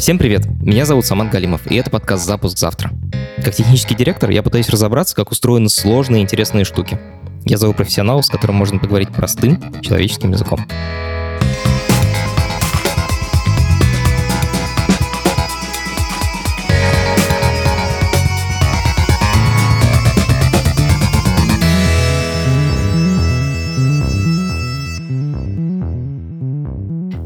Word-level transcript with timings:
Всем 0.00 0.18
привет! 0.18 0.46
Меня 0.62 0.86
зовут 0.86 1.04
Самат 1.04 1.30
Галимов, 1.30 1.70
и 1.70 1.76
это 1.76 1.90
подкаст 1.90 2.24
«Запуск 2.24 2.56
завтра». 2.56 2.90
Как 3.44 3.54
технический 3.54 3.94
директор 3.94 4.30
я 4.30 4.42
пытаюсь 4.42 4.70
разобраться, 4.70 5.14
как 5.14 5.30
устроены 5.30 5.68
сложные 5.68 6.22
и 6.22 6.24
интересные 6.24 6.64
штуки. 6.64 6.98
Я 7.44 7.58
зову 7.58 7.74
профессионала, 7.74 8.22
с 8.22 8.30
которым 8.30 8.56
можно 8.56 8.78
поговорить 8.78 9.10
простым 9.10 9.60
человеческим 9.82 10.30
языком. 10.32 10.66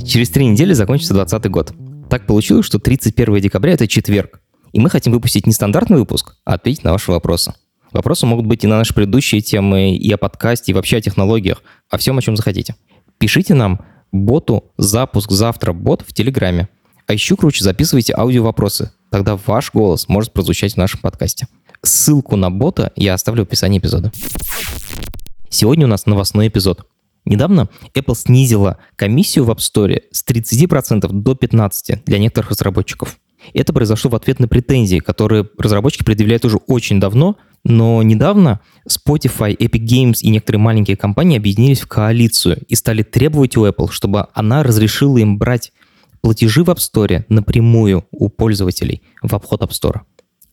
Через 0.04 0.30
три 0.30 0.46
недели 0.46 0.72
закончится 0.72 1.14
2020 1.14 1.50
год. 1.52 1.83
Так 2.08 2.26
получилось, 2.26 2.66
что 2.66 2.78
31 2.78 3.40
декабря— 3.40 3.72
это 3.74 3.88
четверг. 3.88 4.40
И 4.72 4.80
мы 4.80 4.90
хотим 4.90 5.12
выпустить 5.12 5.46
не 5.46 5.52
стандартный 5.52 5.98
выпуск, 5.98 6.36
а 6.44 6.54
ответить 6.54 6.84
на 6.84 6.92
ваши 6.92 7.10
вопросы. 7.10 7.54
Вопросы 7.92 8.26
могут 8.26 8.46
быть 8.46 8.64
и 8.64 8.66
на 8.66 8.76
наши 8.76 8.92
предыдущие 8.92 9.40
темы, 9.40 9.94
и 9.94 10.10
о 10.10 10.16
подкасте, 10.16 10.72
и 10.72 10.74
вообще 10.74 10.96
о 10.96 11.00
технологиях, 11.00 11.62
о 11.88 11.96
всем, 11.96 12.18
о 12.18 12.22
чем 12.22 12.36
захотите. 12.36 12.74
Пишите 13.18 13.54
нам 13.54 13.84
боту 14.10 14.72
«Запуск 14.76 15.30
завтра 15.30 15.72
бот» 15.72 16.02
в 16.06 16.12
Телеграме. 16.12 16.68
А 17.06 17.12
еще 17.12 17.36
круче 17.36 17.62
записывайте 17.62 18.14
аудио-вопросы. 18.16 18.90
Тогда 19.10 19.38
ваш 19.46 19.72
голос 19.72 20.08
может 20.08 20.32
прозвучать 20.32 20.74
в 20.74 20.76
нашем 20.76 21.00
подкасте. 21.00 21.46
Ссылку 21.82 22.34
на 22.36 22.50
бота 22.50 22.92
я 22.96 23.14
оставлю 23.14 23.44
в 23.44 23.48
описании 23.48 23.78
эпизода. 23.78 24.10
Сегодня 25.50 25.86
у 25.86 25.88
нас 25.88 26.06
новостной 26.06 26.48
эпизод. 26.48 26.86
Недавно 27.24 27.68
Apple 27.94 28.14
снизила 28.14 28.78
комиссию 28.96 29.44
в 29.44 29.50
App 29.50 29.58
Store 29.58 30.02
с 30.10 30.24
30% 30.26 31.08
до 31.10 31.32
15% 31.32 32.02
для 32.04 32.18
некоторых 32.18 32.50
разработчиков. 32.50 33.18
Это 33.52 33.72
произошло 33.72 34.10
в 34.10 34.14
ответ 34.14 34.40
на 34.40 34.48
претензии, 34.48 35.00
которые 35.00 35.48
разработчики 35.58 36.04
предъявляют 36.04 36.44
уже 36.44 36.56
очень 36.56 37.00
давно, 37.00 37.36
но 37.62 38.02
недавно 38.02 38.60
Spotify, 38.88 39.56
Epic 39.56 39.84
Games 39.84 40.20
и 40.20 40.30
некоторые 40.30 40.60
маленькие 40.60 40.96
компании 40.96 41.36
объединились 41.36 41.80
в 41.80 41.86
коалицию 41.86 42.62
и 42.68 42.74
стали 42.74 43.02
требовать 43.02 43.56
у 43.56 43.66
Apple, 43.66 43.90
чтобы 43.90 44.28
она 44.32 44.62
разрешила 44.62 45.18
им 45.18 45.38
брать 45.38 45.72
платежи 46.20 46.64
в 46.64 46.70
App 46.70 46.76
Store 46.76 47.24
напрямую 47.28 48.06
у 48.10 48.28
пользователей 48.28 49.02
в 49.22 49.34
обход 49.34 49.62
App 49.62 49.70
Store. 49.70 50.00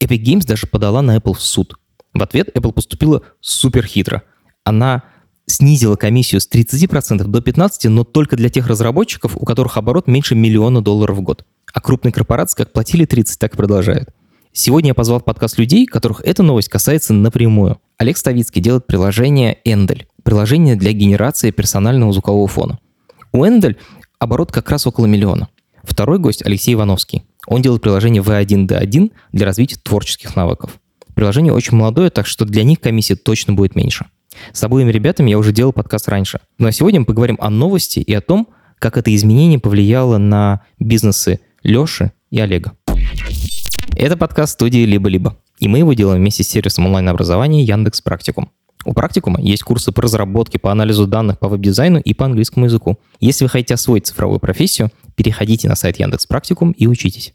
Epic 0.02 0.24
Games 0.24 0.46
даже 0.46 0.68
подала 0.68 1.02
на 1.02 1.18
Apple 1.18 1.34
в 1.34 1.42
суд. 1.42 1.76
В 2.14 2.22
ответ 2.22 2.50
Apple 2.56 2.74
поступила 2.74 3.22
супер 3.40 3.86
хитро. 3.86 4.24
Она 4.64 5.04
снизила 5.52 5.96
комиссию 5.96 6.42
с 6.42 6.50
30% 6.50 7.24
до 7.24 7.40
15%, 7.40 7.90
но 7.90 8.04
только 8.04 8.36
для 8.36 8.50
тех 8.50 8.68
разработчиков, 8.68 9.38
у 9.38 9.46
которых 9.46 9.78
оборот 9.78 10.08
меньше 10.08 10.36
миллиона 10.36 10.82
долларов 10.82 11.18
в 11.18 11.22
год. 11.22 11.46
А 11.74 11.82
крупные 11.82 12.12
корпорации 12.12 12.58
как 12.58 12.74
платили 12.74 13.06
30, 13.06 13.40
так 13.40 13.54
и 13.54 13.58
продолжают. 13.58 14.10
Сегодня 14.54 14.90
я 14.90 14.94
позвал 14.94 15.20
в 15.20 15.24
подкаст 15.24 15.58
людей, 15.58 15.86
которых 15.86 16.22
эта 16.26 16.44
новость 16.44 16.68
касается 16.68 17.14
напрямую. 17.14 17.80
Олег 17.98 18.18
Ставицкий 18.18 18.62
делает 18.62 18.86
приложение 18.86 19.58
Endelь, 19.64 20.08
приложение 20.24 20.76
для 20.76 20.92
генерации 20.92 21.52
персонального 21.52 22.12
звукового 22.12 22.48
фона. 22.48 22.80
У 23.32 23.46
Endelь 23.46 23.78
оборот 24.20 24.52
как 24.52 24.70
раз 24.70 24.86
около 24.86 25.06
миллиона. 25.06 25.48
Второй 25.84 26.20
гость 26.20 26.46
Алексей 26.46 26.74
Ивановский. 26.74 27.24
Он 27.48 27.62
делает 27.62 27.82
приложение 27.82 28.22
V1D1 28.22 29.12
для 29.32 29.46
развития 29.46 29.78
творческих 29.82 30.36
навыков. 30.36 30.80
Приложение 31.16 31.54
очень 31.54 31.78
молодое, 31.78 32.10
так 32.10 32.28
что 32.28 32.46
для 32.46 32.64
них 32.64 32.80
комиссия 32.82 33.16
точно 33.16 33.54
будет 33.54 33.76
меньше. 33.76 34.08
С 34.54 34.64
обоими 34.64 34.92
ребятами 34.92 35.30
я 35.30 35.38
уже 35.38 35.52
делал 35.52 35.74
подкаст 35.74 36.10
раньше. 36.10 36.40
Но 36.58 36.64
ну, 36.64 36.68
а 36.70 36.72
сегодня 36.72 37.00
мы 37.00 37.06
поговорим 37.06 37.38
о 37.40 37.50
новости 37.50 38.00
и 38.00 38.14
о 38.14 38.22
том, 38.22 38.50
как 38.80 38.98
это 38.98 39.14
изменение 39.16 39.60
повлияло 39.60 40.18
на 40.18 40.62
бизнесы 40.80 41.40
Леши 41.64 42.12
и 42.32 42.40
Олега. 42.40 42.74
Это 43.96 44.18
подкаст 44.18 44.54
студии 44.54 44.86
«Либо-либо». 44.86 45.38
И 45.60 45.68
мы 45.68 45.80
его 45.80 45.94
делаем 45.94 46.22
вместе 46.22 46.44
с 46.44 46.48
сервисом 46.48 46.88
онлайн-образования 46.88 47.64
Яндекс 47.64 48.02
Практикум. 48.02 48.50
У 48.84 48.94
Практикума 48.94 49.40
есть 49.40 49.62
курсы 49.62 49.92
по 49.92 50.02
разработке, 50.02 50.58
по 50.58 50.72
анализу 50.72 51.06
данных, 51.06 51.38
по 51.38 51.48
веб-дизайну 51.48 52.00
и 52.00 52.16
по 52.16 52.26
английскому 52.26 52.66
языку. 52.66 52.98
Если 53.20 53.46
вы 53.46 53.50
хотите 53.50 53.76
освоить 53.76 54.08
цифровую 54.08 54.40
профессию, 54.40 54.90
переходите 55.16 55.70
на 55.70 55.76
сайт 55.76 56.00
Яндекс 56.00 56.26
Практикум 56.26 56.72
и 56.72 56.88
учитесь. 56.88 57.34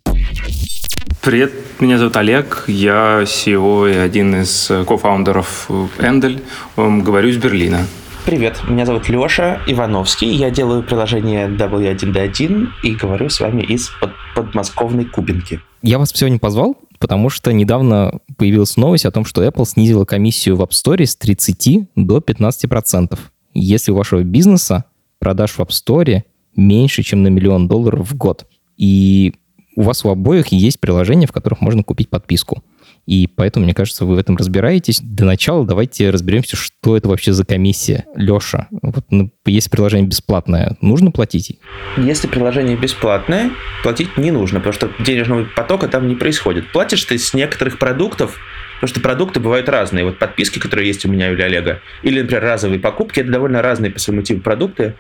Привет, 1.23 1.53
меня 1.81 1.99
зовут 1.99 2.17
Олег, 2.17 2.65
я 2.69 3.23
CEO 3.23 3.93
и 3.93 3.97
один 3.97 4.43
из 4.43 4.71
кофаундеров 4.87 5.69
Эндель, 5.99 6.43
говорю 6.77 7.29
из 7.29 7.37
Берлина. 7.37 7.85
Привет, 8.25 8.61
меня 8.69 8.87
зовут 8.87 9.09
Леша 9.09 9.61
Ивановский, 9.67 10.29
я 10.29 10.51
делаю 10.51 10.83
приложение 10.85 11.49
W1D1 11.49 12.69
и 12.83 12.95
говорю 12.95 13.29
с 13.29 13.41
вами 13.41 13.63
из 13.63 13.91
под 14.01 14.13
подмосковной 14.35 15.05
Кубинки. 15.05 15.61
Я 15.83 15.99
вас 15.99 16.11
сегодня 16.15 16.39
позвал, 16.39 16.77
потому 16.99 17.29
что 17.31 17.53
недавно 17.53 18.21
появилась 18.37 18.77
новость 18.77 19.05
о 19.05 19.11
том, 19.11 19.25
что 19.25 19.45
Apple 19.45 19.65
снизила 19.65 20.05
комиссию 20.05 20.57
в 20.57 20.63
App 20.63 20.71
Store 20.71 21.05
с 21.05 21.17
30 21.17 21.89
до 21.97 22.19
15%. 22.19 23.19
Если 23.55 23.91
у 23.91 23.97
вашего 23.97 24.23
бизнеса 24.23 24.85
продаж 25.19 25.53
в 25.53 25.61
App 25.61 25.71
Store 25.71 26.23
меньше, 26.55 27.03
чем 27.03 27.23
на 27.23 27.29
миллион 27.29 27.69
долларов 27.69 28.11
в 28.11 28.17
год. 28.17 28.47
И 28.77 29.35
у 29.77 29.83
вас 29.83 30.05
у 30.05 30.09
обоих 30.09 30.49
есть 30.49 30.81
приложения, 30.81 31.27
в 31.27 31.33
которых 31.33 31.61
можно 31.61 31.85
купить 31.85 32.09
подписку. 32.09 32.65
И 33.07 33.29
поэтому, 33.29 33.65
мне 33.65 33.75
кажется, 33.75 34.05
вы 34.05 34.17
в 34.17 34.19
этом 34.19 34.37
разбираетесь. 34.37 35.01
Для 35.01 35.27
начала 35.27 35.65
давайте 35.65 36.11
разберемся, 36.11 36.57
что 36.57 36.97
это 36.97 37.09
вообще 37.09 37.33
за 37.33 37.45
комиссия. 37.45 38.05
Леша, 38.17 38.67
вот 38.83 39.05
ну, 39.11 39.31
если 39.45 39.71
приложение 39.71 40.09
бесплатное, 40.09 40.77
нужно 40.81 41.13
платить? 41.13 41.61
Если 41.97 42.27
приложение 42.27 42.77
бесплатное, 42.77 43.53
платить 43.85 44.17
не 44.17 44.33
нужно, 44.33 44.59
потому 44.59 44.73
что 44.73 44.91
денежного 44.99 45.45
потока 45.55 45.87
там 45.87 46.09
не 46.09 46.17
происходит. 46.17 46.73
Платишь 46.73 47.05
ты 47.05 47.19
с 47.19 47.33
некоторых 47.33 47.79
продуктов, 47.79 48.39
Потому 48.77 48.89
что 48.89 49.01
продукты 49.01 49.41
бывают 49.41 49.71
разные. 49.71 50.05
Вот 50.05 50.19
подписки, 50.19 50.59
которые 50.59 50.87
есть 50.87 51.07
у 51.07 51.09
меня 51.09 51.33
или 51.33 51.41
Олега, 51.41 51.81
или, 52.03 52.21
например, 52.21 52.43
разовые 52.43 52.79
покупки, 52.79 53.21
это 53.21 53.31
довольно 53.31 53.63
разные 53.63 53.91
по 53.91 53.99
своему 53.99 54.21
типу 54.21 54.43
продукты. 54.43 54.97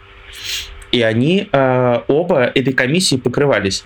И 0.92 1.02
они 1.02 1.50
э, 1.52 2.00
оба 2.08 2.44
этой 2.44 2.72
комиссии 2.72 3.16
покрывались 3.16 3.84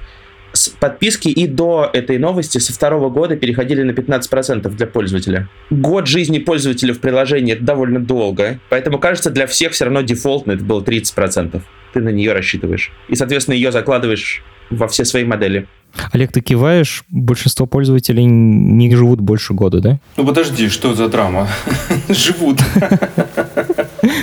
подписки 0.68 1.28
и 1.28 1.46
до 1.46 1.88
этой 1.92 2.18
новости 2.18 2.58
со 2.58 2.72
второго 2.72 3.10
года 3.10 3.36
переходили 3.36 3.82
на 3.82 3.92
15% 3.92 4.68
для 4.68 4.86
пользователя. 4.86 5.48
Год 5.70 6.06
жизни 6.06 6.38
пользователя 6.38 6.94
в 6.94 6.98
приложении 7.00 7.54
это 7.54 7.64
довольно 7.64 8.00
долго, 8.00 8.60
поэтому 8.68 8.98
кажется 8.98 9.30
для 9.30 9.46
всех 9.46 9.72
все 9.72 9.84
равно 9.84 10.02
дефолтно 10.02 10.52
это 10.52 10.64
было 10.64 10.82
30%. 10.82 11.62
Ты 11.92 12.00
на 12.00 12.10
нее 12.10 12.32
рассчитываешь. 12.32 12.92
И, 13.08 13.16
соответственно, 13.16 13.54
ее 13.54 13.72
закладываешь 13.72 14.42
во 14.70 14.86
все 14.86 15.04
свои 15.04 15.24
модели. 15.24 15.66
Олег, 16.12 16.32
ты 16.32 16.40
киваешь, 16.40 17.04
большинство 17.08 17.66
пользователей 17.66 18.24
не 18.24 18.94
живут 18.94 19.20
больше 19.20 19.54
года, 19.54 19.80
да? 19.80 19.98
Ну 20.16 20.24
подожди, 20.24 20.68
что 20.68 20.94
за 20.94 21.08
драма? 21.08 21.48
Живут. 22.08 22.60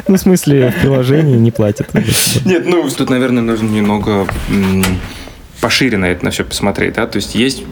Ну, 0.08 0.16
в 0.16 0.18
смысле, 0.18 0.72
в 0.72 0.81
приложении 0.81 1.36
не 1.36 1.52
платят. 1.52 1.94
Нет, 2.46 2.66
ну, 2.66 2.90
тут, 2.90 3.09
наверное, 3.09 3.44
нужно 3.44 3.68
немного 3.68 4.25
пошире 5.62 5.97
на 5.97 6.06
это 6.06 6.25
на 6.25 6.31
все 6.31 6.44
посмотреть. 6.44 6.94
Да? 6.94 7.07
То 7.07 7.18
есть 7.18 7.35
есть 7.35 7.63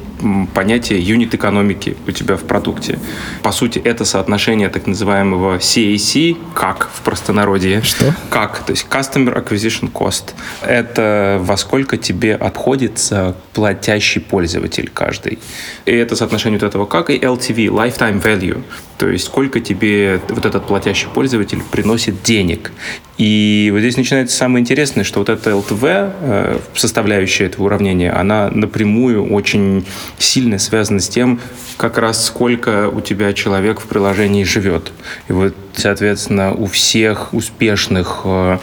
понятие 0.53 0.99
юнит-экономики 0.99 1.97
у 2.07 2.11
тебя 2.11 2.37
в 2.37 2.43
продукте. 2.43 2.99
По 3.43 3.51
сути, 3.51 3.79
это 3.79 4.05
соотношение 4.05 4.69
так 4.69 4.87
называемого 4.87 5.57
CAC, 5.57 6.37
как 6.53 6.89
в 6.93 7.01
простонародье. 7.01 7.81
Что? 7.81 8.13
Как, 8.29 8.59
то 8.59 8.71
есть 8.71 8.87
Customer 8.89 9.33
Acquisition 9.35 9.91
Cost. 9.91 10.33
Это 10.61 11.39
во 11.41 11.57
сколько 11.57 11.97
тебе 11.97 12.35
обходится 12.35 13.35
платящий 13.53 14.21
пользователь 14.21 14.89
каждый. 14.93 15.39
И 15.85 15.91
это 15.91 16.15
соотношение 16.15 16.59
вот 16.59 16.67
этого 16.67 16.85
как 16.85 17.09
и 17.09 17.17
LTV, 17.17 17.67
Lifetime 17.67 18.21
Value. 18.21 18.63
То 18.97 19.09
есть 19.09 19.25
сколько 19.25 19.59
тебе 19.59 20.21
вот 20.29 20.45
этот 20.45 20.67
платящий 20.67 21.07
пользователь 21.13 21.61
приносит 21.71 22.23
денег. 22.23 22.71
И 23.17 23.69
вот 23.71 23.79
здесь 23.79 23.97
начинается 23.97 24.35
самое 24.35 24.61
интересное, 24.61 25.03
что 25.03 25.19
вот 25.19 25.29
эта 25.29 25.51
LTV, 25.51 26.13
э, 26.21 26.59
составляющая 26.73 27.45
этого 27.45 27.65
уравнения, 27.65 28.11
она 28.11 28.49
напрямую 28.49 29.25
очень 29.33 29.85
сильно 30.17 30.59
связана 30.59 30.99
с 30.99 31.09
тем, 31.09 31.39
как 31.77 31.97
раз 31.97 32.25
сколько 32.25 32.89
у 32.89 33.01
тебя 33.01 33.33
человек 33.33 33.79
в 33.79 33.87
приложении 33.87 34.43
живет. 34.43 34.91
И 35.27 35.33
вот, 35.33 35.55
соответственно, 35.75 36.53
у 36.53 36.65
всех 36.65 37.33
успешных 37.33 38.21
э, 38.23 38.57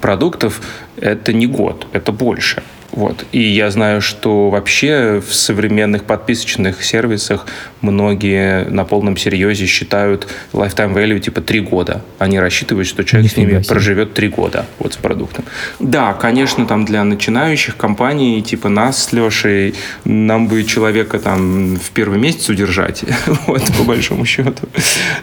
продуктов 0.00 0.60
это 0.96 1.32
не 1.32 1.46
год, 1.46 1.86
это 1.92 2.12
больше. 2.12 2.62
Вот. 2.92 3.24
И 3.32 3.40
я 3.40 3.70
знаю, 3.70 4.02
что 4.02 4.50
вообще 4.50 5.22
в 5.26 5.34
современных 5.34 6.04
подписочных 6.04 6.84
сервисах 6.84 7.46
многие 7.80 8.68
на 8.68 8.84
полном 8.84 9.16
серьезе 9.16 9.66
считают 9.66 10.28
lifetime 10.52 10.94
value 10.94 11.18
типа 11.18 11.40
три 11.40 11.60
года. 11.60 12.02
Они 12.18 12.38
рассчитывают, 12.38 12.86
что 12.86 13.02
человек 13.04 13.32
Нифига 13.32 13.48
с 13.48 13.50
ними 13.50 13.62
себе. 13.62 13.68
проживет 13.68 14.14
три 14.14 14.28
года 14.28 14.66
вот 14.78 14.92
с 14.92 14.96
продуктом. 14.96 15.44
Да, 15.80 16.12
конечно, 16.12 16.66
там 16.66 16.84
для 16.84 17.02
начинающих 17.02 17.76
компаний 17.76 18.42
типа 18.42 18.68
нас 18.68 19.04
с 19.04 19.12
Лешей 19.12 19.74
нам 20.04 20.46
бы 20.46 20.62
человека 20.64 21.18
там 21.18 21.76
в 21.76 21.90
первый 21.90 22.18
месяц 22.18 22.50
удержать, 22.50 23.04
вот, 23.46 23.62
по 23.78 23.84
большому 23.84 24.26
счету. 24.26 24.68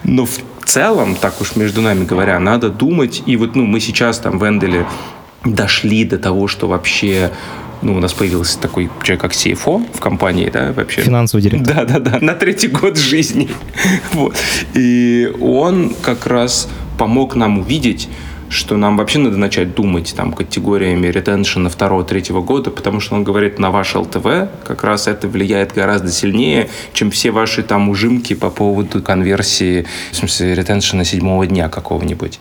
Но 0.04 0.26
в 0.26 0.40
целом, 0.66 1.16
так 1.16 1.40
уж 1.42 1.56
между 1.56 1.82
нами 1.82 2.04
говоря, 2.04 2.40
надо 2.40 2.70
думать, 2.70 3.24
и 3.26 3.36
вот 3.36 3.56
ну, 3.56 3.66
мы 3.66 3.80
сейчас 3.80 4.20
там 4.20 4.40
в 4.40 4.48
Энделе 4.48 4.86
дошли 5.46 6.06
до 6.06 6.18
того, 6.18 6.48
что 6.48 6.68
вообще 6.68 7.32
ну, 7.82 7.96
у 7.96 8.00
нас 8.00 8.14
появился 8.14 8.60
такой 8.60 8.90
человек, 9.04 9.22
как 9.22 9.32
CFO 9.32 9.86
в 9.94 10.00
компании, 10.00 10.50
да, 10.50 10.74
вообще. 10.74 11.02
Финансовый 11.02 11.42
директор. 11.42 11.76
Да, 11.76 11.86
да, 11.86 12.00
да, 12.00 12.20
на 12.20 12.34
третий 12.34 12.68
год 12.68 12.98
жизни. 12.98 13.50
вот. 14.14 14.36
И 14.74 15.32
он 15.40 15.96
как 16.02 16.28
раз 16.28 16.68
помог 16.98 17.36
нам 17.36 17.60
увидеть, 17.60 18.10
что 18.50 18.78
нам 18.78 18.98
вообще 18.98 19.20
надо 19.20 19.38
начать 19.38 19.76
думать 19.76 20.14
там 20.16 20.34
категориями 20.34 21.08
ретеншена 21.08 21.70
второго-третьего 21.70 22.42
года, 22.42 22.72
потому 22.72 23.00
что 23.00 23.16
он 23.16 23.24
говорит, 23.24 23.60
на 23.60 23.72
ваш 23.72 23.96
ЛТВ 23.96 24.26
как 24.66 24.84
раз 24.84 25.08
это 25.08 25.28
влияет 25.28 25.74
гораздо 25.74 26.12
сильнее, 26.12 26.70
чем 26.94 27.12
все 27.12 27.32
ваши 27.32 27.64
там 27.64 27.90
ужимки 27.90 28.34
по 28.34 28.50
поводу 28.50 29.02
конверсии, 29.02 29.86
в 30.12 30.16
смысле, 30.16 30.56
ретеншена 30.56 31.04
седьмого 31.04 31.46
дня 31.46 31.70
какого-нибудь. 31.70 32.40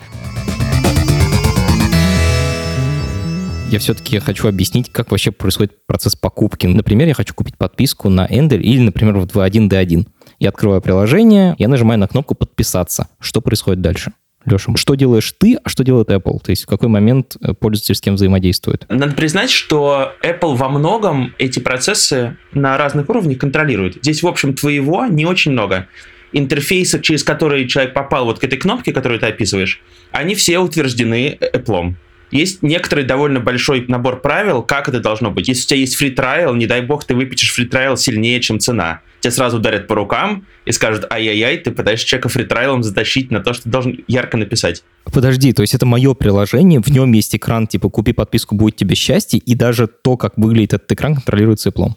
Я 3.71 3.79
все-таки 3.79 4.19
хочу 4.19 4.47
объяснить, 4.47 4.91
как 4.91 5.11
вообще 5.11 5.31
происходит 5.31 5.85
процесс 5.85 6.15
покупки. 6.15 6.65
Например, 6.65 7.07
я 7.07 7.13
хочу 7.13 7.33
купить 7.33 7.57
подписку 7.57 8.09
на 8.09 8.25
Ender 8.25 8.57
или, 8.57 8.81
например, 8.81 9.17
в 9.17 9.25
2.1D1. 9.25 10.07
Я 10.39 10.49
открываю 10.49 10.81
приложение, 10.81 11.55
я 11.57 11.67
нажимаю 11.67 11.99
на 11.99 12.07
кнопку 12.07 12.33
«Подписаться». 12.33 13.07
Что 13.19 13.41
происходит 13.41 13.81
дальше? 13.81 14.13
Леша, 14.45 14.71
что 14.75 14.95
делаешь 14.95 15.33
ты, 15.37 15.57
а 15.63 15.69
что 15.69 15.83
делает 15.83 16.09
Apple? 16.09 16.39
То 16.41 16.51
есть 16.51 16.63
в 16.63 16.67
какой 16.67 16.87
момент 16.87 17.35
э, 17.41 17.53
пользователь 17.53 17.93
с 17.93 18.01
кем 18.01 18.15
взаимодействует? 18.15 18.85
Надо 18.89 19.13
признать, 19.13 19.49
что 19.51 20.13
Apple 20.23 20.55
во 20.55 20.69
многом 20.69 21.35
эти 21.37 21.59
процессы 21.59 22.37
на 22.53 22.77
разных 22.77 23.09
уровнях 23.09 23.37
контролирует. 23.37 23.95
Здесь, 23.95 24.23
в 24.23 24.27
общем, 24.27 24.53
твоего 24.53 25.05
не 25.07 25.25
очень 25.25 25.51
много. 25.51 25.87
Интерфейсы, 26.31 27.01
через 27.01 27.23
которые 27.23 27.67
человек 27.67 27.93
попал 27.93 28.25
вот 28.25 28.39
к 28.39 28.43
этой 28.43 28.57
кнопке, 28.57 28.93
которую 28.93 29.19
ты 29.19 29.25
описываешь, 29.25 29.81
они 30.11 30.35
все 30.35 30.59
утверждены 30.59 31.37
Apple. 31.41 31.95
Есть 32.31 32.61
некоторый 32.61 33.03
довольно 33.03 33.39
большой 33.39 33.85
набор 33.87 34.21
правил, 34.21 34.61
как 34.61 34.87
это 34.87 34.99
должно 34.99 35.31
быть. 35.31 35.47
Если 35.47 35.63
у 35.63 35.67
тебя 35.67 35.79
есть 35.79 35.95
фри 35.95 36.11
трайл, 36.11 36.53
не 36.55 36.67
дай 36.67 36.81
бог, 36.81 37.03
ты 37.03 37.15
выпечешь 37.15 37.51
фри 37.53 37.65
трайл 37.65 37.97
сильнее, 37.97 38.39
чем 38.39 38.59
цена. 38.59 39.01
Тебе 39.19 39.31
сразу 39.31 39.57
ударят 39.57 39.87
по 39.87 39.95
рукам 39.95 40.45
и 40.65 40.71
скажут, 40.71 41.05
ай-яй-яй, 41.11 41.57
ты 41.57 41.71
пытаешься 41.71 42.05
человека 42.05 42.29
фри 42.29 42.45
трайлом 42.45 42.83
затащить 42.83 43.31
на 43.31 43.41
то, 43.41 43.53
что 43.53 43.63
ты 43.63 43.69
должен 43.69 43.99
ярко 44.07 44.37
написать. 44.37 44.83
Подожди, 45.11 45.51
то 45.53 45.61
есть 45.61 45.73
это 45.73 45.85
мое 45.85 46.13
приложение, 46.13 46.79
в 46.79 46.87
нем 46.87 47.11
есть 47.11 47.35
экран, 47.35 47.67
типа, 47.67 47.89
купи 47.89 48.13
подписку, 48.13 48.55
будет 48.55 48.75
тебе 48.75 48.95
счастье, 48.95 49.39
и 49.39 49.55
даже 49.55 49.87
то, 49.87 50.15
как 50.15 50.37
выглядит 50.37 50.73
этот 50.73 50.91
экран, 50.91 51.15
контролируется 51.15 51.69
Apple 51.69 51.93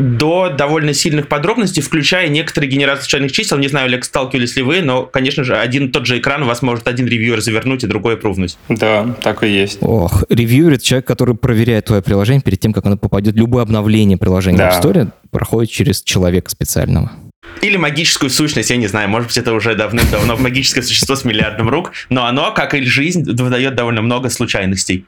до 0.00 0.48
довольно 0.50 0.94
сильных 0.94 1.28
подробностей, 1.28 1.82
включая 1.82 2.28
некоторые 2.28 2.70
генерации 2.70 3.02
случайных 3.02 3.32
чисел. 3.32 3.58
Не 3.58 3.68
знаю, 3.68 3.86
Олег, 3.86 4.04
сталкивались 4.04 4.56
ли 4.56 4.62
вы, 4.62 4.80
но, 4.80 5.04
конечно 5.04 5.44
же, 5.44 5.56
один 5.56 5.92
тот 5.92 6.06
же 6.06 6.18
экран 6.18 6.42
у 6.42 6.46
вас 6.46 6.62
может 6.62 6.88
один 6.88 7.06
ревьюер 7.06 7.40
завернуть 7.40 7.84
и 7.84 7.86
другой 7.86 8.16
прувнуть. 8.16 8.56
Да, 8.68 9.14
так 9.22 9.42
и 9.42 9.48
есть. 9.48 9.78
Ох, 9.80 10.24
ревьюер— 10.28 10.72
это 10.74 10.84
человек, 10.84 11.06
который 11.06 11.34
проверяет 11.34 11.86
твое 11.86 12.02
приложение 12.02 12.42
перед 12.42 12.60
тем, 12.60 12.72
как 12.72 12.86
оно 12.86 12.96
попадет. 12.96 13.34
Любое 13.36 13.62
обновление 13.62 14.16
приложения 14.18 14.58
да. 14.58 14.70
в 14.70 14.84
Store 14.84 15.08
проходит 15.30 15.70
через 15.70 16.02
человека 16.02 16.50
специального. 16.50 17.12
Или 17.60 17.76
магическую 17.76 18.30
сущность, 18.30 18.70
я 18.70 18.76
не 18.76 18.86
знаю, 18.86 19.08
может 19.08 19.28
быть, 19.28 19.38
это 19.38 19.52
уже 19.52 19.74
давным-давно 19.74 20.36
магическое 20.38 20.82
существо 20.82 21.14
с 21.14 21.24
миллиардом 21.24 21.68
рук, 21.68 21.92
но 22.08 22.24
оно, 22.24 22.52
как 22.52 22.74
и 22.74 22.82
жизнь, 22.84 23.22
выдает 23.22 23.74
довольно 23.74 24.00
много 24.00 24.30
случайностей. 24.30 25.04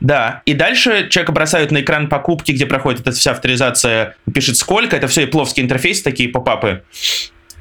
Да, 0.00 0.42
и 0.44 0.52
дальше 0.52 1.08
человека 1.08 1.32
бросают 1.32 1.70
на 1.70 1.80
экран 1.80 2.08
покупки, 2.08 2.52
где 2.52 2.66
проходит 2.66 3.00
эта 3.00 3.12
вся 3.12 3.30
авторизация, 3.30 4.16
пишет 4.32 4.56
сколько, 4.56 4.96
это 4.96 5.08
все 5.08 5.22
и 5.22 5.26
пловский 5.26 5.62
интерфейс, 5.62 6.02
такие 6.02 6.28
попапы. 6.28 6.82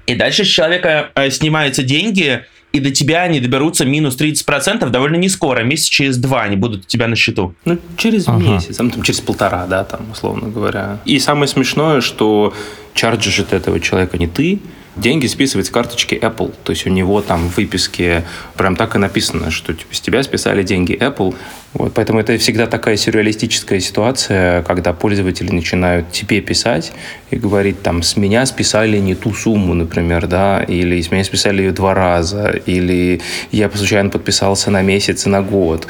И 0.06 0.16
дальше 0.16 0.44
с 0.44 0.48
человека 0.48 1.12
э, 1.16 1.30
снимаются 1.30 1.82
деньги, 1.82 2.46
и 2.74 2.80
до 2.80 2.90
тебя 2.90 3.22
они 3.22 3.40
доберутся 3.40 3.86
минус 3.86 4.18
30% 4.18 4.90
довольно 4.90 5.16
не 5.16 5.30
скоро, 5.30 5.62
месяц 5.64 5.86
через 5.86 6.18
два 6.18 6.42
они 6.42 6.56
будут 6.56 6.86
у 6.86 6.88
тебя 6.88 7.08
на 7.08 7.16
счету. 7.16 7.54
Ну, 7.66 7.78
через 7.98 8.28
ага. 8.28 8.40
месяц, 8.40 8.78
там, 8.78 8.92
через 9.04 9.22
полтора, 9.22 9.68
да, 9.68 9.84
там, 9.84 10.12
условно 10.12 10.50
говоря. 10.50 11.00
И 11.06 11.20
самое 11.20 11.48
смешное, 11.48 12.02
что 12.02 12.52
чарджишь 12.96 13.40
этого 13.40 13.80
человека 13.80 14.18
не 14.18 14.28
ты, 14.28 14.60
деньги 14.96 15.28
списывать 15.28 15.68
с 15.68 15.70
карточки 15.70 16.16
Apple. 16.16 16.54
То 16.64 16.72
есть 16.72 16.86
у 16.86 16.90
него 16.90 17.22
там 17.22 17.50
в 17.50 17.58
выписке 17.58 18.24
прям 18.56 18.76
так 18.76 18.96
и 18.96 19.00
написано, 19.00 19.52
что 19.52 19.74
типа, 19.74 19.94
с 19.94 20.02
тебя 20.02 20.24
списали 20.24 20.64
деньги 20.64 20.94
Apple. 20.96 21.36
Вот, 21.74 21.94
поэтому 21.94 22.20
это 22.20 22.38
всегда 22.38 22.68
такая 22.68 22.98
сюрреалистическая 22.98 23.80
ситуация, 23.80 24.62
когда 24.62 24.94
пользователи 24.94 25.52
начинают 25.52 26.12
тебе 26.12 26.40
писать 26.40 26.94
и 27.32 27.36
говорить, 27.36 27.82
там, 27.82 28.04
с 28.04 28.16
меня 28.16 28.46
списали 28.46 29.00
не 29.00 29.16
ту 29.16 29.34
сумму, 29.34 29.74
например, 29.74 30.28
да, 30.28 30.62
или 30.62 31.02
с 31.02 31.10
меня 31.10 31.24
списали 31.24 31.64
ее 31.64 31.72
два 31.72 31.96
раза, 31.96 32.50
или 32.68 33.22
я 33.52 33.72
случайно 33.72 34.12
подписался 34.12 34.70
на 34.70 34.84
месяц 34.84 35.26
и 35.26 35.30
на 35.30 35.42
год. 35.42 35.88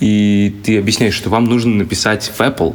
И 0.00 0.54
ты 0.64 0.78
объясняешь, 0.78 1.14
что 1.14 1.28
вам 1.28 1.44
нужно 1.44 1.74
написать 1.74 2.32
в 2.34 2.40
Apple, 2.40 2.74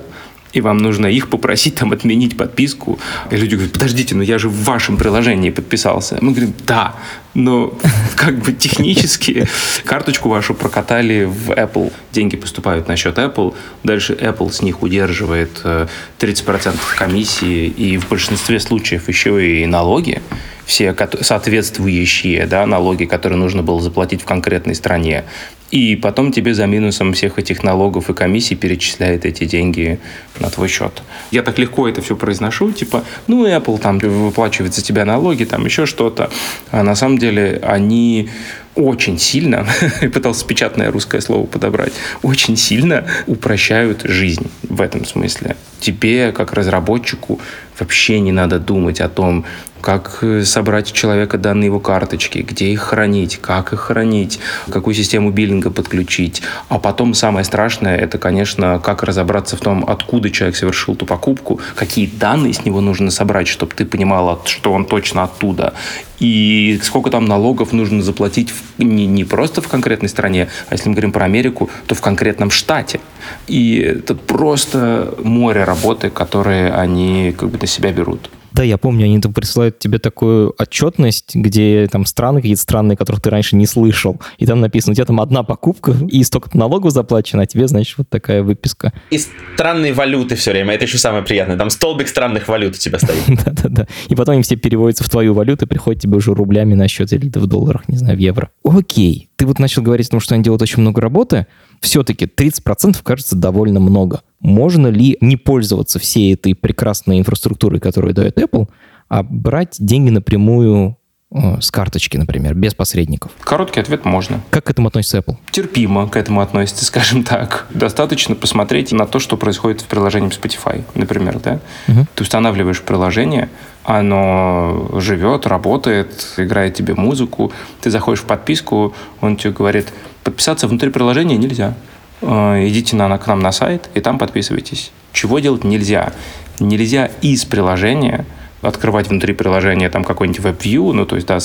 и 0.53 0.62
вам 0.62 0.77
нужно 0.77 1.07
их 1.07 1.30
попросить 1.30 1.75
там 1.75 1.92
отменить 1.92 2.38
подписку. 2.38 3.00
И 3.30 3.36
люди 3.36 3.56
говорят, 3.56 3.74
подождите, 3.74 4.15
но 4.15 4.24
я 4.24 4.38
же 4.38 4.50
в 4.50 4.63
вашем 4.63 4.98
приложении 4.98 5.50
подписался. 5.50 6.18
Мы 6.21 6.31
говорим, 6.31 6.53
да, 6.65 6.95
но 7.33 7.74
как 8.15 8.39
бы 8.39 8.53
технически 8.53 9.48
карточку 9.86 10.30
вашу 10.30 10.53
прокатали 10.53 11.24
в 11.24 11.51
Apple. 11.51 11.92
Деньги 12.12 12.36
поступают 12.36 12.88
на 12.88 12.98
счет 12.98 13.18
Apple. 13.18 13.56
Дальше 13.83 14.13
Apple 14.13 14.51
с 14.51 14.62
них 14.62 14.81
удерживает 14.81 15.62
30% 15.63 15.89
э, 16.19 16.97
комиссии 16.97 17.68
и 17.68 17.97
в 17.97 18.09
большинстве 18.09 18.59
случаев 18.59 19.07
еще 19.07 19.62
и 19.62 19.65
налоги 19.65 20.21
все 20.65 20.95
соответствующие 21.21 22.45
да, 22.45 22.65
налоги, 22.65 23.04
которые 23.04 23.38
нужно 23.38 23.62
было 23.62 23.81
заплатить 23.81 24.21
в 24.21 24.25
конкретной 24.25 24.74
стране. 24.74 25.25
И 25.71 25.95
потом 25.95 26.33
тебе 26.33 26.53
за 26.53 26.65
минусом 26.68 27.13
всех 27.13 27.39
этих 27.39 27.63
налогов 27.63 28.09
и 28.09 28.13
комиссий 28.13 28.56
перечисляет 28.56 29.25
эти 29.25 29.45
деньги 29.45 30.00
на 30.39 30.50
твой 30.50 30.68
счет. 30.68 31.01
Я 31.31 31.44
так 31.44 31.57
легко 31.57 31.88
это 31.88 32.01
все 32.01 32.15
произношу, 32.18 32.71
типа, 32.73 33.03
ну, 33.27 33.47
Apple 33.47 33.79
там 33.79 33.97
выплачивает 34.00 34.73
за 34.73 34.81
тебя 34.81 35.06
налоги, 35.06 35.45
там 35.45 35.65
еще 35.65 35.85
что-то. 35.85 36.29
А 36.71 36.83
на 36.83 36.95
самом 36.95 37.18
деле 37.18 37.59
они 37.63 38.29
очень 38.75 39.18
сильно, 39.18 39.65
пытался 40.13 40.45
печатное 40.45 40.91
русское 40.91 41.21
слово 41.21 41.45
подобрать, 41.45 41.94
очень 42.21 42.57
сильно 42.57 43.06
упрощают 43.27 44.01
жизнь 44.03 44.50
в 44.63 44.81
этом 44.81 45.06
смысле. 45.06 45.56
Тебе, 45.79 46.31
как 46.31 46.53
разработчику, 46.53 47.39
вообще 47.79 48.19
не 48.19 48.31
надо 48.31 48.59
думать 48.59 49.01
о 49.01 49.09
том, 49.09 49.45
как 49.81 50.19
э, 50.22 50.44
собрать 50.44 50.92
у 50.92 50.95
человека 50.95 51.38
данные 51.38 51.66
его 51.66 51.80
карточки, 51.80 52.39
где 52.39 52.68
их 52.68 52.81
хранить, 52.81 53.38
как 53.38 53.74
их 53.74 53.80
хранить, 53.80 54.39
какую 54.69 54.94
систему 54.94 55.31
биллинга 55.31 55.72
подключить. 55.72 56.42
А 56.69 56.80
потом 56.80 57.13
самое 57.13 57.44
страшное, 57.44 57.98
это, 57.98 58.18
конечно, 58.18 58.80
как 58.80 59.04
разобраться 59.04 59.57
в 59.57 59.60
том, 59.60 59.83
откуда 59.88 60.30
человек 60.30 60.56
совершил 60.56 60.95
ту 60.95 61.06
покупку, 61.06 61.60
какие 61.75 62.06
данные 62.06 62.54
с 62.54 62.63
него 62.66 62.81
нужно 62.81 63.11
собрать, 63.11 63.47
чтобы 63.47 63.73
ты 63.73 63.85
понимала, 63.85 64.40
что 64.45 64.71
он 64.71 64.85
точно 64.85 65.23
оттуда. 65.23 65.73
И 66.19 66.80
сколько 66.83 67.09
там 67.09 67.26
налогов 67.26 67.73
нужно 67.73 68.04
заплатить 68.04 68.52
в, 68.52 68.83
не, 68.83 69.07
не 69.07 69.23
просто 69.23 69.61
в 69.61 69.68
конкретной 69.68 70.07
стране, 70.07 70.50
а 70.69 70.76
если 70.76 70.88
мы 70.88 70.94
говорим 70.94 71.11
про 71.11 71.26
Америку, 71.26 71.71
то 71.88 71.95
в 71.95 72.02
конкретном 72.02 72.52
штате. 72.52 73.00
И 73.47 73.80
это 73.80 74.14
просто 74.14 75.16
море 75.23 75.64
работы, 75.64 76.11
которые 76.11 76.71
они 76.71 77.35
как 77.38 77.50
бы 77.50 77.57
на 77.57 77.66
себя 77.66 77.92
берут. 77.92 78.30
Да, 78.52 78.64
я 78.64 78.78
помню, 78.78 79.06
они 79.06 79.20
там 79.20 79.34
присылают 79.34 79.80
тебе 79.80 80.00
такую 80.00 80.54
отчетность, 80.58 81.36
где 81.36 81.88
там 81.92 82.06
страны 82.06 82.42
какие-то 82.42 82.62
странные, 82.62 82.98
которых 82.98 83.22
ты 83.22 83.30
раньше 83.30 83.56
не 83.56 83.66
слышал. 83.66 84.20
И 84.38 84.46
там 84.46 84.60
написано, 84.60 84.92
у 84.92 84.96
тебя 84.96 85.06
там 85.06 85.22
одна 85.22 85.44
покупка, 85.44 85.96
и 86.08 86.24
столько 86.24 86.56
налогов 86.58 86.92
заплачено, 86.92 87.44
а 87.44 87.46
тебе, 87.46 87.68
значит, 87.68 87.98
вот 87.98 88.10
такая 88.10 88.44
выписка. 88.44 88.94
И 89.10 89.20
странные 89.54 89.94
валюты 89.94 90.36
все 90.36 90.52
время, 90.52 90.74
это 90.74 90.86
еще 90.86 90.98
самое 90.98 91.24
приятное. 91.24 91.58
Там 91.58 91.70
столбик 91.70 92.08
странных 92.08 92.48
валют 92.48 92.76
у 92.76 92.78
тебя 92.78 93.00
стоит. 93.00 93.24
Да-да-да. 93.46 93.88
И 94.10 94.16
потом 94.16 94.34
они 94.34 94.44
все 94.44 94.56
переводятся 94.56 95.04
в 95.04 95.10
твою 95.10 95.34
валюту 95.34 95.66
и 95.66 95.68
приходят 95.68 96.02
тебе 96.02 96.18
уже 96.18 96.34
рублями 96.34 96.74
на 96.74 96.88
счет 96.88 97.14
или 97.14 97.30
в 97.34 97.48
долларах, 97.48 97.88
не 97.88 97.98
знаю, 97.98 98.18
в 98.18 98.20
евро. 98.20 98.50
Окей. 98.64 99.31
Ты 99.42 99.48
вот 99.48 99.57
начал 99.57 99.81
говорить 99.81 100.06
о 100.06 100.12
том, 100.12 100.19
что 100.19 100.36
они 100.36 100.44
делают 100.44 100.62
очень 100.62 100.81
много 100.81 101.02
работы. 101.02 101.48
Все-таки 101.80 102.26
30% 102.26 103.00
кажется 103.02 103.36
довольно 103.36 103.80
много 103.80 104.21
можно 104.42 104.88
ли 104.88 105.18
не 105.21 105.38
пользоваться 105.38 106.00
всей 106.00 106.33
этой 106.33 106.56
прекрасной 106.56 107.19
инфраструктурой, 107.19 107.80
которую 107.80 108.14
дает 108.14 108.38
Apple, 108.38 108.68
а 109.07 109.24
брать 109.24 109.78
деньги 109.80 110.10
напрямую 110.10 110.98
с 111.33 111.71
карточки, 111.71 112.18
например, 112.18 112.54
без 112.56 112.73
посредников? 112.73 113.31
Короткий 113.40 113.80
ответ– 113.80 114.04
можно. 114.06 114.42
Как 114.50 114.66
к 114.66 114.69
этому 114.69 114.90
относится 114.90 115.19
Apple? 115.19 115.38
Терпимо 115.52 116.07
к 116.07 116.18
этому 116.18 116.42
относится, 116.42 116.85
скажем 116.92 117.23
так. 117.23 117.68
Достаточно 117.69 118.35
посмотреть 118.35 118.92
на 118.92 119.06
то, 119.06 119.19
что 119.19 119.38
происходит 119.38 119.81
в 119.81 119.85
приложении 119.85 120.30
Spotify, 120.30 120.83
например. 120.94 121.40
Да? 121.40 121.59
Угу. 121.88 122.07
Ты 122.16 122.23
устанавливаешь 122.23 122.81
приложение, 122.81 123.50
оно 123.83 124.90
живет, 124.95 125.47
работает, 125.47 126.33
играет 126.38 126.76
тебе 126.76 126.95
музыку. 126.95 127.52
Ты 127.81 127.90
заходишь 127.90 128.21
в 128.21 128.26
подписку, 128.26 128.94
он 129.21 129.38
тебе 129.38 129.54
говорит, 129.54 129.94
подписаться 130.23 130.68
внутри 130.68 130.90
приложения 130.90 131.38
нельзя. 131.38 131.76
Э, 132.21 132.68
идите 132.68 132.95
на, 132.95 133.18
к 133.18 133.28
нам 133.28 133.40
на 133.40 133.52
сайт 133.52 133.90
и 133.94 134.02
там 134.02 134.18
подписывайтесь. 134.19 134.92
Чего 135.14 135.40
делать 135.40 135.64
нельзя? 135.64 136.14
Нельзя 136.59 137.09
из 137.21 137.45
приложения 137.45 138.26
открывать 138.61 139.07
внутри 139.07 139.33
приложения 139.33 139.89
там 139.89 140.03
какой-нибудь 140.03 140.41
веб-вью, 140.41 140.94
ну, 140.94 141.06
то 141.06 141.15
есть, 141.15 141.27
да, 141.27 141.39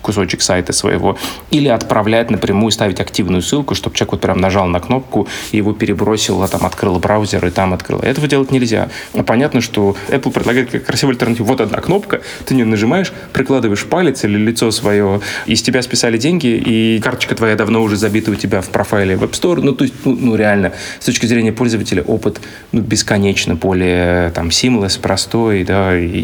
кусочек 0.00 0.42
сайта 0.42 0.72
своего, 0.72 1.18
или 1.50 1.68
отправлять 1.68 2.30
напрямую, 2.30 2.70
ставить 2.70 3.00
активную 3.00 3.42
ссылку, 3.42 3.74
чтобы 3.74 3.96
человек 3.96 4.12
вот 4.12 4.20
прям 4.20 4.40
нажал 4.40 4.66
на 4.66 4.80
кнопку 4.80 5.28
и 5.50 5.56
его 5.56 5.72
перебросило, 5.72 6.48
там, 6.48 6.64
открыл 6.64 6.98
браузер 6.98 7.44
и 7.46 7.50
там 7.50 7.74
открыл. 7.74 8.00
Этого 8.00 8.28
делать 8.28 8.50
нельзя. 8.50 8.88
Но 9.14 9.24
понятно, 9.24 9.60
что 9.60 9.96
Apple 10.08 10.32
предлагает 10.32 10.84
красивую 10.84 11.14
альтернативу. 11.14 11.48
Вот 11.48 11.60
одна 11.60 11.78
кнопка, 11.78 12.22
ты 12.46 12.54
не 12.54 12.64
нажимаешь, 12.64 13.12
прикладываешь 13.32 13.84
палец 13.84 14.24
или 14.24 14.38
лицо 14.38 14.70
свое, 14.70 15.20
и 15.46 15.54
с 15.54 15.62
тебя 15.62 15.82
списали 15.82 16.18
деньги, 16.18 16.46
и 16.46 17.00
карточка 17.00 17.34
твоя 17.34 17.56
давно 17.56 17.82
уже 17.82 17.96
забита 17.96 18.30
у 18.30 18.34
тебя 18.34 18.60
в 18.60 18.68
профайле 18.68 19.14
Web 19.14 19.32
Store. 19.32 19.60
Ну, 19.60 19.72
то 19.72 19.84
есть, 19.84 19.94
ну, 20.04 20.16
ну 20.18 20.36
реально, 20.36 20.72
с 21.00 21.06
точки 21.06 21.26
зрения 21.26 21.52
пользователя 21.52 22.02
опыт 22.02 22.40
ну, 22.72 22.80
бесконечно 22.80 23.54
более 23.54 24.30
там 24.30 24.48
seamless, 24.48 25.00
простой, 25.00 25.64
да, 25.64 25.98
и, 25.98 26.20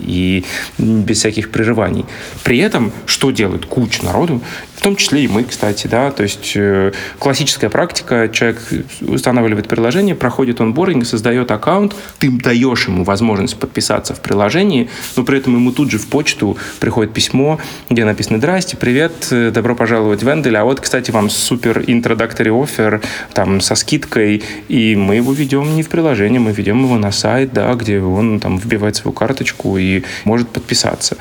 без 0.78 1.18
всяких 1.18 1.50
прерываний. 1.50 2.04
При 2.44 2.58
этом, 2.58 2.92
что 3.06 3.30
делает 3.30 3.66
куча 3.66 4.04
народу, 4.04 4.40
в 4.78 4.80
том 4.80 4.94
числе 4.94 5.24
и 5.24 5.28
мы, 5.28 5.42
кстати, 5.42 5.88
да, 5.88 6.12
то 6.12 6.22
есть 6.22 6.52
э, 6.54 6.92
классическая 7.18 7.68
практика, 7.68 8.28
человек 8.32 8.62
устанавливает 9.00 9.66
приложение, 9.66 10.14
проходит 10.14 10.60
онбординг, 10.60 11.04
создает 11.04 11.50
аккаунт, 11.50 11.96
ты 12.20 12.30
даешь 12.30 12.86
ему 12.86 13.02
возможность 13.02 13.56
подписаться 13.58 14.14
в 14.14 14.20
приложении, 14.20 14.88
но 15.16 15.24
при 15.24 15.38
этом 15.38 15.56
ему 15.56 15.72
тут 15.72 15.90
же 15.90 15.98
в 15.98 16.06
почту 16.06 16.56
приходит 16.78 17.12
письмо, 17.12 17.58
где 17.90 18.04
написано 18.04 18.38
«Здрасте, 18.38 18.76
привет, 18.76 19.26
э, 19.32 19.50
добро 19.50 19.74
пожаловать 19.74 20.22
в 20.22 20.28
Эндель, 20.30 20.56
а 20.56 20.62
вот, 20.62 20.80
кстати, 20.80 21.10
вам 21.10 21.28
супер 21.28 21.80
introductory 21.80 22.46
offer, 22.46 23.02
там, 23.34 23.60
со 23.60 23.74
скидкой, 23.74 24.44
и 24.68 24.94
мы 24.94 25.16
его 25.16 25.32
ведем 25.32 25.74
не 25.74 25.82
в 25.82 25.88
приложение, 25.88 26.38
мы 26.38 26.52
ведем 26.52 26.84
его 26.84 26.96
на 26.96 27.10
сайт, 27.10 27.52
да, 27.52 27.74
где 27.74 28.00
он 28.00 28.38
там 28.38 28.58
вбивает 28.58 28.94
свою 28.94 29.12
карточку 29.12 29.76
и 29.76 30.04
может 30.24 30.48
подписаться. 30.50 31.16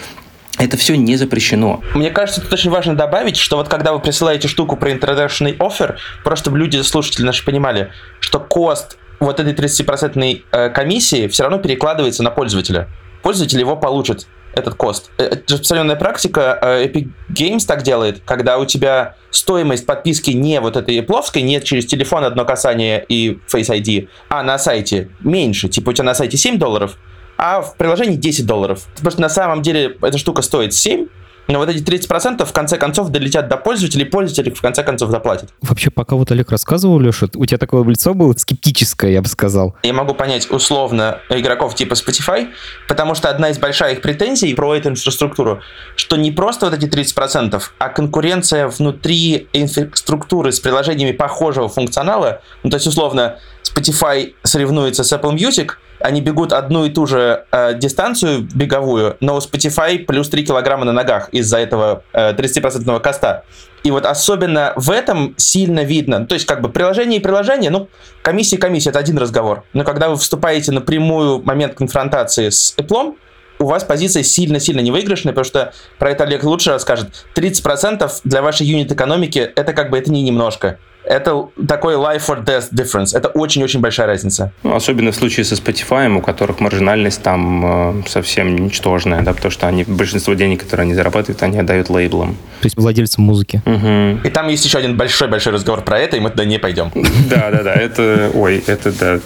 Это 0.58 0.76
все 0.76 0.96
не 0.96 1.16
запрещено. 1.18 1.82
Мне 1.94 2.10
кажется, 2.10 2.42
тут 2.42 2.52
очень 2.52 2.72
важно 2.72 2.96
добавить, 2.96 3.38
что 3.38 3.58
вот 3.58 3.68
когда 3.68 3.94
вы 3.94 4.00
присылаете 4.00 4.48
штуку 4.48 4.76
про 4.76 4.92
introduction 4.92 5.56
offer, 5.58 5.98
просто 6.24 6.50
люди, 6.52 6.82
слушатели 6.82 7.26
наши 7.26 7.46
понимали, 7.46 7.92
что 8.20 8.40
кост 8.40 8.98
вот 9.20 9.40
этой 9.40 9.54
30% 9.54 10.42
э, 10.52 10.70
комиссии 10.70 11.28
все 11.28 11.44
равно 11.44 11.60
перекладывается 11.60 12.24
на 12.24 12.32
пользователя. 12.32 12.88
Пользователь 13.22 13.60
его 13.60 13.76
получит, 13.76 14.28
этот 14.58 14.76
кост. 14.76 15.12
Э, 15.18 15.26
это 15.26 15.54
распространенная 15.54 15.96
практика. 15.96 16.58
Э, 16.62 16.86
Epic 16.86 17.10
Games 17.32 17.66
так 17.66 17.84
делает, 17.84 18.22
когда 18.26 18.58
у 18.58 18.66
тебя 18.66 19.16
стоимость 19.30 19.86
подписки 19.86 20.32
не 20.32 20.60
вот 20.60 20.76
этой 20.76 21.02
плоской, 21.04 21.42
нет 21.42 21.64
через 21.64 21.86
телефон 21.86 22.24
одно 22.24 22.46
касание 22.46 23.06
и 23.08 23.40
Face 23.48 23.70
ID, 23.70 24.10
а 24.30 24.44
на 24.44 24.58
сайте 24.58 25.10
меньше. 25.20 25.70
Типа 25.70 25.92
у 25.92 25.94
тебя 25.94 26.06
на 26.06 26.14
сайте 26.14 26.38
7 26.38 26.58
долларов, 26.58 26.98
а 27.38 27.62
в 27.62 27.76
приложении 27.76 28.16
10 28.16 28.46
долларов. 28.46 28.88
Потому 28.96 29.12
что 29.12 29.22
на 29.22 29.30
самом 29.30 29.62
деле 29.62 29.98
эта 30.02 30.18
штука 30.18 30.42
стоит 30.42 30.74
7, 30.74 31.08
но 31.48 31.60
вот 31.60 31.70
эти 31.70 31.82
30% 31.82 32.46
в 32.46 32.52
конце 32.52 32.78
концов 32.78 33.10
долетят 33.10 33.48
до 33.48 33.58
пользователей, 33.58 34.06
пользователи 34.06 34.54
в 34.54 34.62
конце 34.62 34.84
концов 34.84 35.12
заплатят. 35.12 35.50
Вообще, 35.62 35.90
пока 35.90 36.16
вот 36.16 36.32
Олег 36.32 36.52
рассказывал, 36.52 37.00
Леша, 37.00 37.28
у 37.36 37.46
тебя 37.46 37.58
такое 37.58 37.84
лицо 37.86 38.14
было 38.14 38.34
скептическое, 38.34 39.12
я 39.12 39.22
бы 39.22 39.28
сказал. 39.28 39.76
Я 39.84 39.94
могу 39.94 40.14
понять 40.14 40.50
условно 40.52 41.20
игроков 41.30 41.76
типа 41.76 41.94
Spotify, 41.94 42.50
потому 42.88 43.16
что 43.16 43.30
одна 43.30 43.50
из 43.50 43.58
больших 43.58 43.92
их 43.92 44.02
претензий 44.02 44.54
про 44.54 44.76
эту 44.76 44.90
инфраструктуру, 44.90 45.62
что 45.96 46.18
не 46.18 46.32
просто 46.32 46.70
вот 46.70 46.76
эти 46.76 46.86
30%, 46.86 47.62
а 47.78 47.90
конкуренция 47.90 48.68
внутри 48.68 49.48
инфраструктуры 49.54 50.52
с 50.52 50.60
приложениями 50.60 51.14
похожего 51.14 51.70
функционала, 51.70 52.42
ну 52.64 52.70
то 52.70 52.76
есть 52.76 52.88
условно 52.88 53.38
Spotify 53.64 54.34
соревнуется 54.44 55.04
с 55.04 55.14
Apple 55.14 55.36
Music, 55.36 55.74
они 56.00 56.22
бегут 56.22 56.54
одну 56.54 56.86
и 56.86 56.90
ту 56.90 57.06
же 57.08 57.46
э, 57.52 57.74
дистанцию 57.76 58.48
беговую, 58.54 59.18
но 59.20 59.36
у 59.36 59.40
Spotify 59.40 60.00
плюс 60.00 60.30
3 60.30 60.46
килограмма 60.46 60.86
на 60.86 60.92
ногах 60.92 61.30
из-за 61.30 61.58
этого 61.58 62.04
э, 62.14 62.34
30% 62.34 63.00
коста. 63.00 63.44
И 63.84 63.92
вот 63.92 64.06
особенно 64.06 64.74
в 64.76 64.92
этом 64.92 65.34
сильно 65.38 65.84
видно. 65.84 66.26
То 66.26 66.34
есть 66.36 66.46
как 66.46 66.62
бы 66.62 66.70
приложение 66.70 67.20
и 67.20 67.24
приложение, 67.24 67.70
ну, 67.70 67.90
комиссия 68.22 68.58
и 68.58 68.60
комиссия, 68.60 68.90
это 68.90 69.00
один 69.00 69.18
разговор. 69.18 69.64
Но 69.74 69.84
когда 69.84 70.10
вы 70.10 70.18
вступаете 70.18 70.72
на 70.72 70.82
прямую 70.82 71.42
момент 71.44 71.76
конфронтации 71.76 72.50
с 72.50 72.76
Apple, 72.78 73.16
у 73.60 73.66
вас 73.66 73.84
позиция 73.84 74.24
сильно-сильно 74.24 74.82
невыигрышная, 74.82 75.34
потому 75.34 75.46
что 75.46 75.74
про 75.98 76.12
это 76.12 76.26
Олег 76.26 76.44
лучше 76.44 76.72
расскажет. 76.72 77.26
30% 77.36 78.12
для 78.24 78.42
вашей 78.42 78.68
юнит-экономики 78.68 79.40
это 79.56 79.74
как 79.74 79.90
бы 79.90 79.98
это 79.98 80.12
не 80.12 80.22
немножко 80.22 80.80
это 81.08 81.48
такой 81.68 81.96
life 81.96 82.28
or 82.28 82.44
death 82.44 82.72
difference. 82.72 83.18
Это 83.18 83.30
очень-очень 83.30 83.80
большая 83.80 84.08
разница. 84.08 84.52
Ну, 84.64 84.76
особенно 84.76 85.12
в 85.12 85.16
случае 85.16 85.46
со 85.46 85.56
Spotify, 85.56 86.14
у 86.16 86.22
которых 86.22 86.60
маржинальность 86.60 87.22
там 87.22 88.00
э, 88.00 88.04
совсем 88.08 88.56
ничтожная, 88.58 89.22
да, 89.22 89.34
потому 89.34 89.52
что 89.52 89.68
они 89.68 89.84
большинство 89.84 90.34
денег, 90.34 90.64
которые 90.64 90.84
они 90.86 90.94
зарабатывают, 90.94 91.42
они 91.44 91.60
отдают 91.60 91.90
лейблам. 91.90 92.36
То 92.62 92.66
есть 92.66 92.78
владельцам 92.78 93.24
музыки. 93.24 93.62
Угу. 93.66 94.28
И 94.28 94.32
там 94.32 94.48
есть 94.50 94.66
еще 94.66 94.78
один 94.78 94.98
большой-большой 94.98 95.54
разговор 95.54 95.82
про 95.82 96.00
это, 96.00 96.18
и 96.18 96.20
мы 96.20 96.30
туда 96.30 96.46
не 96.46 96.60
пойдем. 96.60 96.92
Да, 97.30 97.52
да, 97.52 97.64
да. 97.64 97.74
Это, 97.74 98.32
ой, 98.34 98.64
это 98.68 98.92
да 98.92 99.20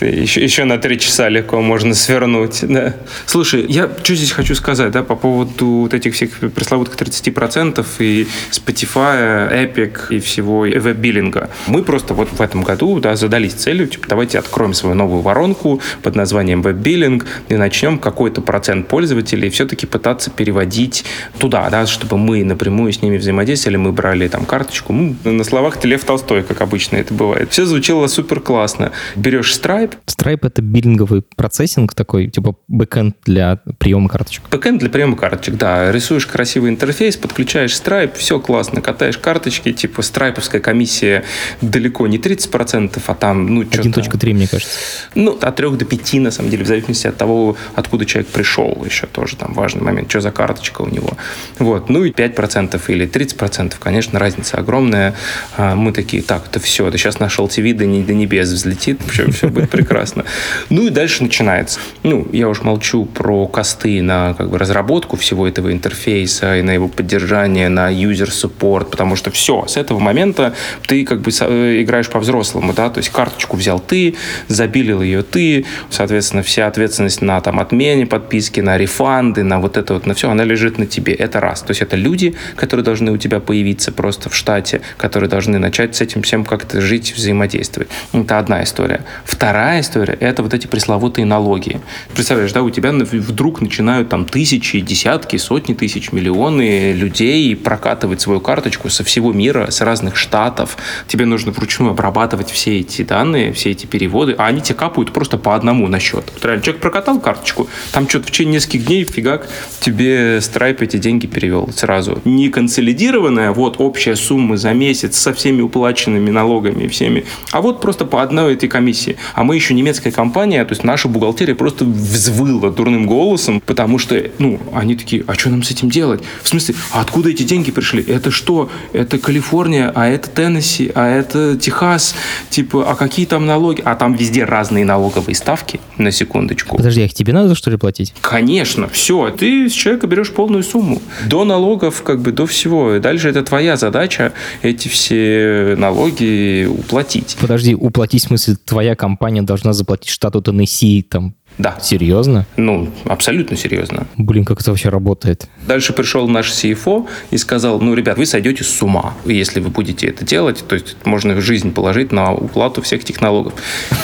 еще, 0.00 0.42
еще 0.42 0.64
на 0.64 0.78
три 0.78 0.98
часа 0.98 1.28
легко 1.28 1.60
можно 1.60 1.94
свернуть. 1.94 2.60
Да. 2.62 2.94
Слушай, 3.26 3.64
я 3.68 3.90
что 4.02 4.14
здесь 4.14 4.32
хочу 4.32 4.54
сказать, 4.54 4.92
да, 4.92 5.02
по 5.02 5.16
поводу 5.16 5.66
вот 5.66 5.94
этих 5.94 6.14
всех 6.14 6.30
пресловутых 6.38 6.96
30% 6.96 7.84
и 7.98 8.26
Spotify, 8.50 9.50
Epic 9.52 9.98
и 10.10 10.20
всего 10.20 10.60
веб-биллинга. 10.60 11.50
Мы 11.66 11.82
просто 11.82 12.14
вот 12.14 12.28
в 12.30 12.40
этом 12.40 12.62
году 12.62 12.98
да, 13.00 13.16
задались 13.16 13.54
целью, 13.54 13.86
типа, 13.86 14.08
давайте 14.08 14.38
откроем 14.38 14.74
свою 14.74 14.94
новую 14.94 15.22
воронку 15.22 15.80
под 16.02 16.14
названием 16.14 16.62
веб-биллинг 16.62 17.26
и 17.48 17.56
начнем 17.56 17.98
какой-то 17.98 18.40
процент 18.40 18.88
пользователей 18.88 19.50
все-таки 19.50 19.86
пытаться 19.86 20.30
переводить 20.30 21.04
туда, 21.38 21.68
да, 21.70 21.86
чтобы 21.86 22.18
мы 22.18 22.44
напрямую 22.44 22.92
с 22.92 23.02
ними 23.02 23.16
взаимодействовали, 23.16 23.76
мы 23.76 23.92
брали 23.92 24.28
там 24.28 24.44
карточку. 24.44 24.92
Ну, 24.92 25.16
на 25.24 25.44
словах 25.44 25.78
ты 25.78 25.88
Лев 25.88 26.04
Толстой, 26.04 26.42
как 26.42 26.60
обычно 26.60 26.96
это 26.96 27.14
бывает. 27.14 27.50
Все 27.50 27.64
звучало 27.64 28.06
супер 28.06 28.40
классно. 28.40 28.92
Берешь 29.14 29.52
Stripe, 29.52 29.85
Stripe? 29.86 29.98
Stripe— 30.06 30.40
это 30.46 30.62
биллинговый 30.62 31.22
процессинг 31.36 31.94
такой, 31.94 32.28
типа 32.28 32.56
бэкэнд 32.68 33.16
для 33.24 33.60
приема 33.78 34.08
карточек. 34.08 34.44
Бэкэнд 34.50 34.80
для 34.80 34.90
приема 34.90 35.16
карточек, 35.16 35.56
да. 35.56 35.92
Рисуешь 35.92 36.26
красивый 36.26 36.70
интерфейс, 36.70 37.16
подключаешь 37.16 37.72
Stripe, 37.72 38.16
все 38.16 38.40
классно, 38.40 38.80
катаешь 38.80 39.18
карточки, 39.18 39.72
типа 39.72 40.02
страйповская 40.02 40.60
комиссия 40.60 41.24
далеко 41.60 42.06
не 42.06 42.18
30%, 42.18 43.00
а 43.06 43.14
там, 43.14 43.46
ну, 43.46 43.64
что-то... 43.64 44.00
1.3, 44.00 44.34
мне 44.34 44.46
кажется. 44.46 44.78
Ну, 45.14 45.38
от 45.40 45.56
3 45.56 45.70
до 45.70 45.84
5, 45.84 46.14
на 46.14 46.30
самом 46.30 46.50
деле, 46.50 46.64
в 46.64 46.66
зависимости 46.66 47.06
от 47.06 47.16
того, 47.16 47.56
откуда 47.74 48.04
человек 48.04 48.30
пришел, 48.30 48.82
еще 48.84 49.06
тоже 49.06 49.36
там 49.36 49.52
важный 49.54 49.82
момент, 49.82 50.10
что 50.10 50.20
за 50.20 50.30
карточка 50.30 50.82
у 50.82 50.88
него. 50.88 51.16
Вот, 51.58 51.88
ну 51.88 52.04
и 52.04 52.10
5% 52.10 52.80
или 52.88 53.08
30%, 53.08 53.74
конечно, 53.78 54.18
разница 54.18 54.58
огромная. 54.58 55.14
А 55.56 55.74
мы 55.74 55.92
такие, 55.92 56.22
так, 56.22 56.46
это 56.50 56.60
все, 56.60 56.86
это 56.88 56.98
сейчас 56.98 57.20
наш 57.20 57.38
LTV 57.38 57.74
до, 57.74 58.06
до 58.06 58.14
небес 58.14 58.48
взлетит, 58.48 59.00
все, 59.08 59.30
все 59.30 59.48
будет 59.48 59.74
прекрасно. 59.76 60.24
Ну 60.70 60.86
и 60.86 60.90
дальше 60.90 61.22
начинается. 61.22 61.80
Ну, 62.02 62.26
я 62.32 62.48
уж 62.48 62.62
молчу 62.62 63.04
про 63.04 63.46
косты 63.46 64.00
на 64.02 64.34
как 64.34 64.48
бы 64.48 64.58
разработку 64.58 65.16
всего 65.16 65.46
этого 65.46 65.70
интерфейса 65.70 66.56
и 66.56 66.62
на 66.62 66.70
его 66.70 66.88
поддержание, 66.88 67.68
на 67.68 67.92
user 67.92 68.30
support, 68.30 68.86
потому 68.90 69.16
что 69.16 69.30
все, 69.30 69.66
с 69.66 69.76
этого 69.76 69.98
момента 69.98 70.54
ты 70.86 71.04
как 71.04 71.20
бы 71.20 71.30
э, 71.30 71.82
играешь 71.82 72.08
по-взрослому, 72.08 72.72
да, 72.72 72.88
то 72.88 72.98
есть 72.98 73.10
карточку 73.10 73.56
взял 73.56 73.78
ты, 73.78 74.14
забилил 74.48 75.02
ее 75.02 75.22
ты, 75.22 75.66
соответственно, 75.90 76.42
вся 76.42 76.66
ответственность 76.66 77.20
на 77.20 77.40
там 77.40 77.60
отмене 77.60 78.06
подписки, 78.06 78.60
на 78.60 78.78
рефанды, 78.78 79.42
на 79.42 79.60
вот 79.60 79.76
это 79.76 79.94
вот, 79.94 80.06
на 80.06 80.14
все, 80.14 80.30
она 80.30 80.44
лежит 80.44 80.78
на 80.78 80.86
тебе. 80.86 81.12
Это 81.12 81.40
раз. 81.40 81.60
То 81.60 81.72
есть 81.72 81.82
это 81.82 81.96
люди, 81.96 82.34
которые 82.56 82.84
должны 82.84 83.12
у 83.12 83.18
тебя 83.18 83.40
появиться 83.40 83.92
просто 83.92 84.30
в 84.30 84.34
штате, 84.34 84.80
которые 84.96 85.28
должны 85.28 85.58
начать 85.58 85.96
с 85.96 86.00
этим 86.00 86.22
всем 86.22 86.44
как-то 86.44 86.80
жить, 86.80 87.12
взаимодействовать. 87.14 87.90
Это 88.12 88.38
одна 88.38 88.62
история. 88.62 89.00
Вторая 89.24 89.65
Вторая 89.66 89.80
история– 89.80 90.16
это 90.20 90.44
вот 90.44 90.54
эти 90.54 90.68
пресловутые 90.68 91.24
налоги. 91.24 91.80
Представляешь, 92.14 92.52
да, 92.52 92.62
у 92.62 92.70
тебя 92.70 92.92
вдруг 92.92 93.60
начинают 93.60 94.08
там 94.08 94.24
тысячи, 94.24 94.78
десятки, 94.78 95.38
сотни 95.38 95.74
тысяч, 95.74 96.12
миллионы 96.12 96.92
людей 96.92 97.56
прокатывать 97.56 98.20
свою 98.20 98.38
карточку 98.38 98.90
со 98.90 99.02
всего 99.02 99.32
мира, 99.32 99.68
с 99.68 99.80
разных 99.80 100.14
штатов. 100.14 100.76
Тебе 101.08 101.26
нужно 101.26 101.50
вручную 101.50 101.90
обрабатывать 101.90 102.48
все 102.48 102.78
эти 102.78 103.02
данные, 103.02 103.52
все 103.54 103.72
эти 103.72 103.86
переводы, 103.86 104.36
а 104.38 104.46
они 104.46 104.60
тебе 104.60 104.76
капают 104.76 105.12
просто 105.12 105.36
по 105.36 105.56
одному 105.56 105.88
на 105.88 105.98
счет. 105.98 106.30
Вот 106.32 106.44
реально, 106.44 106.62
человек 106.62 106.80
прокатал 106.80 107.18
карточку, 107.18 107.68
там 107.90 108.08
что-то 108.08 108.28
в 108.28 108.30
течение 108.30 108.54
нескольких 108.54 108.86
дней, 108.86 109.02
фигак, 109.02 109.48
тебе 109.80 110.36
Stripe 110.36 110.84
эти 110.84 110.98
деньги 110.98 111.26
перевел 111.26 111.72
сразу. 111.74 112.22
Не 112.24 112.50
консолидированная, 112.50 113.50
вот 113.50 113.80
общая 113.80 114.14
сумма 114.14 114.58
за 114.58 114.72
месяц 114.74 115.16
со 115.16 115.34
всеми 115.34 115.60
уплаченными 115.60 116.30
налогами 116.30 116.84
и 116.84 116.88
всеми, 116.88 117.24
а 117.50 117.60
вот 117.60 117.80
просто 117.80 118.04
по 118.04 118.22
одной 118.22 118.54
этой 118.54 118.68
комиссии. 118.68 119.16
А 119.34 119.42
мы 119.42 119.55
мы 119.56 119.60
еще 119.60 119.72
немецкая 119.72 120.10
компания, 120.10 120.62
то 120.66 120.72
есть 120.72 120.84
наша 120.84 121.08
бухгалтерия 121.08 121.54
просто 121.54 121.86
взвыла 121.86 122.68
дурным 122.68 123.06
голосом, 123.06 123.62
потому 123.64 123.96
что, 123.96 124.22
ну, 124.38 124.60
они 124.74 124.96
такие, 124.96 125.24
а 125.26 125.32
что 125.32 125.48
нам 125.48 125.62
с 125.62 125.70
этим 125.70 125.88
делать? 125.88 126.20
В 126.42 126.48
смысле, 126.50 126.74
а 126.92 127.00
откуда 127.00 127.30
эти 127.30 127.42
деньги 127.42 127.70
пришли? 127.70 128.02
Это 128.02 128.30
что? 128.30 128.68
Это 128.92 129.16
Калифорния, 129.16 129.90
а 129.94 130.08
это 130.08 130.28
Теннесси, 130.28 130.92
а 130.94 131.08
это 131.08 131.56
Техас? 131.56 132.14
Типа, 132.50 132.84
а 132.86 132.94
какие 132.96 133.24
там 133.24 133.46
налоги? 133.46 133.80
А 133.82 133.94
там 133.94 134.12
везде 134.12 134.44
разные 134.44 134.84
налоговые 134.84 135.34
ставки, 135.34 135.80
на 135.96 136.10
секундочку. 136.10 136.76
Подожди, 136.76 137.00
а 137.00 137.04
их 137.06 137.14
тебе 137.14 137.32
надо, 137.32 137.54
что 137.54 137.70
ли, 137.70 137.78
платить? 137.78 138.12
Конечно, 138.20 138.88
все, 138.88 139.30
ты 139.30 139.70
с 139.70 139.72
человека 139.72 140.06
берешь 140.06 140.32
полную 140.32 140.64
сумму. 140.64 141.00
До 141.24 141.44
налогов, 141.44 142.02
как 142.02 142.20
бы, 142.20 142.30
до 142.30 142.44
всего. 142.44 142.98
Дальше 142.98 143.30
это 143.30 143.42
твоя 143.42 143.78
задача 143.78 144.34
эти 144.60 144.88
все 144.88 145.76
налоги 145.78 146.66
уплатить. 146.66 147.38
Подожди, 147.40 147.74
уплатить, 147.74 148.24
в 148.24 148.26
смысле, 148.26 148.56
твоя 148.62 148.94
компания 148.94 149.45
должна 149.46 149.72
заплатить 149.72 150.10
штату 150.10 150.42
Теннесси 150.42 151.02
там 151.02 151.34
Да. 151.58 151.76
Серьезно? 151.80 152.46
Ну, 152.56 152.92
абсолютно 153.04 153.56
серьезно. 153.56 154.06
Блин, 154.16 154.44
как 154.44 154.60
это 154.60 154.70
вообще 154.70 154.90
работает? 154.90 155.48
Дальше 155.66 155.92
пришел 155.92 156.28
наш 156.28 156.50
CFO 156.50 157.06
и 157.30 157.38
сказал, 157.38 157.80
ну, 157.80 157.94
ребят, 157.94 158.18
вы 158.18 158.26
сойдете 158.26 158.62
с 158.62 158.82
ума, 158.82 159.14
если 159.24 159.60
вы 159.60 159.70
будете 159.70 160.06
это 160.06 160.24
делать. 160.24 160.64
То 160.68 160.74
есть 160.74 160.96
можно 161.04 161.40
жизнь 161.40 161.72
положить 161.72 162.12
на 162.12 162.32
уплату 162.32 162.82
всех 162.82 163.04
технологов. 163.04 163.54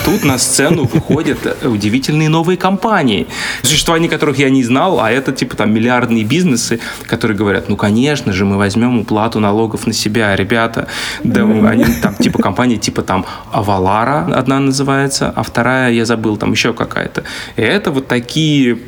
Тут 0.04 0.24
на 0.24 0.38
сцену 0.38 0.84
выходят 0.84 1.38
удивительные 1.62 2.28
новые 2.28 2.56
компании, 2.56 3.26
существование 3.62 4.08
которых 4.08 4.38
я 4.38 4.48
не 4.48 4.64
знал, 4.64 5.00
а 5.00 5.10
это 5.10 5.32
типа 5.32 5.56
там 5.56 5.74
миллиардные 5.74 6.24
бизнесы, 6.24 6.80
которые 7.06 7.36
говорят, 7.36 7.68
ну, 7.68 7.76
конечно 7.76 8.32
же, 8.32 8.44
мы 8.44 8.56
возьмем 8.56 8.98
уплату 9.00 9.40
налогов 9.40 9.86
на 9.86 9.92
себя, 9.92 10.34
ребята. 10.36 10.88
Да, 11.22 11.42
они 11.42 11.84
там 12.00 12.14
типа 12.14 12.38
компании 12.42 12.76
типа 12.76 13.02
там 13.02 13.26
Авалара 13.50 14.32
одна 14.34 14.58
называется, 14.58 15.32
а 15.34 15.42
вторая, 15.42 15.92
я 15.92 16.06
забыл, 16.06 16.36
там 16.36 16.52
еще 16.52 16.72
какая-то. 16.72 17.24
И 17.56 17.62
это 17.62 17.90
вот 17.90 18.08
такие 18.08 18.78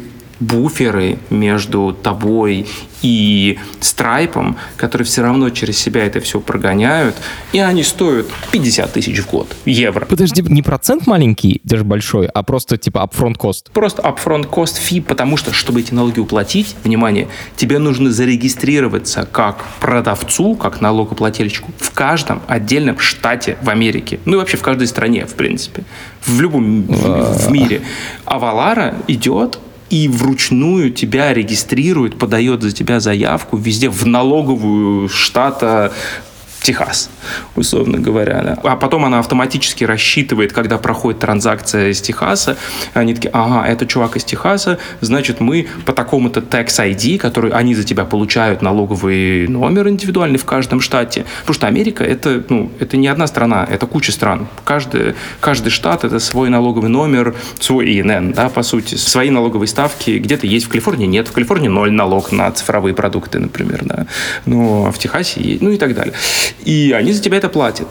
буферы 0.41 1.19
между 1.31 1.93
тобой 1.93 2.67
и 3.05 3.59
страйпом, 3.81 4.57
которые 4.77 5.05
все 5.05 5.23
равно 5.23 5.51
через 5.51 5.79
себя 5.79 6.05
это 6.07 6.21
все 6.21 6.41
прогоняют, 6.41 7.15
и 7.53 7.59
они 7.59 7.83
стоят 7.83 8.27
50 8.51 8.93
тысяч 8.93 9.21
в 9.21 9.31
год, 9.31 9.55
евро. 9.67 10.07
Подожди, 10.07 10.43
не 10.43 10.63
процент 10.63 11.07
маленький, 11.07 11.61
даже 11.65 11.85
большой, 11.85 12.27
а 12.27 12.43
просто 12.43 12.79
типа 12.79 13.07
upfront 13.07 13.37
cost. 13.37 13.71
Просто 13.73 14.01
upfront 14.03 14.49
cost 14.49 14.79
fee, 14.81 15.03
потому 15.03 15.37
что, 15.37 15.53
чтобы 15.53 15.81
эти 15.81 15.93
налоги 15.93 16.19
уплатить, 16.19 16.77
внимание, 16.83 17.29
тебе 17.57 17.79
нужно 17.79 18.11
зарегистрироваться 18.11 19.29
как 19.31 19.65
продавцу, 19.81 20.55
как 20.55 20.81
налогоплательщику 20.81 21.73
в 21.79 21.91
каждом 21.91 22.41
отдельном 22.49 22.99
штате 22.99 23.59
в 23.63 23.69
Америке. 23.69 24.19
Ну 24.25 24.35
и 24.35 24.37
вообще 24.37 24.57
в 24.57 24.63
каждой 24.63 24.87
стране, 24.87 25.27
в 25.27 25.35
принципе. 25.35 25.85
В 26.25 26.41
любом 26.41 26.83
в, 26.85 27.47
в 27.47 27.51
мире. 27.51 27.83
А 28.25 28.39
Валара 28.39 28.95
идет 29.09 29.59
и 29.91 30.09
вручную 30.09 30.91
тебя 30.91 31.33
регистрирует, 31.33 32.19
подает 32.19 32.63
за 32.63 32.73
тебя 32.73 33.01
заявку 33.01 33.57
везде 33.57 33.89
в 33.89 34.07
налоговую 34.07 35.09
штата 35.09 35.93
Техас, 36.65 37.11
условно 37.57 37.99
говоря. 37.99 38.59
А 38.63 38.77
потом 38.77 39.05
она 39.05 39.19
автоматически 39.19 39.85
рассчитывает, 39.85 40.55
когда 40.55 40.79
проходит 40.79 41.21
транзакция 41.21 41.91
из 41.91 42.01
Техаса. 42.01 42.57
Они 42.95 43.15
такие, 43.15 43.29
ага, 43.35 43.69
это 43.69 43.87
чувак 43.87 44.17
из 44.17 44.25
Техаса, 44.25 44.79
значит, 45.03 45.41
мы 45.41 45.69
по 45.85 45.93
такому-то 45.93 46.41
tax 46.41 46.79
ID, 46.79 47.19
который 47.19 47.51
они 47.51 47.75
за 47.75 47.85
тебя 47.85 48.07
получают 48.07 48.63
налоговый 48.63 49.47
номер 49.47 49.89
индивидуальный 49.89 50.39
в 50.39 50.47
каждом 50.47 50.81
штате. 50.81 51.27
Потому 51.41 51.55
что 51.55 51.67
Америка 51.67 52.03
это, 52.03 52.43
ну, 52.49 52.73
это 52.81 52.97
не 52.97 53.09
одна 53.09 53.27
страна, 53.27 53.69
это 53.71 53.87
куча 53.87 54.11
стран. 54.11 54.49
Каждый, 54.65 55.15
каждый 55.41 55.69
штат 55.69 56.05
это 56.05 56.19
свой 56.19 56.49
налоговый 56.49 56.89
номер, 56.89 57.35
свой 57.61 58.01
ИНН, 58.01 58.33
да, 58.33 58.49
по 58.49 58.63
сути, 58.63 58.95
свои 58.95 59.29
налоговые 59.29 59.69
ставки. 59.69 60.13
Где-то 60.13 60.47
есть, 60.47 60.65
в 60.65 60.71
Калифорнии 60.71 61.07
нет. 61.07 61.29
В 61.29 61.33
Калифорнии 61.33 61.69
ноль 61.69 61.93
налог 61.93 62.33
на 62.33 62.51
цифровые 62.53 62.95
продукты, 62.95 63.39
например, 63.39 63.81
да. 63.83 64.07
Но 64.47 64.91
в 64.91 64.99
Техасе 64.99 65.43
есть, 65.43 65.61
ну 65.61 65.71
и 65.71 65.77
так 65.77 65.95
далее. 65.95 66.15
И 66.65 66.93
они 66.93 67.13
за 67.13 67.23
тебя 67.23 67.39
это 67.39 67.49
платят. 67.49 67.89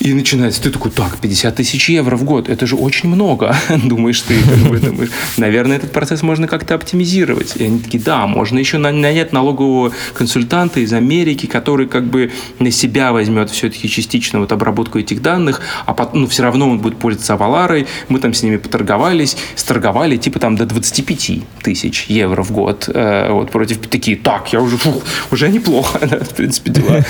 И 0.00 0.14
начинается, 0.14 0.62
ты 0.62 0.70
такой, 0.70 0.92
так, 0.92 1.18
50 1.18 1.56
тысяч 1.56 1.88
евро 1.88 2.16
в 2.16 2.22
год, 2.22 2.48
это 2.48 2.66
же 2.66 2.76
очень 2.76 3.08
много. 3.08 3.56
Думаешь 3.84 4.20
ты, 4.20 4.40
как 4.40 4.70
бы, 4.70 4.78
думаешь, 4.78 5.10
наверное, 5.36 5.76
этот 5.76 5.92
процесс 5.92 6.22
можно 6.22 6.46
как-то 6.46 6.74
оптимизировать. 6.74 7.56
И 7.56 7.64
они 7.64 7.80
такие, 7.80 8.02
да, 8.02 8.26
можно 8.26 8.58
еще 8.58 8.78
нанять 8.78 9.32
налогового 9.32 9.92
консультанта 10.14 10.80
из 10.80 10.92
Америки, 10.92 11.46
который 11.46 11.88
как 11.88 12.04
бы 12.04 12.30
на 12.60 12.70
себя 12.70 13.12
возьмет 13.12 13.50
все-таки 13.50 13.88
частично 13.88 14.38
вот 14.38 14.52
обработку 14.52 14.98
этих 15.00 15.20
данных, 15.20 15.60
а 15.84 15.94
потом, 15.94 16.22
ну, 16.22 16.26
все 16.28 16.44
равно 16.44 16.70
он 16.70 16.78
будет 16.78 16.98
пользоваться 16.98 17.34
Аваларой. 17.34 17.86
Мы 18.08 18.20
там 18.20 18.34
с 18.34 18.42
ними 18.42 18.56
поторговались, 18.56 19.36
сторговали 19.56 20.16
типа 20.16 20.38
там 20.38 20.54
до 20.54 20.64
25 20.64 21.62
тысяч 21.62 22.06
евро 22.08 22.44
в 22.44 22.52
год. 22.52 22.88
Э, 22.92 23.32
вот 23.32 23.50
против 23.50 23.78
такие, 23.88 24.16
так, 24.16 24.52
я 24.52 24.60
уже, 24.60 24.76
фу, 24.76 25.02
уже 25.32 25.48
неплохо, 25.48 25.98
да, 26.06 26.20
в 26.20 26.34
принципе, 26.34 26.70
дела. 26.70 27.04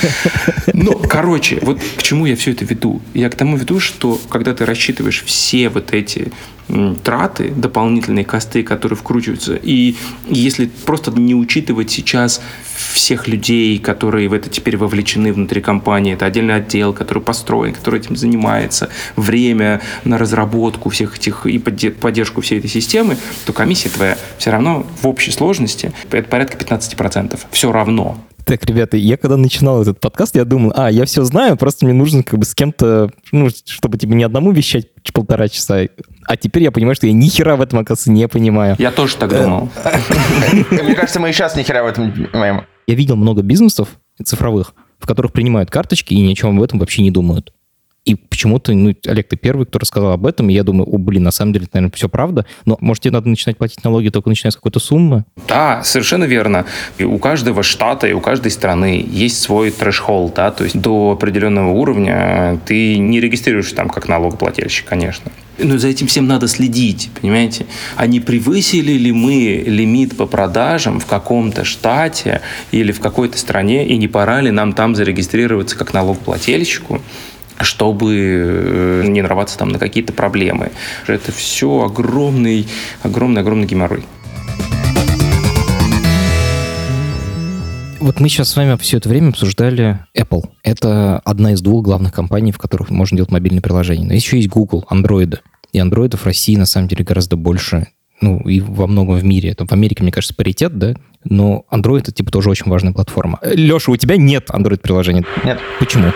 Но, 0.89 0.99
короче, 1.09 1.59
вот 1.63 1.81
к 1.97 2.03
чему 2.03 2.27
я 2.27 2.37
все 2.37 2.53
это 2.53 2.65
веду? 2.65 3.01
Я 3.15 3.29
к 3.31 3.35
тому 3.35 3.57
веду, 3.57 3.81
что 3.81 4.21
когда 4.29 4.55
ты 4.55 4.65
рассчитываешь 4.65 5.23
все 5.25 5.69
вот 5.69 5.93
эти 5.93 6.33
траты, 7.03 7.51
дополнительные 7.51 8.25
косты, 8.25 8.63
которые 8.63 8.97
вкручиваются. 8.97 9.59
И 9.61 9.97
если 10.29 10.67
просто 10.67 11.11
не 11.13 11.35
учитывать 11.35 11.91
сейчас 11.91 12.43
всех 12.93 13.27
людей, 13.27 13.79
которые 13.79 14.29
в 14.29 14.35
это 14.35 14.51
теперь 14.51 14.77
вовлечены 14.77 15.33
внутри 15.33 15.63
компании, 15.63 16.13
это 16.13 16.27
отдельный 16.27 16.57
отдел, 16.57 16.93
который 16.93 17.23
построен, 17.23 17.73
который 17.73 18.01
этим 18.01 18.17
занимается, 18.17 18.91
время 19.17 19.81
на 20.05 20.19
разработку 20.19 20.91
всех 20.91 21.17
этих 21.17 21.47
и 21.47 21.59
поддержку 21.59 22.43
всей 22.43 22.59
этой 22.59 22.69
системы, 22.69 23.17
то 23.47 23.53
комиссия 23.53 23.89
твоя 23.89 24.19
все 24.37 24.51
равно 24.51 24.87
в 25.01 25.07
общей 25.07 25.31
сложности 25.31 25.93
это 26.11 26.29
порядка 26.29 26.63
15%. 26.63 27.39
Все 27.51 27.73
равно. 27.73 28.19
Так, 28.49 28.65
ребята, 28.65 28.97
я 28.97 29.19
когда 29.19 29.37
начинал 29.37 29.83
этот 29.83 30.01
подкаст, 30.01 30.35
я 30.35 30.47
думал, 30.47 30.73
а, 30.75 30.91
я 30.91 31.05
все 31.05 31.23
знаю, 31.23 31.59
просто 31.59 31.85
мне 31.85 31.93
нужно 31.93 32.23
как 32.23 32.39
бы 32.39 32.47
с 32.47 32.55
кем-то, 32.55 33.11
ну, 33.31 33.51
чтобы 33.51 33.99
тебе 33.99 34.15
не 34.15 34.25
одному 34.25 34.53
вещать 34.53 34.87
полтора 35.13 35.49
часа. 35.49 35.81
А 36.25 36.37
теперь 36.39 36.63
я 36.63 36.73
понимаю, 36.73 36.95
что 36.95 37.07
я 37.07 37.13
ни 37.13 37.29
хера 37.29 37.57
в 37.57 37.61
этом, 37.61 37.81
оказывается, 37.81 38.11
не 38.11 38.27
понимаю. 38.27 38.77
Я 38.79 38.91
тоже 38.91 39.17
так 39.17 39.31
думал. 39.31 39.69
Мне 40.71 40.95
кажется, 40.95 41.21
мы 41.21 41.29
и 41.29 41.33
сейчас 41.35 41.57
ни 41.57 41.63
хера 41.63 41.83
в 41.83 41.89
этом 41.89 42.07
не 42.07 42.25
понимаем. 42.25 42.63
Я 42.87 42.95
видел 42.95 43.17
много 43.17 43.43
бизнесов 43.43 43.89
цифровых, 44.25 44.73
в 44.99 45.07
которых 45.07 45.33
принимают 45.33 45.71
карточки 45.71 46.15
и 46.15 46.21
ни 46.21 46.33
о 46.33 46.35
чем 46.35 46.59
в 46.59 46.63
этом 46.63 46.79
вообще 46.79 47.03
не 47.03 47.11
думают. 47.11 47.53
И 48.09 48.15
почему-то, 48.15 48.73
ну, 48.73 48.95
Олег, 49.07 49.29
ты 49.29 49.37
первый, 49.37 49.67
кто 49.67 49.79
рассказал 49.79 50.13
об 50.13 50.25
этом, 50.25 50.49
и 50.49 50.55
я 50.55 50.63
думаю, 50.63 50.89
о, 50.89 50.97
блин, 50.97 51.25
на 51.25 51.31
самом 51.31 51.53
деле, 51.53 51.67
это, 51.67 51.77
наверное, 51.77 51.95
все 51.95 52.09
правда, 52.09 52.47
но, 52.65 52.79
может, 52.81 53.03
тебе 53.03 53.13
надо 53.13 53.29
начинать 53.29 53.59
платить 53.59 53.85
налоги 53.85 54.09
только 54.09 54.31
начиная 54.31 54.51
с 54.51 54.57
какой-то 54.57 54.81
суммы? 54.81 55.27
Да, 55.47 55.83
совершенно 55.85 56.25
верно. 56.25 56.65
И 56.97 57.05
у 57.05 57.19
каждого 57.19 57.63
штата 57.63 58.07
и 58.07 58.15
у 58.15 58.21
каждой 58.21 58.51
страны 58.51 59.05
есть 59.07 59.43
свой 59.43 59.71
трэш-холл, 59.71 60.33
да, 60.35 60.51
то 60.51 60.65
есть 60.65 60.81
до 60.81 61.13
определенного 61.13 61.69
уровня 61.69 62.59
ты 62.65 62.97
не 62.97 63.21
регистрируешь 63.21 63.71
там 63.73 63.91
как 63.91 64.09
налогоплательщик, 64.09 64.87
конечно. 64.87 65.31
Но 65.59 65.77
за 65.77 65.89
этим 65.89 66.07
всем 66.07 66.27
надо 66.27 66.49
следить, 66.49 67.11
понимаете? 67.21 67.67
А 67.97 68.07
не 68.07 68.21
превысили 68.21 68.93
ли 68.93 69.13
мы 69.13 69.65
лимит 69.67 70.17
по 70.17 70.25
продажам 70.25 70.99
в 70.99 71.05
каком-то 71.05 71.65
штате 71.65 72.41
или 72.71 72.91
в 72.91 73.01
какой-то 73.01 73.37
стране, 73.37 73.87
и 73.87 73.99
не 73.99 74.09
пора 74.09 74.41
ли 74.41 74.51
нам 74.51 74.73
там 74.73 74.95
зарегистрироваться 74.95 75.77
как 75.77 75.93
налогоплательщику? 75.93 77.03
Чтобы 77.61 79.05
не 79.09 79.23
нарваться 79.23 79.59
там 79.59 79.69
на 79.69 79.79
какие-то 79.79 80.13
проблемы. 80.13 80.71
Это 81.07 81.33
все 81.33 81.83
огромный, 81.85 82.67
огромный, 83.03 83.41
огромный 83.41 83.67
геморрой. 83.67 84.05
Вот 88.01 88.21
мы 88.21 88.29
сейчас 88.29 88.51
с 88.51 88.57
вами 88.57 88.77
все 88.77 88.99
это 88.99 89.09
время 89.09 89.31
обсуждали 89.31 89.99
Apple. 90.17 90.45
Это 90.63 91.19
одна 91.25 91.53
из 91.53 91.61
двух 91.61 91.85
главных 91.85 92.13
компаний, 92.13 92.53
в 92.53 92.59
которых 92.59 92.91
можно 92.91 93.17
делать 93.17 93.33
мобильные 93.33 93.61
приложения. 93.61 94.07
Но 94.07 94.15
еще 94.15 94.37
есть 94.37 94.49
Google, 94.49 94.87
Android. 94.89 95.41
И 95.73 95.79
андроидов 95.81 96.21
в 96.21 96.25
России 96.25 96.57
на 96.57 96.65
самом 96.65 96.89
деле 96.89 97.05
гораздо 97.05 97.37
больше, 97.37 97.89
ну, 98.21 98.39
и 98.41 98.61
во 98.61 98.87
многом 98.87 99.17
в 99.17 99.25
мире. 99.25 99.51
Это 99.51 99.67
в 99.67 99.73
Америке, 99.73 100.03
мне 100.03 100.13
кажется, 100.13 100.35
паритет, 100.35 100.79
да? 100.79 100.95
Но 101.25 101.67
Android 101.71 101.99
это 101.99 102.13
типа 102.13 102.31
тоже 102.31 102.49
очень 102.49 102.71
важная 102.71 102.93
платформа. 102.93 103.41
Леша, 103.43 103.93
у 103.93 103.97
тебя 103.97 104.17
нет 104.17 104.49
Android-приложения? 104.49 105.27
Нет. 105.45 105.59
Почему? 105.79 106.13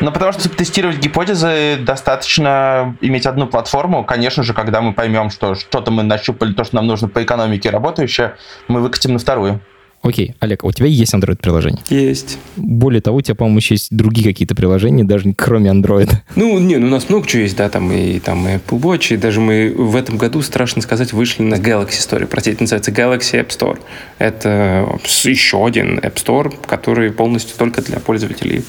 Ну, 0.00 0.12
потому 0.12 0.32
что 0.32 0.42
чтобы 0.42 0.56
тестировать 0.56 0.98
гипотезы, 0.98 1.76
достаточно 1.80 2.96
иметь 3.00 3.26
одну 3.26 3.46
платформу. 3.46 4.04
Конечно 4.04 4.42
же, 4.42 4.52
когда 4.52 4.80
мы 4.80 4.92
поймем, 4.92 5.30
что 5.30 5.54
что-то 5.54 5.90
мы 5.90 6.02
нащупали, 6.02 6.52
то, 6.52 6.64
что 6.64 6.76
нам 6.76 6.86
нужно 6.86 7.08
по 7.08 7.22
экономике 7.22 7.70
работающее, 7.70 8.34
мы 8.68 8.80
выкатим 8.80 9.14
на 9.14 9.18
вторую. 9.18 9.60
Окей, 10.02 10.36
Олег, 10.38 10.62
а 10.62 10.68
у 10.68 10.72
тебя 10.72 10.86
есть 10.86 11.14
Android-приложение? 11.14 11.82
Есть. 11.88 12.38
Более 12.56 13.00
того, 13.00 13.16
у 13.16 13.20
тебя, 13.22 13.34
по-моему, 13.34 13.58
еще 13.58 13.74
есть 13.74 13.88
другие 13.90 14.28
какие-то 14.28 14.54
приложения, 14.54 15.02
даже 15.02 15.32
кроме 15.32 15.70
Android. 15.70 16.10
Ну, 16.36 16.58
не, 16.58 16.76
ну 16.76 16.86
у 16.86 16.90
нас 16.90 17.08
много 17.08 17.26
чего 17.26 17.42
есть, 17.42 17.56
да, 17.56 17.68
там 17.68 17.90
и, 17.90 18.20
там 18.20 18.46
и 18.46 18.56
Apple 18.56 18.80
Watch, 18.80 19.14
и 19.14 19.16
даже 19.16 19.40
мы 19.40 19.74
в 19.76 19.96
этом 19.96 20.16
году, 20.16 20.42
страшно 20.42 20.82
сказать, 20.82 21.12
вышли 21.12 21.42
на 21.42 21.56
Galaxy 21.56 21.98
Store. 21.98 22.26
Простите, 22.26 22.58
называется 22.60 22.92
Galaxy 22.92 23.40
App 23.40 23.48
Store. 23.48 23.78
Это 24.18 24.86
еще 25.24 25.66
один 25.66 25.98
App 25.98 26.14
Store, 26.14 26.54
который 26.66 27.10
полностью 27.10 27.56
только 27.58 27.82
для 27.82 27.98
пользователей 27.98 28.64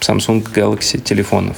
Samsung 0.00 0.42
Galaxy 0.42 0.98
телефонов. 0.98 1.56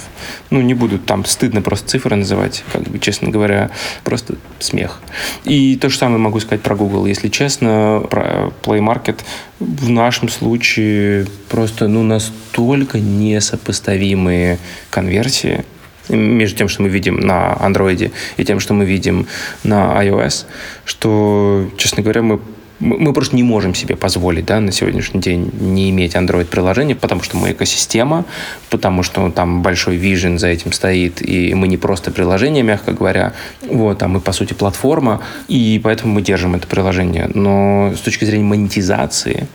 Ну, 0.50 0.60
не 0.60 0.74
буду 0.74 0.98
там 0.98 1.24
стыдно 1.24 1.62
просто 1.62 1.88
цифры 1.88 2.16
называть, 2.16 2.64
как 2.72 2.82
бы, 2.82 2.98
честно 2.98 3.30
говоря, 3.30 3.70
просто 4.04 4.34
смех. 4.58 5.00
И 5.44 5.76
то 5.76 5.88
же 5.88 5.98
самое 5.98 6.18
могу 6.18 6.40
сказать 6.40 6.62
про 6.62 6.74
Google. 6.74 7.06
Если 7.06 7.28
честно, 7.28 8.04
про 8.10 8.52
Play 8.62 8.80
Market 8.80 9.20
в 9.58 9.88
нашем 9.88 10.28
случае 10.28 11.26
просто 11.48 11.88
ну, 11.88 12.02
настолько 12.02 12.98
несопоставимые 13.00 14.58
конверсии, 14.90 15.64
между 16.08 16.56
тем, 16.56 16.68
что 16.68 16.82
мы 16.82 16.88
видим 16.88 17.20
на 17.20 17.54
Android 17.60 18.12
и 18.36 18.44
тем, 18.44 18.60
что 18.60 18.74
мы 18.74 18.84
видим 18.84 19.26
на 19.62 20.02
iOS, 20.02 20.46
что, 20.84 21.68
честно 21.76 22.02
говоря, 22.02 22.22
мы 22.22 22.40
мы 22.80 23.12
просто 23.12 23.36
не 23.36 23.42
можем 23.42 23.74
себе 23.74 23.96
позволить 23.96 24.46
да, 24.46 24.60
на 24.60 24.72
сегодняшний 24.72 25.20
день 25.20 25.50
не 25.60 25.90
иметь 25.90 26.14
Android-приложение, 26.14 26.94
потому 26.94 27.22
что 27.22 27.36
мы 27.36 27.52
экосистема, 27.52 28.24
потому 28.70 29.02
что 29.02 29.30
там 29.30 29.62
большой 29.62 29.96
вижен 29.96 30.38
за 30.38 30.48
этим 30.48 30.72
стоит, 30.72 31.20
и 31.20 31.54
мы 31.54 31.68
не 31.68 31.76
просто 31.76 32.10
приложение, 32.10 32.62
мягко 32.62 32.92
говоря, 32.92 33.32
вот, 33.62 34.02
а 34.02 34.08
мы, 34.08 34.20
по 34.20 34.32
сути, 34.32 34.54
платформа, 34.54 35.20
и 35.48 35.80
поэтому 35.82 36.14
мы 36.14 36.22
держим 36.22 36.54
это 36.54 36.66
приложение. 36.66 37.30
Но 37.34 37.92
с 37.96 38.00
точки 38.00 38.24
зрения 38.24 38.44
монетизации 38.44 39.48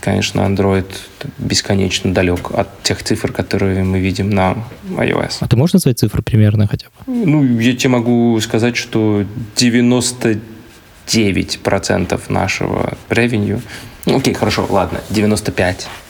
конечно, 0.00 0.40
Android 0.40 0.86
бесконечно 1.38 2.14
далек 2.14 2.50
от 2.52 2.82
тех 2.82 3.02
цифр, 3.02 3.32
которые 3.32 3.84
мы 3.84 3.98
видим 3.98 4.30
на 4.30 4.56
iOS. 4.90 5.38
А 5.40 5.48
ты 5.48 5.56
можешь 5.56 5.74
назвать 5.74 5.98
цифры 5.98 6.22
примерно 6.22 6.66
хотя 6.66 6.86
бы? 6.86 7.12
Ну, 7.12 7.44
я 7.58 7.74
тебе 7.74 7.90
могу 7.90 8.38
сказать, 8.40 8.76
что 8.76 9.24
99% 11.08 12.20
нашего 12.28 12.94
revenue, 13.08 13.60
ну, 14.06 14.18
окей, 14.18 14.34
хорошо, 14.34 14.66
ладно, 14.68 15.00
95 15.10 15.86
Э, 15.86 16.07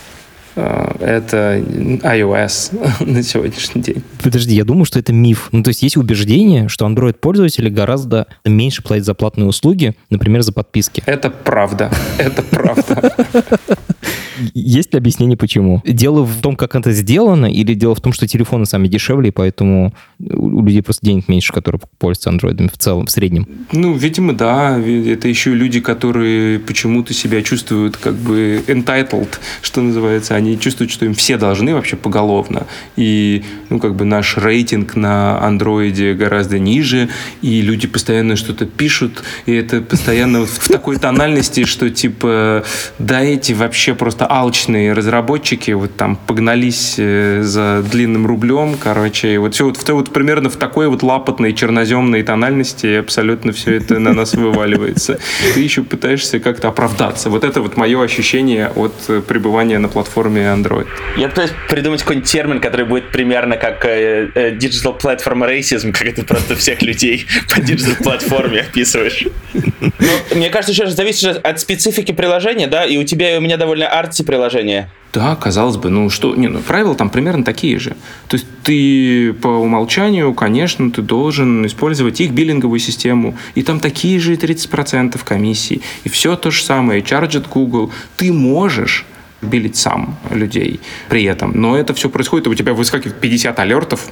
это 1.00 1.58
iOS 1.58 3.04
на 3.04 3.22
сегодняшний 3.22 3.82
день. 3.82 4.02
Подожди, 4.22 4.54
я 4.54 4.64
думаю, 4.64 4.84
что 4.84 4.98
это 4.98 5.12
миф. 5.12 5.48
Ну, 5.52 5.62
то 5.62 5.68
есть 5.68 5.82
есть 5.82 5.96
убеждение, 5.96 6.68
что 6.68 6.86
Android-пользователи 6.86 7.68
гораздо 7.68 8.26
меньше 8.44 8.82
платят 8.82 9.06
за 9.06 9.14
платные 9.14 9.46
услуги, 9.46 9.94
например, 10.10 10.42
за 10.42 10.52
подписки. 10.52 11.02
Это 11.06 11.30
правда. 11.30 11.90
Это 12.18 12.42
правда. 12.42 13.14
Есть 14.54 14.92
ли 14.92 14.98
объяснение, 14.98 15.36
почему? 15.36 15.82
Дело 15.84 16.22
в 16.22 16.40
том, 16.40 16.56
как 16.56 16.74
это 16.74 16.92
сделано, 16.92 17.46
или 17.46 17.74
дело 17.74 17.94
в 17.94 18.00
том, 18.00 18.12
что 18.12 18.26
телефоны 18.26 18.66
сами 18.66 18.88
дешевле, 18.88 19.28
и 19.28 19.32
поэтому 19.32 19.94
у 20.18 20.64
людей 20.64 20.82
просто 20.82 21.06
денег 21.06 21.28
меньше, 21.28 21.52
которые 21.52 21.80
пользуются 21.98 22.30
андроидами 22.30 22.68
в 22.68 22.78
целом, 22.78 23.06
в 23.06 23.10
среднем? 23.10 23.46
Ну, 23.72 23.94
видимо, 23.94 24.32
да. 24.32 24.78
Это 24.78 25.28
еще 25.28 25.54
люди, 25.54 25.80
которые 25.80 26.58
почему-то 26.58 27.14
себя 27.14 27.42
чувствуют 27.42 27.96
как 27.96 28.14
бы 28.14 28.62
entitled, 28.66 29.38
что 29.62 29.80
называется. 29.80 30.34
Они 30.34 30.47
они 30.48 30.58
чувствуют, 30.58 30.90
что 30.90 31.04
им 31.04 31.14
все 31.14 31.36
должны 31.36 31.74
вообще 31.74 31.96
поголовно. 31.96 32.66
И, 32.96 33.44
ну, 33.68 33.78
как 33.78 33.94
бы 33.94 34.04
наш 34.04 34.36
рейтинг 34.36 34.96
на 34.96 35.40
андроиде 35.40 36.14
гораздо 36.14 36.58
ниже, 36.58 37.08
и 37.42 37.60
люди 37.60 37.86
постоянно 37.86 38.36
что-то 38.36 38.66
пишут, 38.66 39.22
и 39.46 39.54
это 39.54 39.80
постоянно 39.80 40.46
в 40.46 40.68
такой 40.68 40.96
тональности, 40.96 41.64
что, 41.64 41.90
типа, 41.90 42.64
да, 42.98 43.20
эти 43.20 43.52
вообще 43.52 43.94
просто 43.94 44.26
алчные 44.26 44.92
разработчики 44.92 45.72
вот 45.72 45.96
там 45.96 46.16
погнались 46.16 46.94
э, 46.98 47.42
за 47.42 47.84
длинным 47.90 48.26
рублем, 48.26 48.76
короче, 48.78 49.34
и 49.34 49.38
вот 49.38 49.54
все 49.54 49.64
вот, 49.64 49.76
в, 49.76 49.88
вот 49.88 50.12
примерно 50.12 50.50
в 50.50 50.56
такой 50.56 50.88
вот 50.88 51.02
лапотной 51.02 51.52
черноземной 51.52 52.22
тональности 52.22 52.98
абсолютно 52.98 53.52
все 53.52 53.76
это 53.76 53.98
на 53.98 54.12
нас 54.12 54.34
вываливается. 54.34 55.18
Ты 55.54 55.60
еще 55.60 55.82
пытаешься 55.82 56.40
как-то 56.40 56.68
оправдаться. 56.68 57.30
Вот 57.30 57.44
это 57.44 57.60
вот 57.60 57.76
мое 57.76 58.02
ощущение 58.02 58.70
от 58.74 58.94
э, 59.08 59.20
пребывания 59.20 59.78
на 59.78 59.88
платформе 59.88 60.37
платформе 60.38 60.44
Android. 60.44 60.86
Я 61.16 61.28
пытаюсь 61.28 61.52
придумать 61.68 62.00
какой-нибудь 62.00 62.30
термин, 62.30 62.60
который 62.60 62.86
будет 62.86 63.10
примерно 63.10 63.56
как 63.56 63.84
э, 63.84 64.30
э, 64.34 64.50
digital 64.54 64.98
platform 64.98 65.48
racism, 65.48 65.92
как 65.92 66.06
это 66.06 66.24
просто 66.24 66.54
всех 66.56 66.82
людей 66.82 67.26
по 67.48 67.60
digital 67.60 68.02
платформе 68.02 68.60
описываешь. 68.60 69.26
Ну, 69.52 70.36
мне 70.36 70.50
кажется, 70.50 70.72
еще 70.72 70.90
зависит 70.90 71.36
от 71.44 71.60
специфики 71.60 72.12
приложения, 72.12 72.66
да, 72.66 72.84
и 72.84 72.96
у 72.96 73.04
тебя 73.04 73.34
и 73.34 73.38
у 73.38 73.40
меня 73.40 73.56
довольно 73.56 73.88
арти 73.88 74.22
приложение. 74.22 74.88
Да, 75.12 75.36
казалось 75.36 75.78
бы, 75.78 75.88
ну 75.88 76.10
что, 76.10 76.36
не, 76.36 76.48
ну 76.48 76.60
правила 76.60 76.94
там 76.94 77.08
примерно 77.08 77.42
такие 77.42 77.78
же. 77.78 77.96
То 78.28 78.36
есть 78.36 78.46
ты 78.62 79.32
по 79.32 79.48
умолчанию, 79.48 80.34
конечно, 80.34 80.90
ты 80.90 81.00
должен 81.00 81.66
использовать 81.66 82.20
их 82.20 82.32
биллинговую 82.32 82.78
систему, 82.78 83.36
и 83.54 83.62
там 83.62 83.80
такие 83.80 84.20
же 84.20 84.34
30% 84.34 85.18
комиссии, 85.24 85.80
и 86.04 86.08
все 86.10 86.36
то 86.36 86.50
же 86.50 86.62
самое, 86.62 87.00
чарджит 87.02 87.48
Google. 87.48 87.90
Ты 88.18 88.32
можешь 88.32 89.06
билить 89.42 89.76
сам 89.76 90.16
людей 90.30 90.80
при 91.08 91.24
этом. 91.24 91.52
Но 91.54 91.76
это 91.76 91.94
все 91.94 92.08
происходит, 92.10 92.46
у 92.46 92.54
тебя 92.54 92.72
выскакивает 92.72 93.20
50 93.20 93.58
алертов, 93.58 94.06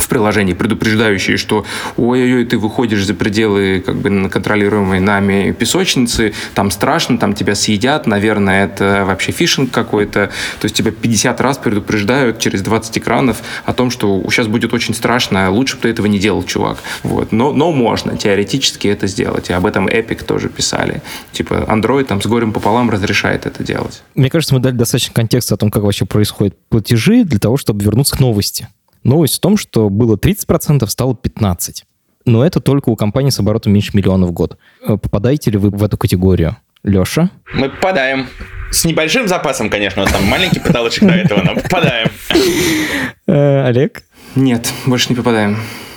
в 0.00 0.08
приложении, 0.08 0.54
предупреждающие, 0.54 1.36
что 1.36 1.64
ой-ой-ой, 1.96 2.44
ты 2.44 2.58
выходишь 2.58 3.04
за 3.04 3.14
пределы 3.14 3.82
как 3.84 3.96
бы 3.96 4.28
контролируемой 4.28 5.00
нами 5.00 5.52
песочницы, 5.52 6.32
там 6.54 6.70
страшно, 6.70 7.18
там 7.18 7.34
тебя 7.34 7.54
съедят, 7.54 8.06
наверное, 8.06 8.64
это 8.64 9.04
вообще 9.06 9.32
фишинг 9.32 9.70
какой-то. 9.70 10.30
То 10.60 10.64
есть 10.64 10.74
тебя 10.74 10.90
50 10.90 11.40
раз 11.40 11.58
предупреждают 11.58 12.38
через 12.38 12.62
20 12.62 12.98
экранов 12.98 13.42
о 13.64 13.72
том, 13.72 13.90
что 13.90 14.22
сейчас 14.30 14.46
будет 14.46 14.72
очень 14.72 14.94
страшно, 14.94 15.50
лучше 15.50 15.76
бы 15.76 15.82
ты 15.82 15.88
этого 15.88 16.06
не 16.06 16.18
делал, 16.18 16.42
чувак. 16.42 16.78
Вот. 17.02 17.32
Но, 17.32 17.52
но 17.52 17.72
можно 17.72 18.16
теоретически 18.16 18.88
это 18.88 19.06
сделать. 19.06 19.50
И 19.50 19.52
об 19.52 19.66
этом 19.66 19.88
Epic 19.88 20.24
тоже 20.24 20.48
писали. 20.48 21.02
Типа 21.32 21.66
Android 21.68 22.04
там 22.04 22.20
с 22.22 22.26
горем 22.26 22.52
пополам 22.52 22.90
разрешает 22.90 23.46
это 23.46 23.62
делать. 23.62 24.02
Мне 24.14 24.30
кажется, 24.30 24.54
мы 24.54 24.60
дали 24.60 24.74
достаточно 24.74 25.14
контекста 25.14 25.54
о 25.54 25.58
том, 25.58 25.70
как 25.70 25.82
вообще 25.82 26.04
происходят 26.06 26.56
платежи 26.68 27.24
для 27.24 27.38
того, 27.38 27.56
чтобы 27.56 27.84
вернуться 27.84 28.16
к 28.16 28.20
новости. 28.20 28.68
Новость 29.02 29.36
в 29.36 29.40
том, 29.40 29.56
что 29.56 29.88
было 29.88 30.16
30%, 30.16 30.86
стало 30.88 31.12
15%. 31.14 31.82
Но 32.26 32.44
это 32.44 32.60
только 32.60 32.90
у 32.90 32.96
компании 32.96 33.30
с 33.30 33.38
оборотом 33.40 33.72
меньше 33.72 33.92
миллиона 33.94 34.26
в 34.26 34.32
год. 34.32 34.58
Э, 34.82 34.96
попадаете 34.96 35.50
ли 35.50 35.58
вы 35.58 35.70
в 35.70 35.82
эту 35.82 35.96
категорию? 35.96 36.56
Леша? 36.82 37.30
Мы 37.52 37.68
попадаем. 37.68 38.26
С 38.70 38.84
небольшим 38.84 39.26
запасом, 39.26 39.68
конечно. 39.68 40.02
Вот 40.02 40.12
там 40.12 40.24
маленький 40.24 40.60
потолочек 40.60 41.04
до 41.04 41.14
этого, 41.14 41.42
но 41.42 41.54
попадаем. 41.54 42.08
Э, 43.26 43.64
Олег? 43.66 44.02
Нет, 44.34 44.72
больше 44.86 45.10
не 45.10 45.14
попадаем. 45.14 45.56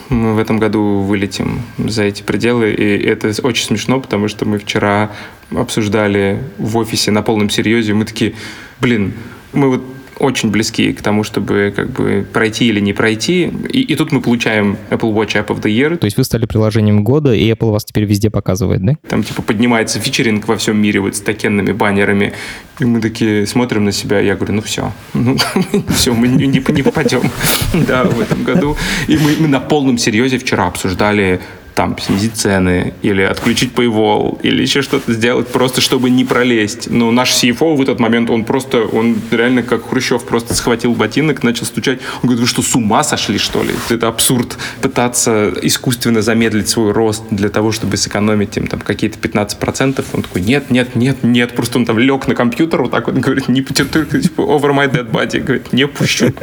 Мы 0.09 0.35
в 0.35 0.39
этом 0.39 0.59
году 0.59 0.99
вылетим 0.99 1.61
за 1.79 2.03
эти 2.03 2.21
пределы, 2.21 2.71
и 2.71 3.03
это 3.03 3.33
очень 3.41 3.65
смешно, 3.65 3.99
потому 3.99 4.27
что 4.27 4.45
мы 4.45 4.59
вчера 4.59 5.09
обсуждали 5.49 6.43
в 6.59 6.77
офисе 6.77 7.09
на 7.09 7.23
полном 7.23 7.49
серьезе, 7.49 7.95
мы 7.95 8.05
такие, 8.05 8.35
блин, 8.79 9.13
мы 9.51 9.69
вот 9.69 9.83
очень 10.19 10.51
близки 10.51 10.93
к 10.93 11.01
тому, 11.01 11.23
чтобы 11.23 11.73
как 11.75 11.91
бы 11.91 12.25
пройти 12.31 12.67
или 12.67 12.79
не 12.79 12.93
пройти. 12.93 13.51
И, 13.69 13.81
и 13.81 13.95
тут 13.95 14.11
мы 14.11 14.21
получаем 14.21 14.77
Apple 14.89 15.13
Watch 15.13 15.33
App 15.35 15.47
of 15.47 15.61
the 15.61 15.69
Year. 15.69 15.97
То 15.97 16.05
есть 16.05 16.17
вы 16.17 16.23
стали 16.23 16.45
приложением 16.45 17.03
года, 17.03 17.33
и 17.33 17.51
Apple 17.51 17.71
вас 17.71 17.85
теперь 17.85 18.05
везде 18.05 18.29
показывает, 18.29 18.83
да? 18.83 18.97
Там 19.07 19.23
типа 19.23 19.41
поднимается 19.41 19.99
фичеринг 19.99 20.47
во 20.47 20.57
всем 20.57 20.77
мире 20.77 20.99
вот 20.99 21.15
с 21.15 21.21
такенными 21.21 21.71
баннерами. 21.71 22.33
И 22.79 22.85
мы 22.85 23.01
такие 23.01 23.45
смотрим 23.45 23.85
на 23.85 23.91
себя, 23.91 24.19
я 24.19 24.35
говорю, 24.35 24.53
ну 24.53 24.61
все, 24.61 24.91
ну 25.13 25.37
все, 25.95 26.13
мы 26.13 26.27
не, 26.27 26.47
не, 26.47 26.63
не 26.67 26.83
попадем 26.83 27.21
да, 27.87 28.03
в 28.03 28.19
этом 28.19 28.43
году. 28.43 28.75
И 29.07 29.17
мы, 29.17 29.35
мы 29.39 29.47
на 29.47 29.59
полном 29.59 29.97
серьезе 29.97 30.37
вчера 30.37 30.67
обсуждали 30.67 31.39
там 31.75 31.97
снизить 31.97 32.35
цены 32.35 32.93
или 33.01 33.21
отключить 33.21 33.73
Paywall 33.73 34.39
или 34.41 34.61
еще 34.61 34.81
что-то 34.81 35.13
сделать 35.13 35.47
просто, 35.47 35.81
чтобы 35.81 36.09
не 36.09 36.25
пролезть. 36.25 36.89
Но 36.89 37.11
наш 37.11 37.31
CFO 37.31 37.75
в 37.75 37.81
этот 37.81 37.99
момент, 37.99 38.29
он 38.29 38.43
просто, 38.43 38.83
он 38.83 39.17
реально 39.31 39.63
как 39.63 39.89
Хрущев 39.89 40.23
просто 40.25 40.53
схватил 40.53 40.93
ботинок, 40.93 41.43
начал 41.43 41.65
стучать. 41.65 41.99
Он 42.21 42.29
говорит, 42.29 42.41
вы 42.41 42.47
что, 42.47 42.61
с 42.61 42.75
ума 42.75 43.03
сошли, 43.03 43.37
что 43.37 43.63
ли? 43.63 43.71
Это 43.89 44.07
абсурд 44.07 44.57
пытаться 44.81 45.53
искусственно 45.61 46.21
замедлить 46.21 46.69
свой 46.69 46.91
рост 46.91 47.23
для 47.31 47.49
того, 47.49 47.71
чтобы 47.71 47.97
сэкономить 47.97 48.57
им 48.57 48.67
там 48.67 48.79
какие-то 48.79 49.17
15%. 49.19 50.03
Он 50.13 50.23
такой, 50.23 50.41
нет, 50.41 50.69
нет, 50.69 50.95
нет, 50.95 51.23
нет. 51.23 51.55
Просто 51.55 51.79
он 51.79 51.85
там 51.85 51.99
лег 51.99 52.27
на 52.27 52.35
компьютер 52.35 52.83
вот 52.83 52.91
так 52.91 53.07
вот, 53.07 53.15
говорит, 53.17 53.47
не 53.47 53.63
типа, 53.63 54.41
over 54.41 54.73
my 54.73 54.91
dead 54.91 55.09
body. 55.09 55.39
Говорит, 55.39 55.73
не 55.73 55.87
пущу. 55.87 56.33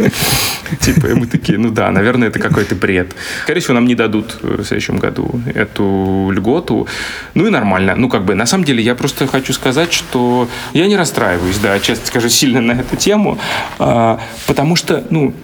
Типа, 0.80 1.08
мы 1.14 1.26
такие, 1.26 1.58
ну 1.58 1.70
да, 1.70 1.90
наверное, 1.90 2.28
это 2.28 2.38
какой-то 2.38 2.74
бред. 2.74 3.14
Скорее 3.44 3.60
всего, 3.60 3.74
нам 3.74 3.86
не 3.86 3.94
дадут 3.94 4.36
в 4.42 4.64
следующем 4.64 4.98
году 4.98 5.19
эту, 5.20 5.42
эту 5.54 6.30
льготу. 6.32 6.86
Ну 7.34 7.46
и 7.46 7.50
нормально. 7.50 7.94
Ну, 7.96 8.08
как 8.08 8.24
бы, 8.24 8.34
на 8.34 8.46
самом 8.46 8.64
деле, 8.64 8.82
я 8.82 8.94
просто 8.94 9.26
хочу 9.26 9.52
сказать, 9.52 9.92
что 9.92 10.48
я 10.72 10.86
не 10.86 10.96
расстраиваюсь, 10.96 11.58
да, 11.58 11.78
честно 11.80 12.06
скажу, 12.06 12.28
сильно 12.28 12.60
на 12.60 12.72
эту 12.72 12.96
тему, 12.96 13.38
а, 13.78 14.20
потому 14.46 14.76
что, 14.76 15.04
ну, 15.10 15.34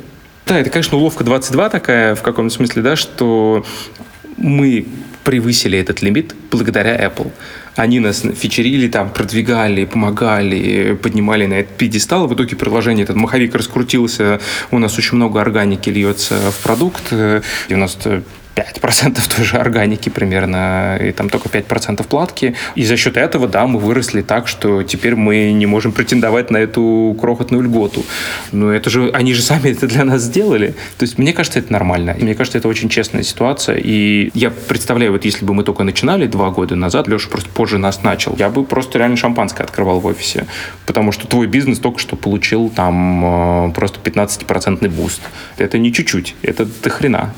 да, 0.47 0.59
это, 0.59 0.71
конечно, 0.71 0.97
уловка 0.97 1.25
22 1.25 1.69
такая, 1.71 2.15
в 2.15 2.23
каком 2.23 2.51
смысле, 2.51 2.83
да, 2.83 2.97
что 2.97 3.65
мы 4.37 4.87
превысили 5.25 5.77
этот 5.77 6.03
лимит 6.03 6.35
благодаря 6.53 6.97
Apple. 7.05 7.33
Они 7.75 7.99
нас 7.99 8.23
фичерили, 8.37 8.89
там, 8.89 9.11
продвигали, 9.11 9.85
помогали, 9.85 10.95
поднимали 10.95 11.47
на 11.47 11.55
этот 11.55 11.77
пьедестал. 11.77 12.29
В 12.29 12.35
итоге 12.35 12.55
приложение, 12.55 13.03
этот 13.03 13.17
маховик 13.17 13.55
раскрутился, 13.55 14.41
у 14.71 14.79
нас 14.79 14.97
очень 14.97 15.17
много 15.17 15.41
органики 15.41 15.91
льется 15.91 16.39
в 16.53 16.63
продукт. 16.63 17.13
90 17.69 18.23
5% 18.57 19.37
той 19.37 19.45
же 19.45 19.59
органики 19.59 20.09
примерно, 20.09 20.97
и 20.97 21.13
там 21.13 21.29
только 21.29 21.49
5% 21.49 22.07
платки. 22.07 22.55
И 22.75 22.85
за 22.85 22.97
счет 22.97 23.17
этого, 23.17 23.47
да, 23.47 23.67
мы 23.67 23.79
выросли 23.79 24.23
так, 24.23 24.49
что 24.49 24.83
теперь 24.83 25.15
мы 25.15 25.53
не 25.53 25.67
можем 25.67 25.93
претендовать 25.93 26.51
на 26.51 26.57
эту 26.57 27.17
крохотную 27.21 27.63
льготу. 27.63 28.05
Но 28.53 28.73
это 28.73 28.89
же, 28.89 29.11
они 29.11 29.35
же 29.35 29.43
сами 29.43 29.71
это 29.71 29.87
для 29.87 30.05
нас 30.05 30.23
сделали. 30.23 30.75
То 30.97 31.05
есть 31.05 31.19
мне 31.19 31.33
кажется, 31.33 31.59
это 31.59 31.73
нормально. 31.73 32.17
И 32.19 32.25
мне 32.25 32.35
кажется, 32.35 32.59
это 32.59 32.69
очень 32.69 32.89
честная 32.89 33.23
ситуация. 33.23 33.77
И 33.77 34.31
я 34.33 34.51
представляю, 34.51 35.13
вот 35.13 35.25
если 35.25 35.45
бы 35.45 35.53
мы 35.53 35.63
только 35.63 35.85
начинали 35.85 36.27
два 36.27 36.51
года 36.51 36.77
назад, 36.77 37.09
Леша 37.09 37.29
просто 37.29 37.51
позже 37.51 37.79
нас 37.79 38.03
начал, 38.03 38.35
я 38.39 38.49
бы 38.49 38.65
просто 38.65 38.99
реально 38.99 39.17
шампанское 39.19 39.65
открывал 39.65 40.01
в 40.01 40.07
офисе. 40.07 40.47
Потому 40.87 41.13
что 41.13 41.27
твой 41.27 41.47
бизнес 41.47 41.79
только 41.79 41.99
что 41.99 42.17
получил 42.17 42.71
там 42.71 43.69
э, 43.69 43.73
просто 43.75 44.01
15% 44.01 44.89
boost. 44.89 45.21
Это 45.59 45.77
не 45.77 45.93
чуть-чуть, 45.93 46.35
это 46.43 46.67
до 46.83 46.89
хрена 46.89 47.35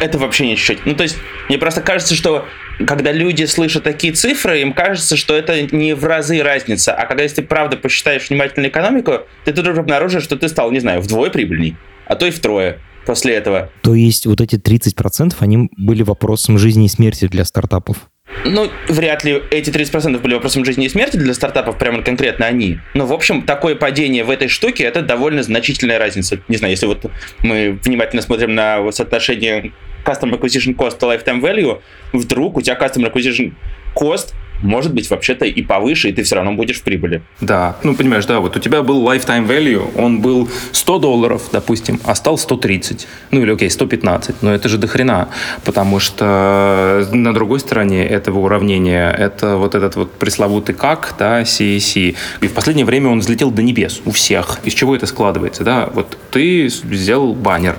это 0.00 0.18
вообще 0.18 0.46
не 0.46 0.56
чуть-чуть. 0.56 0.86
Ну, 0.86 0.94
то 0.94 1.02
есть, 1.02 1.16
мне 1.48 1.58
просто 1.58 1.80
кажется, 1.80 2.14
что 2.14 2.46
когда 2.86 3.12
люди 3.12 3.44
слышат 3.44 3.84
такие 3.84 4.12
цифры, 4.12 4.60
им 4.60 4.72
кажется, 4.72 5.16
что 5.16 5.36
это 5.36 5.62
не 5.74 5.94
в 5.94 6.04
разы 6.04 6.42
разница. 6.42 6.94
А 6.94 7.06
когда 7.06 7.22
если 7.22 7.36
ты 7.36 7.42
правда 7.42 7.76
посчитаешь 7.76 8.28
внимательно 8.30 8.68
экономику, 8.68 9.20
ты 9.44 9.52
тут 9.52 9.66
уже 9.68 9.80
обнаружишь, 9.80 10.24
что 10.24 10.36
ты 10.36 10.48
стал, 10.48 10.70
не 10.70 10.80
знаю, 10.80 11.00
вдвое 11.00 11.30
прибыльней, 11.30 11.76
а 12.06 12.16
то 12.16 12.26
и 12.26 12.30
втрое 12.30 12.78
после 13.06 13.34
этого. 13.34 13.70
То 13.82 13.94
есть 13.94 14.26
вот 14.26 14.40
эти 14.40 14.56
30% 14.56 15.34
они 15.40 15.70
были 15.76 16.02
вопросом 16.02 16.58
жизни 16.58 16.86
и 16.86 16.88
смерти 16.88 17.26
для 17.26 17.44
стартапов? 17.44 18.08
Ну, 18.44 18.70
вряд 18.88 19.24
ли 19.24 19.42
эти 19.50 19.70
30% 19.70 20.18
были 20.18 20.34
вопросом 20.34 20.64
жизни 20.64 20.86
и 20.86 20.88
смерти 20.88 21.16
для 21.16 21.34
стартапов, 21.34 21.78
прямо 21.78 22.02
конкретно 22.02 22.46
они. 22.46 22.78
Но, 22.94 23.06
в 23.06 23.12
общем, 23.12 23.42
такое 23.42 23.74
падение 23.74 24.24
в 24.24 24.30
этой 24.30 24.48
штуке, 24.48 24.84
это 24.84 25.02
довольно 25.02 25.42
значительная 25.42 25.98
разница. 25.98 26.40
Не 26.48 26.56
знаю, 26.56 26.72
если 26.72 26.86
вот 26.86 27.04
мы 27.42 27.78
внимательно 27.84 28.22
смотрим 28.22 28.54
на 28.54 28.90
соотношение 28.90 29.72
Customer 30.04 30.38
Acquisition 30.38 30.74
Cost 30.74 30.98
to 30.98 31.08
Lifetime 31.08 31.40
Value, 31.40 31.80
вдруг 32.12 32.56
у 32.56 32.62
тебя 32.62 32.74
Customer 32.74 33.12
Acquisition 33.12 33.52
Cost 33.94 34.34
может 34.62 34.94
быть, 34.94 35.10
вообще-то 35.10 35.44
и 35.44 35.62
повыше, 35.62 36.08
и 36.08 36.12
ты 36.12 36.22
все 36.22 36.36
равно 36.36 36.52
будешь 36.52 36.80
в 36.80 36.82
прибыли. 36.82 37.22
Да, 37.40 37.76
ну, 37.82 37.94
понимаешь, 37.94 38.26
да, 38.26 38.40
вот 38.40 38.56
у 38.56 38.60
тебя 38.60 38.82
был 38.82 39.06
lifetime 39.08 39.46
value, 39.46 39.90
он 39.96 40.20
был 40.20 40.48
100 40.72 40.98
долларов, 40.98 41.42
допустим, 41.52 42.00
а 42.04 42.14
стал 42.14 42.38
130. 42.38 43.06
Ну, 43.30 43.42
или, 43.42 43.52
окей, 43.52 43.70
115, 43.70 44.42
но 44.42 44.52
это 44.52 44.68
же 44.68 44.78
дохрена, 44.78 45.28
потому 45.64 45.98
что 45.98 47.06
на 47.12 47.34
другой 47.34 47.60
стороне 47.60 48.06
этого 48.06 48.40
уравнения 48.40 49.10
это 49.10 49.56
вот 49.56 49.74
этот 49.74 49.96
вот 49.96 50.12
пресловутый 50.12 50.74
как, 50.74 51.14
да, 51.18 51.42
CAC. 51.42 52.16
И 52.40 52.46
в 52.46 52.52
последнее 52.52 52.86
время 52.86 53.10
он 53.10 53.20
взлетел 53.20 53.50
до 53.50 53.62
небес 53.62 54.00
у 54.04 54.10
всех. 54.10 54.60
Из 54.64 54.74
чего 54.74 54.94
это 54.96 55.06
складывается, 55.06 55.64
да? 55.64 55.90
Вот 55.92 56.16
ты 56.30 56.68
сделал 56.68 57.34
баннер, 57.34 57.76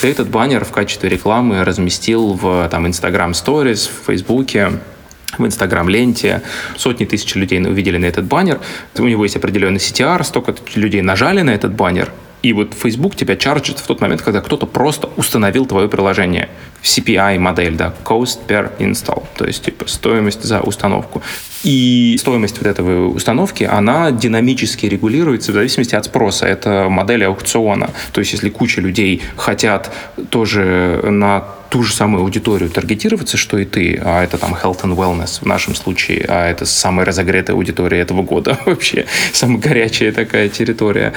ты 0.00 0.08
этот 0.08 0.28
баннер 0.28 0.64
в 0.64 0.72
качестве 0.72 1.08
рекламы 1.08 1.64
разместил 1.64 2.34
в 2.34 2.68
там 2.70 2.86
Instagram 2.86 3.32
Stories, 3.32 3.88
в 3.88 4.06
Фейсбуке, 4.06 4.72
в 5.38 5.44
Инстаграм-ленте. 5.44 6.42
Сотни 6.76 7.04
тысяч 7.04 7.34
людей 7.34 7.60
увидели 7.60 7.98
на 7.98 8.06
этот 8.06 8.24
баннер. 8.24 8.60
У 8.98 9.04
него 9.04 9.24
есть 9.24 9.36
определенный 9.36 9.78
CTR, 9.78 10.22
столько 10.24 10.54
людей 10.74 11.02
нажали 11.02 11.42
на 11.42 11.50
этот 11.50 11.74
баннер, 11.74 12.10
и 12.46 12.52
вот 12.52 12.74
Facebook 12.74 13.16
тебя 13.16 13.34
чарджит 13.34 13.80
в 13.80 13.86
тот 13.86 14.00
момент, 14.00 14.22
когда 14.22 14.40
кто-то 14.40 14.66
просто 14.66 15.08
установил 15.16 15.66
твое 15.66 15.88
приложение. 15.88 16.48
CPI 16.80 17.40
модель, 17.40 17.74
да, 17.74 17.92
cost 18.04 18.38
per 18.46 18.70
install, 18.78 19.24
то 19.36 19.44
есть 19.44 19.64
типа 19.64 19.88
стоимость 19.88 20.44
за 20.44 20.60
установку. 20.60 21.22
И 21.64 22.16
стоимость 22.20 22.58
вот 22.58 22.68
этой 22.68 23.08
установки, 23.08 23.64
она 23.64 24.12
динамически 24.12 24.86
регулируется 24.86 25.50
в 25.50 25.54
зависимости 25.54 25.96
от 25.96 26.04
спроса. 26.04 26.46
Это 26.46 26.86
модель 26.88 27.24
аукциона. 27.24 27.90
То 28.12 28.20
есть 28.20 28.32
если 28.32 28.50
куча 28.50 28.80
людей 28.80 29.22
хотят 29.36 29.92
тоже 30.30 31.00
на 31.02 31.44
ту 31.70 31.82
же 31.82 31.92
самую 31.92 32.22
аудиторию 32.22 32.70
таргетироваться, 32.70 33.36
что 33.36 33.58
и 33.58 33.64
ты, 33.64 34.00
а 34.02 34.22
это 34.22 34.38
там 34.38 34.54
health 34.54 34.82
and 34.82 34.96
wellness 34.96 35.40
в 35.40 35.46
нашем 35.46 35.74
случае, 35.74 36.24
а 36.28 36.48
это 36.48 36.64
самая 36.64 37.06
разогретая 37.06 37.56
аудитория 37.56 38.00
этого 38.00 38.22
года 38.22 38.58
вообще, 38.66 39.06
самая 39.32 39.58
горячая 39.58 40.12
такая 40.12 40.48
территория. 40.48 41.12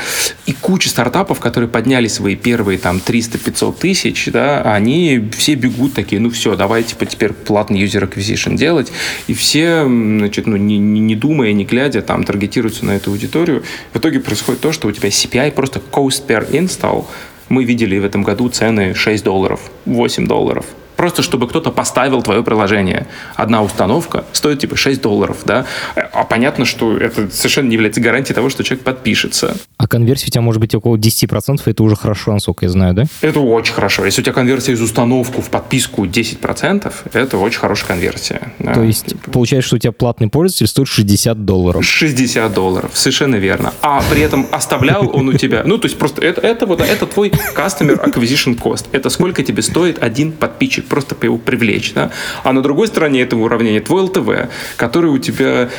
И 0.46 0.54
куча 0.54 0.90
стартапов, 0.90 1.40
которые 1.40 1.70
подняли 1.70 2.08
свои 2.08 2.36
первые 2.36 2.80
там 2.80 2.98
300-500 2.98 3.80
тысяч, 3.80 4.30
да, 4.32 4.62
они 4.62 5.30
все 5.38 5.56
бегут 5.56 5.94
такие, 5.94 6.22
ну 6.22 6.30
все, 6.30 6.56
давайте 6.56 6.90
типа, 6.90 7.06
теперь 7.06 7.34
платный 7.34 7.84
user 7.84 8.10
acquisition 8.10 8.56
делать, 8.56 8.92
и 9.28 9.34
все, 9.34 9.84
значит, 9.84 10.48
ну 10.48 10.58
не, 10.58 10.78
не 10.78 11.16
думая, 11.16 11.54
не 11.54 11.66
глядя, 11.66 12.02
там 12.02 12.24
таргетируются 12.24 12.86
на 12.86 12.92
эту 12.92 13.12
аудиторию. 13.12 13.64
В 13.94 13.98
итоге 13.98 14.20
происходит 14.20 14.62
то, 14.62 14.72
что 14.72 14.88
у 14.88 14.92
тебя 14.92 15.10
CPI 15.10 15.52
просто 15.52 15.82
cost 15.92 16.26
per 16.28 16.50
install 16.52 17.06
мы 17.50 17.64
видели 17.66 17.98
в 18.00 18.06
этом 18.06 18.24
году 18.24 18.50
цены 18.50 18.94
6 18.94 19.24
долларов, 19.24 19.72
8 19.86 20.28
долларов. 20.28 20.66
Просто 21.00 21.22
чтобы 21.22 21.48
кто-то 21.48 21.72
поставил 21.72 22.22
твое 22.22 22.44
приложение. 22.44 23.08
Одна 23.38 23.64
установка 23.64 24.26
стоит 24.34 24.60
типа 24.60 24.76
6 24.76 25.02
долларов, 25.02 25.38
да? 25.46 25.66
А 25.96 26.26
понятно, 26.26 26.66
что 26.66 26.98
это 26.98 27.32
совершенно 27.32 27.70
не 27.70 27.76
является 27.76 28.02
гарантией 28.02 28.36
того, 28.36 28.50
что 28.50 28.66
человек 28.66 28.84
подпишется. 28.84 29.56
А 29.78 29.88
конверсия 29.88 30.28
у 30.28 30.30
тебя 30.30 30.42
может 30.42 30.60
быть 30.60 30.76
около 30.76 30.98
10%, 30.98 31.62
это 31.64 31.84
уже 31.84 31.96
хорошо, 31.96 32.34
насколько 32.34 32.66
я 32.66 32.70
знаю, 32.70 32.96
да? 32.96 33.06
Это 33.22 33.40
очень 33.40 33.74
хорошо. 33.74 34.04
Если 34.04 34.20
у 34.20 34.24
тебя 34.26 34.34
конверсия 34.34 34.74
из 34.74 34.82
установку 34.82 35.42
в 35.42 35.50
подписку 35.50 36.04
10%, 36.06 36.94
это 37.14 37.38
очень 37.38 37.60
хорошая 37.60 37.88
конверсия. 37.88 38.52
Да. 38.60 38.74
То 38.74 38.84
есть 38.84 39.06
типа... 39.06 39.32
получается, 39.32 39.68
что 39.68 39.76
у 39.78 39.80
тебя 39.80 39.94
платный 39.94 40.28
пользователь 40.28 40.68
стоит 40.68 40.90
60 40.90 41.46
долларов. 41.46 41.86
60 41.86 42.54
долларов, 42.54 42.92
совершенно 42.94 43.38
верно. 43.38 43.74
А 43.82 44.04
при 44.12 44.22
этом 44.22 44.48
оставлял 44.52 45.10
он 45.16 45.30
у 45.30 45.34
тебя, 45.34 45.64
ну 45.64 45.78
то 45.78 45.86
есть 45.86 45.98
просто 45.98 46.22
это, 46.22 46.42
это 46.42 46.66
вот 46.66 46.82
это 46.82 47.06
твой 47.06 47.30
customer 47.56 47.98
acquisition 48.04 48.60
cost. 48.60 48.88
Это 48.92 49.10
сколько 49.10 49.44
тебе 49.44 49.62
стоит 49.62 50.04
один 50.04 50.34
подписчик 50.34 50.89
просто 50.90 51.16
его 51.22 51.38
привлечь, 51.38 51.94
да? 51.94 52.12
А 52.44 52.52
на 52.54 52.62
другой 52.62 52.88
стороне 52.88 53.22
этого 53.22 53.44
уравнения 53.44 53.82
твой 53.82 54.04
ЛТВ, 54.04 54.50
который 54.76 55.12
у 55.12 55.18
тебя, 55.18 55.70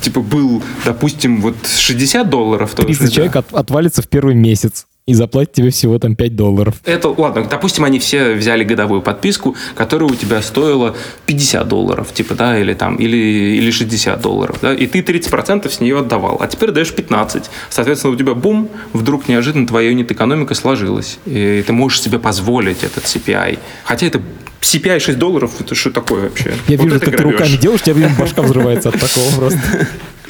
типа, 0.00 0.20
был, 0.20 0.62
допустим, 0.84 1.40
вот 1.40 1.56
60 1.66 2.28
долларов. 2.28 2.74
30 2.74 2.98
тоже, 2.98 3.12
человек 3.12 3.32
да? 3.34 3.40
от, 3.40 3.52
отвалится 3.52 4.02
в 4.02 4.08
первый 4.08 4.34
месяц 4.34 4.86
и 5.06 5.12
заплатит 5.12 5.52
тебе 5.52 5.70
всего 5.70 5.98
там 5.98 6.16
5 6.16 6.34
долларов. 6.34 6.76
Это, 6.84 7.08
ладно, 7.08 7.46
допустим, 7.48 7.84
они 7.84 7.98
все 7.98 8.32
взяли 8.34 8.64
годовую 8.64 9.02
подписку, 9.02 9.54
которая 9.74 10.08
у 10.08 10.14
тебя 10.14 10.40
стоила 10.40 10.96
50 11.26 11.68
долларов, 11.68 12.12
типа, 12.14 12.34
да, 12.34 12.58
или 12.58 12.72
там, 12.72 12.96
или, 12.96 13.16
или 13.16 13.70
60 13.70 14.20
долларов, 14.20 14.58
да, 14.62 14.72
и 14.72 14.86
ты 14.86 15.00
30% 15.00 15.68
с 15.68 15.80
нее 15.80 15.98
отдавал, 15.98 16.38
а 16.40 16.46
теперь 16.46 16.70
даешь 16.70 16.94
15. 16.94 17.50
Соответственно, 17.68 18.14
у 18.14 18.16
тебя, 18.16 18.32
бум, 18.34 18.70
вдруг 18.94 19.28
неожиданно 19.28 19.66
твоя 19.66 19.90
юнит-экономика 19.90 20.54
сложилась, 20.54 21.18
и 21.26 21.62
ты 21.66 21.72
можешь 21.74 22.00
себе 22.00 22.18
позволить 22.18 22.82
этот 22.82 23.04
CPI. 23.04 23.58
Хотя 23.84 24.06
это 24.06 24.22
CPI 24.62 25.00
6 25.00 25.18
долларов, 25.18 25.52
это 25.60 25.74
что 25.74 25.90
такое 25.90 26.22
вообще? 26.22 26.54
Я 26.66 26.78
вот 26.78 26.84
вижу, 26.84 27.00
как 27.00 27.14
ты 27.14 27.22
руками 27.22 27.56
делаешь, 27.56 27.82
у 27.82 27.84
тебя 27.84 28.10
башка 28.18 28.40
взрывается 28.40 28.88
от 28.88 28.98
такого 28.98 29.30
просто. 29.36 29.60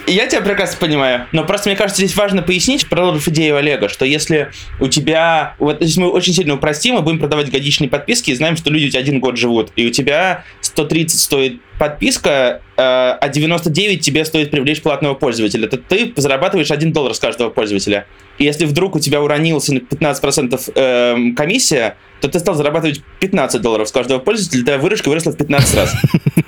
Я 0.06 0.26
тебя 0.26 0.42
прекрасно 0.42 0.76
понимаю, 0.78 1.26
но 1.32 1.44
просто 1.44 1.70
мне 1.70 1.76
кажется, 1.76 2.02
здесь 2.02 2.14
важно 2.16 2.42
пояснить, 2.42 2.86
продолжив 2.88 3.26
идею 3.28 3.56
Олега, 3.56 3.88
что 3.88 4.04
если 4.04 4.50
у 4.78 4.88
тебя, 4.88 5.54
вот 5.58 5.78
здесь 5.80 5.96
мы 5.96 6.08
очень 6.08 6.34
сильно 6.34 6.54
упростим, 6.54 6.96
мы 6.96 7.02
будем 7.02 7.18
продавать 7.18 7.50
годичные 7.50 7.88
подписки 7.88 8.30
и 8.30 8.34
знаем, 8.34 8.56
что 8.56 8.70
люди 8.70 8.86
у 8.86 8.90
тебя 8.90 9.00
один 9.00 9.18
год 9.18 9.38
живут, 9.38 9.72
и 9.76 9.86
у 9.86 9.90
тебя 9.90 10.44
130 10.60 11.18
стоит 11.18 11.60
подписка, 11.78 12.62
э, 12.76 12.80
а 12.80 13.28
99 13.28 14.00
тебе 14.00 14.24
стоит 14.24 14.50
привлечь 14.50 14.82
платного 14.82 15.14
пользователя, 15.14 15.66
то 15.68 15.76
ты 15.76 16.12
зарабатываешь 16.16 16.70
1 16.70 16.92
доллар 16.92 17.14
с 17.14 17.18
каждого 17.18 17.50
пользователя. 17.50 18.06
И 18.38 18.44
если 18.44 18.64
вдруг 18.64 18.96
у 18.96 19.00
тебя 19.00 19.22
уронился 19.22 19.74
на 19.74 19.78
15% 19.78 20.72
э, 20.74 21.34
комиссия, 21.36 21.96
то 22.20 22.28
ты 22.28 22.38
стал 22.38 22.54
зарабатывать 22.54 23.02
15 23.20 23.60
долларов 23.60 23.88
с 23.88 23.92
каждого 23.92 24.18
пользователя, 24.18 24.64
твоя 24.64 24.78
выручка 24.78 25.08
выросла 25.08 25.32
в 25.32 25.36
15 25.36 25.76
раз. 25.76 25.94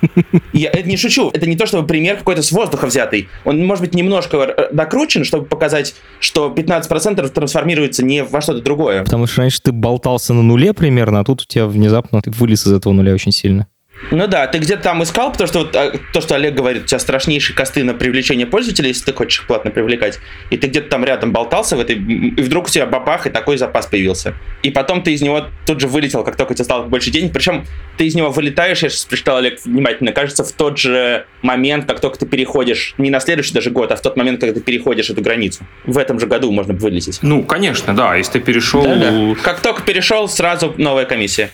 Я 0.53 0.69
это 0.69 0.89
не 0.89 0.97
шучу. 0.97 1.29
Это 1.33 1.45
не 1.45 1.55
то, 1.55 1.65
чтобы 1.65 1.87
пример 1.87 2.17
какой-то 2.17 2.41
с 2.41 2.51
воздуха 2.51 2.87
взятый. 2.87 3.29
Он 3.45 3.63
может 3.65 3.83
быть 3.83 3.93
немножко 3.93 4.69
докручен, 4.71 5.23
чтобы 5.23 5.45
показать, 5.45 5.95
что 6.19 6.53
15% 6.55 7.29
трансформируется 7.29 8.03
не 8.03 8.23
во 8.23 8.41
что-то 8.41 8.61
другое. 8.61 9.03
Потому 9.03 9.27
что 9.27 9.41
раньше 9.41 9.61
ты 9.61 9.71
болтался 9.71 10.33
на 10.33 10.41
нуле 10.41 10.73
примерно, 10.73 11.19
а 11.19 11.23
тут 11.23 11.43
у 11.43 11.45
тебя 11.45 11.67
внезапно 11.67 12.21
ты 12.21 12.31
вылез 12.31 12.65
из 12.65 12.73
этого 12.73 12.93
нуля 12.93 13.13
очень 13.13 13.31
сильно. 13.31 13.67
Ну 14.11 14.27
да, 14.27 14.47
ты 14.47 14.59
где-то 14.59 14.83
там 14.83 15.03
искал, 15.03 15.31
потому 15.31 15.47
что 15.47 15.59
вот 15.59 15.75
а, 15.75 15.91
то, 16.13 16.21
что 16.21 16.35
Олег 16.35 16.55
говорит, 16.55 16.83
у 16.83 16.85
тебя 16.85 16.99
страшнейшие 16.99 17.55
косты 17.55 17.83
на 17.83 17.93
привлечение 17.93 18.45
пользователей, 18.45 18.89
если 18.89 19.05
ты 19.05 19.13
хочешь 19.13 19.39
их 19.41 19.47
платно 19.47 19.71
привлекать, 19.71 20.19
и 20.49 20.57
ты 20.57 20.67
где-то 20.67 20.89
там 20.89 21.03
рядом 21.03 21.31
болтался 21.31 21.75
в 21.75 21.79
этой, 21.79 21.95
и 21.95 22.41
вдруг 22.41 22.67
у 22.67 22.69
тебя 22.69 22.85
бабах, 22.85 23.27
и 23.27 23.29
такой 23.29 23.57
запас 23.57 23.87
появился. 23.87 24.35
И 24.63 24.71
потом 24.71 25.01
ты 25.01 25.13
из 25.13 25.21
него 25.21 25.47
тут 25.65 25.79
же 25.81 25.87
вылетел, 25.87 26.23
как 26.23 26.35
только 26.35 26.53
тебя 26.53 26.65
стало 26.65 26.83
больше 26.83 27.09
денег, 27.09 27.33
причем 27.33 27.65
ты 27.97 28.05
из 28.05 28.15
него 28.15 28.29
вылетаешь, 28.29 28.83
я 28.83 28.89
сейчас 28.89 29.05
прочитал, 29.05 29.37
Олег, 29.37 29.59
внимательно, 29.65 30.11
кажется, 30.11 30.43
в 30.43 30.51
тот 30.51 30.77
же 30.77 31.25
момент, 31.41 31.85
как 31.85 31.99
только 31.99 32.19
ты 32.19 32.25
переходишь, 32.25 32.93
не 32.97 33.09
на 33.09 33.19
следующий 33.19 33.53
даже 33.53 33.71
год, 33.71 33.91
а 33.91 33.95
в 33.95 34.01
тот 34.01 34.15
момент, 34.15 34.39
когда 34.39 34.53
ты 34.53 34.61
переходишь 34.61 35.09
эту 35.09 35.21
границу. 35.21 35.65
В 35.85 35.97
этом 35.97 36.19
же 36.19 36.27
году 36.27 36.51
можно 36.51 36.73
вылететь. 36.73 37.19
Ну, 37.21 37.43
конечно, 37.43 37.95
да, 37.95 38.15
если 38.15 38.33
ты 38.33 38.39
перешел... 38.39 38.83
Да-да. 38.83 39.35
Как 39.41 39.59
только 39.61 39.81
перешел, 39.81 40.27
сразу 40.27 40.73
новая 40.77 41.05
комиссия. 41.05 41.51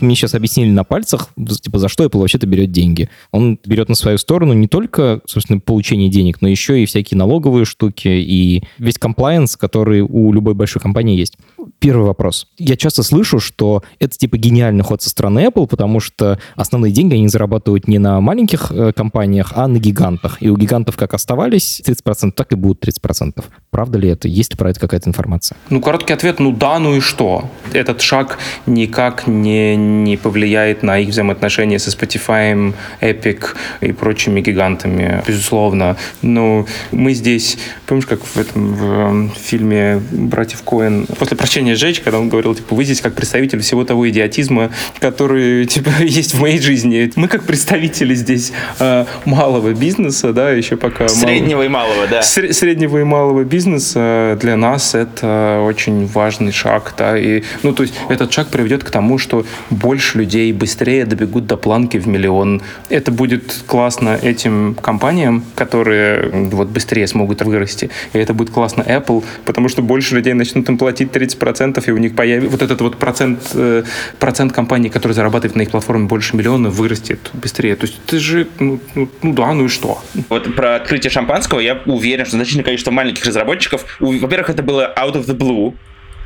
Мне 0.00 0.14
сейчас 0.14 0.34
объяснили 0.34 0.70
на 0.70 0.84
пальцах, 0.84 1.28
типа, 1.62 1.78
за 1.78 1.88
что 1.88 2.04
Apple 2.04 2.20
вообще-то 2.20 2.46
берет 2.46 2.72
деньги. 2.72 3.08
Он 3.30 3.58
берет 3.64 3.88
на 3.88 3.94
свою 3.94 4.18
сторону 4.18 4.52
не 4.52 4.68
только, 4.68 5.20
собственно, 5.26 5.60
получение 5.60 6.08
денег, 6.08 6.40
но 6.40 6.48
еще 6.48 6.82
и 6.82 6.86
всякие 6.86 7.18
налоговые 7.18 7.64
штуки 7.64 8.08
и 8.08 8.62
весь 8.78 8.98
комплайенс, 8.98 9.56
который 9.56 10.00
у 10.00 10.32
любой 10.32 10.54
большой 10.54 10.80
компании 10.82 11.16
есть. 11.16 11.36
Первый 11.78 12.06
вопрос. 12.06 12.46
Я 12.58 12.76
часто 12.76 13.02
слышу, 13.02 13.40
что 13.40 13.82
это 13.98 14.16
типа 14.16 14.36
гениальный 14.36 14.84
ход 14.84 15.02
со 15.02 15.10
стороны 15.10 15.46
Apple, 15.46 15.66
потому 15.66 16.00
что 16.00 16.38
основные 16.56 16.92
деньги 16.92 17.14
они 17.14 17.28
зарабатывают 17.28 17.88
не 17.88 17.98
на 17.98 18.20
маленьких 18.20 18.70
э, 18.70 18.92
компаниях, 18.92 19.52
а 19.54 19.66
на 19.66 19.78
гигантах. 19.78 20.38
И 20.40 20.48
у 20.48 20.56
гигантов 20.56 20.96
как 20.96 21.14
оставались 21.14 21.80
30%, 21.84 22.32
так 22.32 22.52
и 22.52 22.56
будут 22.56 22.86
30%. 22.86 23.44
Правда 23.70 23.98
ли 23.98 24.08
это? 24.08 24.28
Есть 24.28 24.52
ли 24.52 24.56
про 24.56 24.70
это 24.70 24.80
какая-то 24.80 25.08
информация? 25.08 25.56
Ну, 25.70 25.80
короткий 25.80 26.12
ответ, 26.12 26.40
ну 26.40 26.52
да, 26.52 26.78
ну 26.78 26.96
и 26.96 27.00
что? 27.00 27.48
Этот 27.72 28.00
шаг 28.00 28.38
никак 28.66 29.26
не, 29.26 29.76
не 29.90 30.16
повлияет 30.16 30.82
на 30.82 30.98
их 30.98 31.08
взаимоотношения 31.08 31.78
со 31.78 31.90
Spotify, 31.90 32.74
Epic 33.00 33.56
и 33.80 33.92
прочими 33.92 34.40
гигантами, 34.40 35.22
безусловно. 35.26 35.96
Но 36.22 36.66
мы 36.90 37.14
здесь, 37.14 37.58
помнишь, 37.86 38.06
как 38.06 38.24
в 38.24 38.36
этом 38.36 38.74
в 38.74 38.84
эм, 38.84 39.32
фильме 39.36 40.02
«Братьев 40.10 40.62
Коэн» 40.62 41.06
после 41.18 41.36
прощения 41.36 41.74
сжечь, 41.74 42.00
когда 42.00 42.18
он 42.18 42.28
говорил, 42.28 42.54
типа, 42.54 42.74
вы 42.74 42.84
здесь 42.84 43.00
как 43.00 43.14
представитель 43.14 43.60
всего 43.60 43.84
того 43.84 44.08
идиотизма, 44.08 44.70
который, 44.98 45.66
типа, 45.66 45.90
есть 46.00 46.34
в 46.34 46.40
моей 46.40 46.60
жизни. 46.60 47.10
Мы 47.16 47.28
как 47.28 47.44
представители 47.44 48.14
здесь 48.14 48.52
э, 48.78 49.04
малого 49.24 49.72
бизнеса, 49.72 50.32
да, 50.32 50.50
еще 50.50 50.76
пока... 50.76 51.08
Среднего 51.08 51.58
мал... 51.58 51.64
и 51.64 51.68
малого, 51.68 52.06
да. 52.08 52.20
Сре- 52.20 52.52
среднего 52.52 52.98
и 52.98 53.04
малого 53.04 53.44
бизнеса 53.44 54.38
для 54.40 54.56
нас 54.56 54.94
это 54.94 55.62
очень 55.64 56.06
важный 56.06 56.52
шаг, 56.52 56.94
да, 56.96 57.18
и, 57.18 57.42
ну, 57.62 57.72
то 57.72 57.82
есть 57.82 57.94
этот 58.08 58.32
шаг 58.32 58.48
приведет 58.48 58.84
к 58.84 58.90
тому, 58.90 59.18
что 59.18 59.44
больше 59.80 60.18
людей 60.18 60.52
быстрее 60.52 61.06
добегут 61.06 61.46
до 61.46 61.56
планки 61.56 61.96
в 61.96 62.06
миллион. 62.06 62.62
Это 62.88 63.10
будет 63.10 63.62
классно 63.66 64.18
этим 64.20 64.76
компаниям, 64.80 65.44
которые 65.54 66.30
вот 66.30 66.68
быстрее 66.68 67.06
смогут 67.06 67.42
вырасти, 67.42 67.90
и 68.12 68.18
это 68.18 68.34
будет 68.34 68.50
классно 68.50 68.82
Apple, 68.82 69.24
потому 69.44 69.68
что 69.68 69.82
больше 69.82 70.14
людей 70.14 70.34
начнут 70.34 70.68
им 70.68 70.78
платить 70.78 71.10
30%, 71.10 71.82
и 71.86 71.90
у 71.90 71.96
них 71.96 72.14
появится 72.14 72.50
вот 72.50 72.62
этот 72.62 72.80
вот 72.80 72.96
процент, 72.96 73.40
э, 73.54 73.82
процент 74.18 74.52
компаний, 74.52 74.90
которые 74.90 75.14
зарабатывают 75.14 75.56
на 75.56 75.62
их 75.62 75.70
платформе 75.70 76.06
больше 76.06 76.36
миллиона, 76.36 76.70
вырастет 76.70 77.30
быстрее. 77.32 77.76
То 77.76 77.86
есть 77.86 77.98
ты 78.06 78.18
же, 78.18 78.46
ну, 78.58 78.80
ну, 78.94 79.08
ну 79.22 79.32
да, 79.32 79.52
ну 79.52 79.64
и 79.64 79.68
что? 79.68 80.02
Вот 80.28 80.54
про 80.54 80.76
открытие 80.76 81.10
шампанского 81.10 81.60
я 81.60 81.80
уверен, 81.86 82.26
что 82.26 82.36
значительное 82.36 82.64
количество 82.64 82.90
маленьких 82.90 83.24
разработчиков, 83.24 83.84
во-первых, 84.00 84.50
это 84.50 84.62
было 84.62 84.92
out 84.96 85.14
of 85.14 85.26
the 85.26 85.36
blue, 85.36 85.74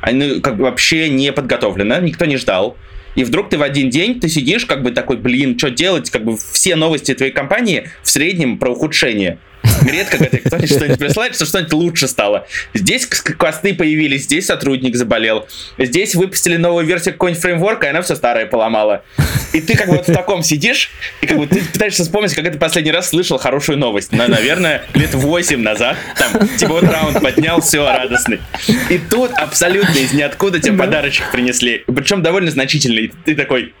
они 0.01 0.39
как 0.41 0.57
бы 0.57 0.63
вообще 0.65 1.09
не 1.09 1.31
подготовлено, 1.31 1.99
никто 1.99 2.25
не 2.25 2.37
ждал. 2.37 2.77
И 3.15 3.23
вдруг 3.23 3.49
ты 3.49 3.57
в 3.57 3.61
один 3.61 3.89
день, 3.89 4.19
ты 4.19 4.27
сидишь, 4.27 4.65
как 4.65 4.83
бы 4.83 4.91
такой, 4.91 5.17
блин, 5.17 5.57
что 5.57 5.69
делать? 5.69 6.09
Как 6.09 6.23
бы 6.23 6.37
все 6.37 6.75
новости 6.75 7.13
твоей 7.13 7.31
компании 7.31 7.89
в 8.03 8.09
среднем 8.11 8.57
про 8.57 8.71
ухудшение. 8.71 9.39
Редко 9.85 10.17
когда 10.17 10.37
кто-нибудь 10.37 10.69
что-нибудь 10.69 10.99
присылает, 10.99 11.35
что 11.35 11.45
что-нибудь 11.45 11.73
лучше 11.73 12.07
стало. 12.07 12.47
Здесь 12.73 13.05
квасты 13.05 13.73
появились, 13.73 14.23
здесь 14.23 14.45
сотрудник 14.45 14.95
заболел, 14.95 15.47
здесь 15.77 16.15
выпустили 16.15 16.57
новую 16.57 16.85
версию 16.85 17.13
какой-нибудь 17.13 17.41
фреймворка, 17.41 17.87
и 17.87 17.89
она 17.89 18.01
все 18.01 18.15
старое 18.15 18.45
поломала. 18.45 19.03
И 19.53 19.61
ты 19.61 19.75
как 19.75 19.87
бы 19.87 19.97
вот 19.97 20.07
в 20.07 20.13
таком 20.13 20.43
сидишь, 20.43 20.91
и 21.21 21.27
как 21.27 21.37
бы 21.37 21.47
ты 21.47 21.61
пытаешься 21.61 22.03
вспомнить, 22.03 22.33
как 22.33 22.43
ты 22.51 22.57
последний 22.57 22.91
раз 22.91 23.09
слышал 23.09 23.37
хорошую 23.37 23.77
новость. 23.77 24.11
На, 24.11 24.27
наверное, 24.27 24.83
лет 24.93 25.13
8 25.13 25.61
назад. 25.61 25.97
Там, 26.17 26.47
типа 26.57 26.73
вот 26.73 26.83
раунд 26.83 27.21
поднял, 27.21 27.61
все, 27.61 27.85
радостный. 27.85 28.41
И 28.89 28.97
тут 28.97 29.31
абсолютно 29.31 29.97
из 29.97 30.13
ниоткуда 30.13 30.59
тебе 30.59 30.77
подарочек 30.77 31.31
принесли. 31.31 31.83
Причем 31.87 32.21
довольно 32.21 32.51
значительный. 32.51 33.11
Ты 33.23 33.35
такой, 33.35 33.73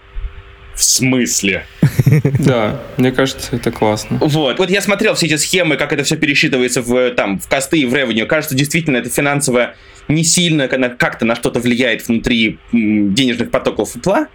в 0.75 0.83
смысле? 0.83 1.65
Да, 2.39 2.79
мне 2.97 3.11
кажется, 3.11 3.55
это 3.55 3.71
классно. 3.71 4.17
Вот. 4.21 4.59
Вот 4.59 4.69
я 4.69 4.81
смотрел 4.81 5.15
все 5.15 5.27
эти 5.27 5.35
схемы, 5.37 5.77
как 5.77 5.93
это 5.93 6.03
все 6.03 6.15
пересчитывается 6.15 6.81
в, 6.81 7.11
там, 7.11 7.39
в 7.39 7.47
косты 7.47 7.79
и 7.79 7.85
в 7.85 7.93
ревеню. 7.93 8.27
Кажется, 8.27 8.55
действительно, 8.55 8.97
это 8.97 9.09
финансово 9.09 9.75
не 10.07 10.23
сильно 10.23 10.67
как-то 10.67 11.25
на 11.25 11.35
что-то 11.35 11.59
влияет 11.59 12.07
внутри 12.07 12.59
денежных 12.71 13.51
потоков 13.51 13.95
Apple. 13.95 14.27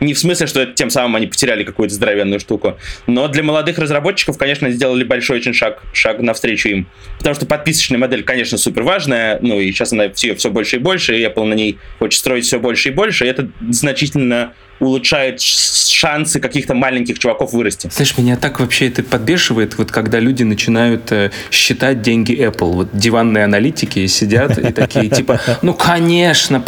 Не 0.00 0.12
в 0.12 0.18
смысле, 0.18 0.46
что 0.46 0.66
тем 0.66 0.90
самым 0.90 1.16
они 1.16 1.26
потеряли 1.26 1.64
какую-то 1.64 1.94
здоровенную 1.94 2.40
штуку. 2.40 2.78
Но 3.06 3.28
для 3.28 3.42
молодых 3.42 3.78
разработчиков, 3.78 4.36
конечно, 4.36 4.70
сделали 4.70 5.04
большой 5.04 5.38
очень 5.38 5.54
шаг, 5.54 5.82
шаг 5.92 6.18
навстречу 6.20 6.68
им. 6.68 6.88
Потому 7.18 7.34
что 7.34 7.46
подписочная 7.46 7.98
модель, 7.98 8.24
конечно, 8.24 8.58
супер 8.58 8.82
важная. 8.82 9.38
Ну 9.40 9.60
и 9.60 9.70
сейчас 9.70 9.92
она 9.92 10.10
все, 10.10 10.34
все 10.34 10.50
больше 10.50 10.76
и 10.76 10.78
больше, 10.78 11.16
и 11.16 11.24
Apple 11.24 11.44
на 11.44 11.54
ней 11.54 11.78
хочет 11.98 12.18
строить 12.18 12.44
все 12.44 12.58
больше 12.58 12.90
и 12.90 12.92
больше. 12.92 13.24
И 13.24 13.28
это 13.28 13.48
значительно 13.70 14.52
улучшает 14.80 15.40
шансы 15.40 16.40
каких-то 16.40 16.74
маленьких 16.74 17.18
чуваков 17.18 17.52
вырасти. 17.52 17.88
Знаешь, 17.92 18.16
меня 18.18 18.36
так 18.36 18.60
вообще 18.60 18.88
это 18.88 19.02
подбешивает, 19.02 19.78
вот 19.78 19.90
когда 19.90 20.18
люди 20.18 20.42
начинают 20.42 21.10
э, 21.12 21.30
считать 21.50 22.02
деньги 22.02 22.32
Apple. 22.34 22.72
Вот 22.72 22.88
диванные 22.92 23.44
аналитики 23.44 24.06
сидят 24.06 24.58
и 24.58 24.72
такие, 24.72 25.08
типа, 25.08 25.40
ну, 25.62 25.74
конечно, 25.74 26.62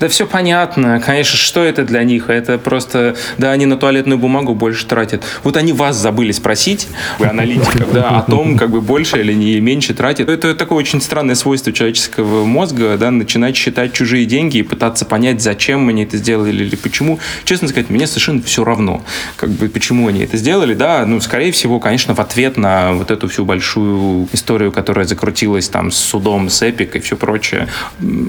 да 0.00 0.08
все 0.08 0.26
понятно, 0.26 1.00
конечно, 1.04 1.36
что 1.36 1.64
это 1.64 1.84
для 1.84 2.02
них? 2.04 2.30
Это 2.30 2.58
просто, 2.58 3.16
да, 3.38 3.52
они 3.52 3.66
на 3.66 3.76
туалетную 3.76 4.18
бумагу 4.18 4.54
больше 4.54 4.86
тратят. 4.86 5.22
Вот 5.44 5.56
они 5.56 5.72
вас 5.72 5.96
забыли 5.96 6.32
спросить, 6.32 6.88
вы 7.18 7.26
аналитиков, 7.26 7.92
да, 7.92 8.18
о 8.18 8.22
том, 8.22 8.58
как 8.58 8.70
бы 8.70 8.80
больше 8.80 9.20
или 9.20 9.32
не 9.32 9.60
меньше 9.60 9.94
тратят. 9.94 10.28
Это 10.28 10.54
такое 10.54 10.78
очень 10.78 11.00
странное 11.00 11.34
свойство 11.34 11.72
человеческого 11.72 12.44
мозга, 12.44 12.96
да, 12.98 13.10
начинать 13.10 13.56
считать 13.56 13.92
чужие 13.92 14.26
деньги 14.26 14.58
и 14.58 14.62
пытаться 14.62 15.04
понять, 15.04 15.40
зачем 15.40 15.88
они 15.88 16.04
это 16.04 16.16
сделали 16.16 16.64
или 16.64 16.76
почему 16.76 17.18
честно 17.44 17.68
сказать, 17.68 17.90
мне 17.90 18.06
совершенно 18.06 18.42
все 18.42 18.64
равно, 18.64 19.02
как 19.36 19.50
бы, 19.50 19.68
почему 19.68 20.08
они 20.08 20.20
это 20.20 20.36
сделали, 20.36 20.74
да, 20.74 21.04
ну, 21.06 21.20
скорее 21.20 21.52
всего, 21.52 21.80
конечно, 21.80 22.14
в 22.14 22.20
ответ 22.20 22.56
на 22.56 22.92
вот 22.92 23.10
эту 23.10 23.28
всю 23.28 23.44
большую 23.44 24.28
историю, 24.32 24.72
которая 24.72 25.06
закрутилась 25.06 25.68
там 25.68 25.90
с 25.90 25.96
судом, 25.96 26.48
с 26.48 26.62
Эпик 26.62 26.96
и 26.96 27.00
все 27.00 27.16
прочее. 27.16 27.68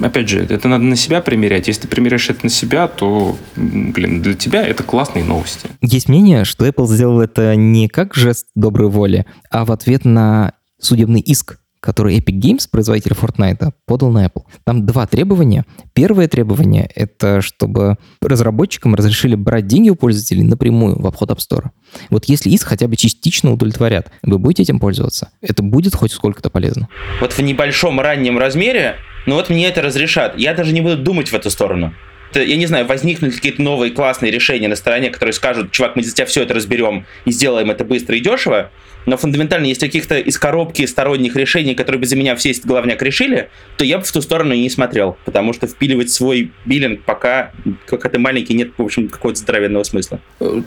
Опять 0.02 0.30
же, 0.30 0.39
это 0.39 0.67
надо 0.67 0.84
на 0.84 0.95
себя 0.95 1.22
примерять. 1.22 1.67
Если 1.67 1.84
ты 1.84 1.88
примеряешь 1.88 2.30
это 2.30 2.39
на 2.43 2.50
себя, 2.50 2.88
то, 2.88 3.38
блин, 3.56 4.22
для 4.22 4.34
тебя 4.34 4.65
это 4.65 4.84
классные 4.84 5.24
новости. 5.24 5.69
Есть 5.82 6.10
мнение, 6.10 6.45
что 6.45 6.67
Apple 6.67 6.88
сделал 6.88 7.22
это 7.22 7.56
не 7.56 7.88
как 7.88 8.15
жест 8.15 8.48
доброй 8.56 8.89
воли, 8.89 9.26
а 9.50 9.65
в 9.65 9.72
ответ 9.72 10.06
на 10.06 10.54
судебный 10.80 11.22
иск 11.22 11.60
который 11.80 12.18
Epic 12.18 12.39
Games, 12.39 12.70
производитель 12.70 13.13
Fortnite, 13.13 13.72
подал 13.86 14.12
на 14.12 14.26
Apple. 14.26 14.44
Там 14.65 14.86
два 14.86 15.08
требования. 15.08 15.65
Первое 15.94 16.28
требование— 16.28 16.89
это 16.96 17.42
чтобы 17.42 17.98
разработчикам 18.22 18.96
разрешили 18.96 19.36
брать 19.36 19.68
деньги 19.68 19.89
у 19.89 19.96
пользователей 19.96 20.44
напрямую 20.44 21.00
в 21.00 21.08
обход 21.08 21.32
App 21.32 21.38
Store. 21.38 21.70
Вот 22.10 22.26
если 22.26 22.50
иск 22.50 22.68
хотя 22.68 22.88
бы 22.88 22.96
частично 22.96 23.52
удовлетворят, 23.52 24.12
вы 24.24 24.38
будете 24.38 24.63
этим 24.63 24.80
пользоваться? 24.80 25.30
Это 25.42 25.63
будет 25.63 25.96
хоть 25.96 26.12
сколько-то 26.12 26.50
полезно? 26.50 26.89
Вот 27.22 27.34
в 27.34 27.39
небольшом 27.39 28.00
раннем 28.00 28.38
размере, 28.38 28.96
ну 29.26 29.36
вот 29.36 29.50
мне 29.50 29.68
это 29.68 29.82
разрешат. 29.82 30.38
Я 30.38 30.54
даже 30.54 30.74
не 30.74 30.82
буду 30.82 30.98
думать 30.98 31.30
в 31.30 31.34
эту 31.34 31.50
сторону 31.50 31.94
я 32.36 32.56
не 32.58 32.65
знаю, 32.68 32.86
возникнут 32.86 33.34
какие-то 33.34 33.62
новые 33.62 33.92
классные 33.92 34.32
решения 34.32 34.68
на 34.68 34.76
стороне, 34.76 35.10
которые 35.10 35.34
скажут, 35.34 35.72
чувак, 35.72 35.96
мы 35.96 36.04
за 36.04 36.13
тебя 36.13 36.26
все 36.26 36.44
это 36.44 36.54
разберем 36.54 37.06
и 37.26 37.32
сделаем 37.32 37.72
это 37.72 37.84
быстро 37.84 38.15
и 38.15 38.20
дешево, 38.20 38.72
но 39.10 39.17
фундаментально, 39.17 39.65
если 39.65 39.88
каких-то 39.88 40.19
из 40.19 40.38
коробки 40.38 40.86
сторонних 40.86 41.36
решений, 41.36 41.74
которые 41.74 42.00
бы 42.00 42.06
за 42.06 42.15
меня 42.15 42.36
все 42.36 42.52
этот 42.52 42.65
главняк 42.65 43.02
решили, 43.02 43.50
то 43.78 43.84
я 43.84 43.98
бы 43.98 44.04
в 44.04 44.12
ту 44.12 44.22
сторону 44.22 44.54
и 44.54 44.62
не 44.62 44.69
смотрел, 44.69 45.17
потому 45.26 45.54
что 45.54 45.67
впиливать 45.67 46.12
свой 46.12 46.52
биллинг 46.65 47.02
пока, 47.02 47.52
как 47.88 48.06
это 48.06 48.19
маленький, 48.19 48.54
нет, 48.54 48.72
в 48.78 48.84
общем, 48.84 49.10
какого-то 49.10 49.39
здоровенного 49.39 49.84
смысла. 49.84 50.19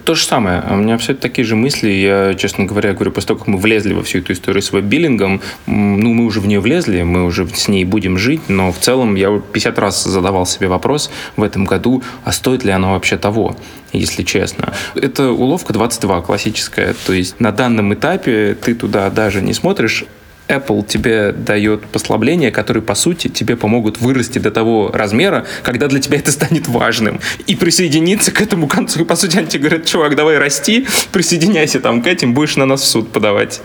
То 0.05 0.15
же 0.15 0.25
самое. 0.25 0.63
У 0.69 0.77
меня 0.77 0.99
все 0.99 1.15
такие 1.15 1.45
же 1.45 1.55
мысли. 1.55 1.91
Я, 1.91 2.35
честно 2.35 2.65
говоря, 2.65 2.93
говорю, 2.93 3.13
после 3.13 3.29
того, 3.29 3.39
как 3.39 3.49
мы 3.49 3.59
влезли 3.59 3.93
во 3.93 4.03
всю 4.03 4.19
эту 4.19 4.33
историю 4.33 4.63
с 4.63 4.73
веб-биллингом, 4.73 5.41
ну, 5.67 6.13
мы 6.13 6.25
уже 6.25 6.41
в 6.41 6.47
нее 6.47 6.61
влезли, 6.61 7.03
мы 7.03 7.25
уже 7.25 7.47
с 7.47 7.69
ней 7.69 7.85
будем 7.85 8.19
жить, 8.19 8.43
но 8.49 8.73
в 8.73 8.79
целом 8.79 9.15
я 9.15 9.41
50 9.53 9.79
раз 9.79 10.03
задавал 10.03 10.47
себе 10.47 10.67
вопрос 10.67 11.11
в 11.37 11.43
этом 11.43 11.65
году, 11.65 12.03
а 12.25 12.33
стоит 12.33 12.65
ли 12.65 12.73
оно 12.73 12.93
вообще 12.93 13.17
того? 13.17 13.57
Если 13.93 14.23
честно. 14.23 14.73
Это 14.95 15.31
уловка 15.31 15.73
22 15.73 16.23
классическая. 16.23 16.95
То 17.07 17.13
есть 17.13 17.41
на 17.41 17.53
данном 17.53 17.95
этапе 17.95 18.57
ты 18.61 18.75
туда 18.75 19.11
даже 19.11 19.43
не 19.43 19.53
смотришь, 19.53 20.05
Apple 20.49 20.87
тебе 20.87 21.33
дает 21.33 21.87
послабления, 21.87 22.51
которые, 22.51 22.83
по 22.83 22.95
сути, 22.95 23.29
тебе 23.29 23.57
помогут 23.57 24.01
вырасти 24.01 24.39
до 24.39 24.51
того 24.51 24.91
размера, 24.93 25.47
когда 25.63 25.89
для 25.89 26.01
тебя 26.01 26.19
это 26.19 26.33
станет 26.33 26.69
важным. 26.69 27.21
И 27.47 27.57
присоединиться 27.57 28.33
к 28.33 28.41
этому 28.41 28.67
концу. 28.67 29.01
И, 29.01 29.05
по 29.05 29.17
сути, 29.17 29.39
они 29.39 29.47
тебе 29.47 29.69
говорят, 29.69 29.87
чувак, 29.87 30.17
давай 30.17 30.39
расти, 30.39 30.87
присоединяйся 31.13 31.81
там 31.81 32.03
к 32.03 32.07
этим, 32.07 32.35
будешь 32.35 32.57
на 32.57 32.67
нас 32.67 32.83
в 32.83 32.87
суд 32.87 33.11
подавать. 33.11 33.61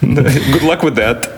Good 0.00 0.62
luck 0.62 0.82
with 0.82 0.96
that. 0.96 1.28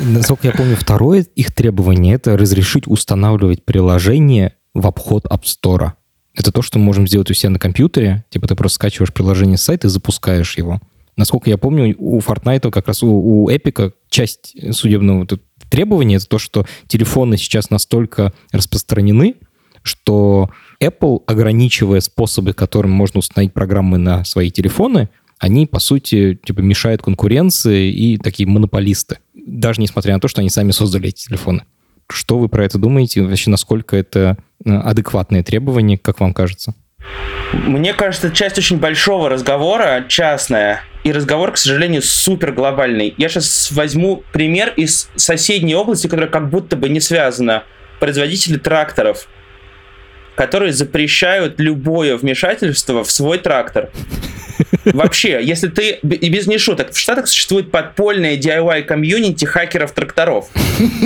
Насколько 0.00 0.48
я 0.48 0.52
помню, 0.52 0.76
второе 0.76 1.26
их 1.34 1.52
требование— 1.52 2.14
это 2.16 2.36
разрешить 2.36 2.86
устанавливать 2.86 3.64
приложение 3.64 4.54
в 4.74 4.86
обход 4.86 5.26
App 5.26 5.42
Store. 5.42 5.92
Это 6.34 6.52
то, 6.52 6.62
что 6.62 6.78
мы 6.78 6.84
можем 6.84 7.06
сделать 7.06 7.30
у 7.30 7.34
себя 7.34 7.50
на 7.50 7.58
компьютере. 7.58 8.24
Типа 8.30 8.46
ты 8.46 8.54
просто 8.54 8.76
скачиваешь 8.76 9.12
приложение 9.12 9.58
с 9.58 9.62
сайта 9.62 9.88
и 9.88 9.90
запускаешь 9.90 10.56
его. 10.56 10.80
Насколько 11.16 11.50
я 11.50 11.58
помню, 11.58 11.94
у 11.98 12.18
Fortnite, 12.20 12.70
как 12.70 12.86
раз 12.86 13.02
у, 13.02 13.08
у 13.08 13.50
Epic, 13.50 13.92
часть 14.08 14.56
судебного 14.72 15.26
требования 15.68 16.16
это 16.16 16.26
то, 16.26 16.38
что 16.38 16.66
телефоны 16.86 17.36
сейчас 17.36 17.70
настолько 17.70 18.32
распространены, 18.52 19.36
что 19.82 20.50
Apple, 20.82 21.22
ограничивая 21.26 22.00
способы, 22.00 22.52
которыми 22.52 22.92
можно 22.92 23.18
установить 23.18 23.52
программы 23.52 23.98
на 23.98 24.24
свои 24.24 24.50
телефоны, 24.50 25.08
они, 25.38 25.66
по 25.66 25.78
сути, 25.78 26.38
типа 26.44 26.60
мешают 26.60 27.02
конкуренции 27.02 27.90
и 27.90 28.18
такие 28.18 28.46
монополисты. 28.46 29.18
Даже 29.34 29.80
несмотря 29.80 30.14
на 30.14 30.20
то, 30.20 30.28
что 30.28 30.42
они 30.42 30.50
сами 30.50 30.70
создали 30.70 31.08
эти 31.08 31.26
телефоны. 31.26 31.64
Что 32.10 32.38
вы 32.38 32.48
про 32.48 32.64
это 32.64 32.76
думаете? 32.76 33.22
Вообще, 33.22 33.50
насколько 33.50 33.96
это 33.96 34.36
адекватные 34.64 35.42
требования, 35.42 35.98
как 35.98 36.20
вам 36.20 36.34
кажется? 36.34 36.74
Мне 37.52 37.94
кажется, 37.94 38.28
это 38.28 38.36
часть 38.36 38.58
очень 38.58 38.78
большого 38.78 39.28
разговора, 39.28 40.04
частная, 40.08 40.82
и 41.02 41.12
разговор, 41.12 41.52
к 41.52 41.56
сожалению, 41.56 42.02
супер 42.02 42.52
глобальный. 42.52 43.14
Я 43.16 43.28
сейчас 43.28 43.72
возьму 43.72 44.22
пример 44.32 44.72
из 44.76 45.08
соседней 45.16 45.74
области, 45.74 46.06
которая 46.06 46.30
как 46.30 46.50
будто 46.50 46.76
бы 46.76 46.88
не 46.88 47.00
связана. 47.00 47.64
Производители 47.98 48.56
тракторов, 48.56 49.28
которые 50.36 50.72
запрещают 50.72 51.58
любое 51.58 52.16
вмешательство 52.16 53.02
в 53.02 53.10
свой 53.10 53.38
трактор. 53.38 53.90
Вообще, 54.84 55.40
если 55.42 55.68
ты, 55.68 55.92
и 56.02 56.28
без 56.28 56.46
не 56.46 56.58
шуток, 56.58 56.92
в 56.92 56.98
Штатах 56.98 57.26
существует 57.26 57.70
подпольное 57.70 58.36
DIY-комьюнити 58.36 59.44
хакеров 59.44 59.92
тракторов. 59.92 60.48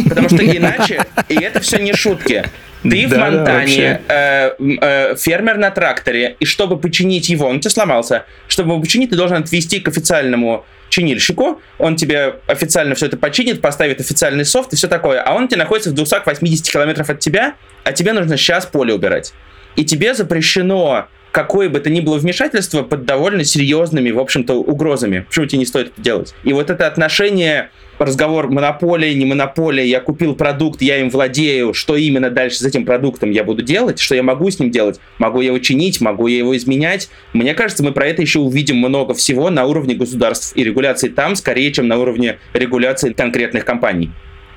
Потому 0.08 0.28
что 0.28 0.44
иначе, 0.44 1.04
и 1.28 1.34
это 1.34 1.60
все 1.60 1.78
не 1.78 1.94
шутки. 1.94 2.44
Ты 2.90 3.08
да, 3.08 3.16
в 3.16 3.18
Монтане, 3.18 4.00
э, 4.08 4.50
э, 4.58 5.16
фермер 5.16 5.56
на 5.56 5.70
тракторе, 5.70 6.36
и 6.38 6.44
чтобы 6.44 6.78
починить 6.78 7.28
его, 7.30 7.46
он 7.46 7.60
тебе 7.60 7.70
сломался, 7.70 8.26
чтобы 8.46 8.72
его 8.72 8.80
починить, 8.80 9.10
ты 9.10 9.16
должен 9.16 9.38
отвезти 9.38 9.80
к 9.80 9.88
официальному 9.88 10.66
чинильщику, 10.90 11.60
он 11.78 11.96
тебе 11.96 12.36
официально 12.46 12.94
все 12.94 13.06
это 13.06 13.16
починит, 13.16 13.60
поставит 13.60 14.00
официальный 14.00 14.44
софт 14.44 14.72
и 14.74 14.76
все 14.76 14.86
такое, 14.86 15.20
а 15.22 15.34
он 15.34 15.48
тебе 15.48 15.58
находится 15.58 15.90
в 15.90 15.94
280 15.94 16.70
километров 16.70 17.08
от 17.08 17.20
тебя, 17.20 17.54
а 17.84 17.92
тебе 17.92 18.12
нужно 18.12 18.36
сейчас 18.36 18.66
поле 18.66 18.92
убирать. 18.94 19.32
И 19.76 19.84
тебе 19.84 20.14
запрещено 20.14 21.08
какое 21.34 21.68
бы 21.68 21.80
то 21.80 21.90
ни 21.90 22.00
было 22.00 22.16
вмешательство 22.16 22.84
под 22.84 23.06
довольно 23.06 23.42
серьезными, 23.42 24.12
в 24.12 24.20
общем-то, 24.20 24.54
угрозами. 24.54 25.26
Почему 25.28 25.46
тебе 25.46 25.58
не 25.58 25.66
стоит 25.66 25.88
это 25.88 26.00
делать? 26.00 26.34
И 26.44 26.52
вот 26.52 26.70
это 26.70 26.86
отношение 26.86 27.70
разговор 27.98 28.48
монополия, 28.50 29.12
не 29.14 29.24
монополия, 29.24 29.84
я 29.84 30.00
купил 30.00 30.36
продукт, 30.36 30.80
я 30.80 30.98
им 30.98 31.10
владею, 31.10 31.74
что 31.74 31.96
именно 31.96 32.30
дальше 32.30 32.58
с 32.58 32.62
этим 32.62 32.84
продуктом 32.84 33.32
я 33.32 33.42
буду 33.42 33.62
делать, 33.62 33.98
что 33.98 34.14
я 34.14 34.22
могу 34.22 34.48
с 34.48 34.60
ним 34.60 34.70
делать, 34.70 35.00
могу 35.18 35.40
я 35.40 35.48
его 35.48 35.58
чинить, 35.58 36.00
могу 36.00 36.28
я 36.28 36.38
его 36.38 36.56
изменять. 36.56 37.08
Мне 37.32 37.52
кажется, 37.54 37.82
мы 37.82 37.90
про 37.90 38.06
это 38.06 38.22
еще 38.22 38.38
увидим 38.38 38.76
много 38.76 39.12
всего 39.12 39.50
на 39.50 39.64
уровне 39.66 39.96
государств 39.96 40.56
и 40.56 40.62
регуляции 40.62 41.08
там, 41.08 41.34
скорее, 41.34 41.72
чем 41.72 41.88
на 41.88 41.98
уровне 41.98 42.38
регуляции 42.52 43.12
конкретных 43.12 43.64
компаний. 43.64 44.12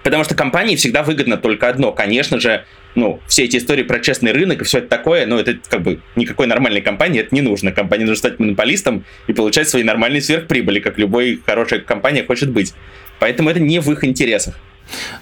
Потому 0.07 0.23
что 0.23 0.35
компании 0.35 0.77
всегда 0.77 1.03
выгодно 1.03 1.35
только 1.35 1.67
одно. 1.67 1.91
Конечно 1.91 2.39
же, 2.39 2.63
ну, 2.95 3.19
все 3.27 3.43
эти 3.43 3.57
истории 3.57 3.83
про 3.83 3.99
честный 3.99 4.31
рынок 4.31 4.61
и 4.61 4.63
все 4.63 4.77
это 4.77 4.87
такое, 4.87 5.25
ну, 5.25 5.37
это 5.37 5.57
как 5.67 5.81
бы 5.81 5.99
никакой 6.15 6.47
нормальной 6.47 6.79
компании 6.79 7.19
это 7.19 7.35
не 7.35 7.41
нужно. 7.41 7.73
Компании 7.73 8.05
нужно 8.05 8.15
стать 8.15 8.39
монополистом 8.39 9.03
и 9.27 9.33
получать 9.33 9.67
свои 9.67 9.83
нормальные 9.83 10.21
сверхприбыли, 10.21 10.79
как 10.79 10.97
любой 10.97 11.41
хорошая 11.45 11.81
компания 11.81 12.23
хочет 12.23 12.49
быть. 12.51 12.73
Поэтому 13.19 13.49
это 13.49 13.59
не 13.59 13.79
в 13.79 13.91
их 13.91 14.05
интересах. 14.05 14.57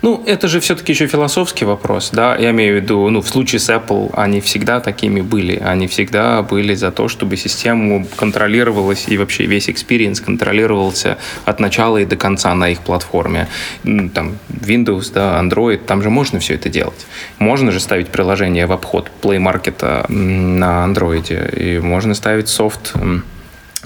Ну, 0.02 0.24
это 0.26 0.48
же 0.48 0.60
все-таки 0.60 0.92
еще 0.92 1.08
философский 1.08 1.66
вопрос, 1.66 2.12
да, 2.14 2.36
я 2.36 2.52
имею 2.52 2.80
в 2.80 2.84
виду, 2.84 3.10
ну, 3.10 3.22
в 3.22 3.28
случае 3.28 3.60
с 3.60 3.70
Apple 3.70 4.12
они 4.14 4.40
всегда 4.42 4.80
такими 4.80 5.22
были, 5.22 5.58
они 5.58 5.88
всегда 5.88 6.42
были 6.44 6.76
за 6.76 6.92
то, 6.92 7.08
чтобы 7.08 7.38
система 7.38 8.06
контролировалась 8.16 9.06
и 9.08 9.18
вообще 9.18 9.46
весь 9.46 9.70
experience 9.70 10.24
контролировался 10.24 11.18
от 11.46 11.60
начала 11.60 11.98
и 11.98 12.06
до 12.06 12.16
конца 12.16 12.54
на 12.54 12.70
их 12.70 12.80
платформе. 12.80 13.48
Там 13.84 14.38
Windows, 14.50 15.12
да, 15.14 15.42
Android, 15.42 15.78
там 15.78 16.02
же 16.02 16.10
можно 16.10 16.40
все 16.40 16.56
это 16.56 16.70
делать. 16.70 17.06
Можно 17.40 17.72
же 17.72 17.80
ставить 17.80 18.10
приложение 18.10 18.68
в 18.68 18.72
обход 18.72 19.10
Play 19.22 19.40
Market 19.40 20.12
на 20.12 20.86
Android, 20.86 21.56
и 21.58 21.80
можно 21.80 22.14
ставить 22.14 22.50
софт 22.50 22.94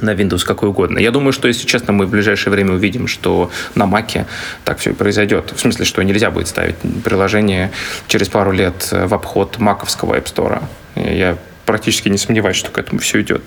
на 0.01 0.13
Windows 0.13 0.45
какой 0.45 0.69
угодно. 0.69 0.99
Я 0.99 1.11
думаю, 1.11 1.33
что, 1.33 1.47
если 1.47 1.65
честно, 1.65 1.93
мы 1.93 2.05
в 2.05 2.09
ближайшее 2.09 2.51
время 2.51 2.73
увидим, 2.73 3.07
что 3.07 3.51
на 3.75 3.83
Mac 3.83 4.25
так 4.63 4.79
все 4.79 4.91
и 4.91 4.93
произойдет. 4.93 5.53
В 5.55 5.59
смысле, 5.59 5.85
что 5.85 6.01
нельзя 6.01 6.31
будет 6.31 6.47
ставить 6.47 6.75
приложение 7.03 7.71
через 8.07 8.29
пару 8.29 8.51
лет 8.51 8.89
в 8.91 9.13
обход 9.13 9.59
маковского 9.59 10.15
App 10.15 10.25
Store. 10.25 10.63
Я 10.95 11.37
практически 11.65 12.09
не 12.09 12.17
сомневаюсь, 12.17 12.57
что 12.57 12.71
к 12.71 12.77
этому 12.77 12.99
все 12.99 13.21
идет. 13.21 13.43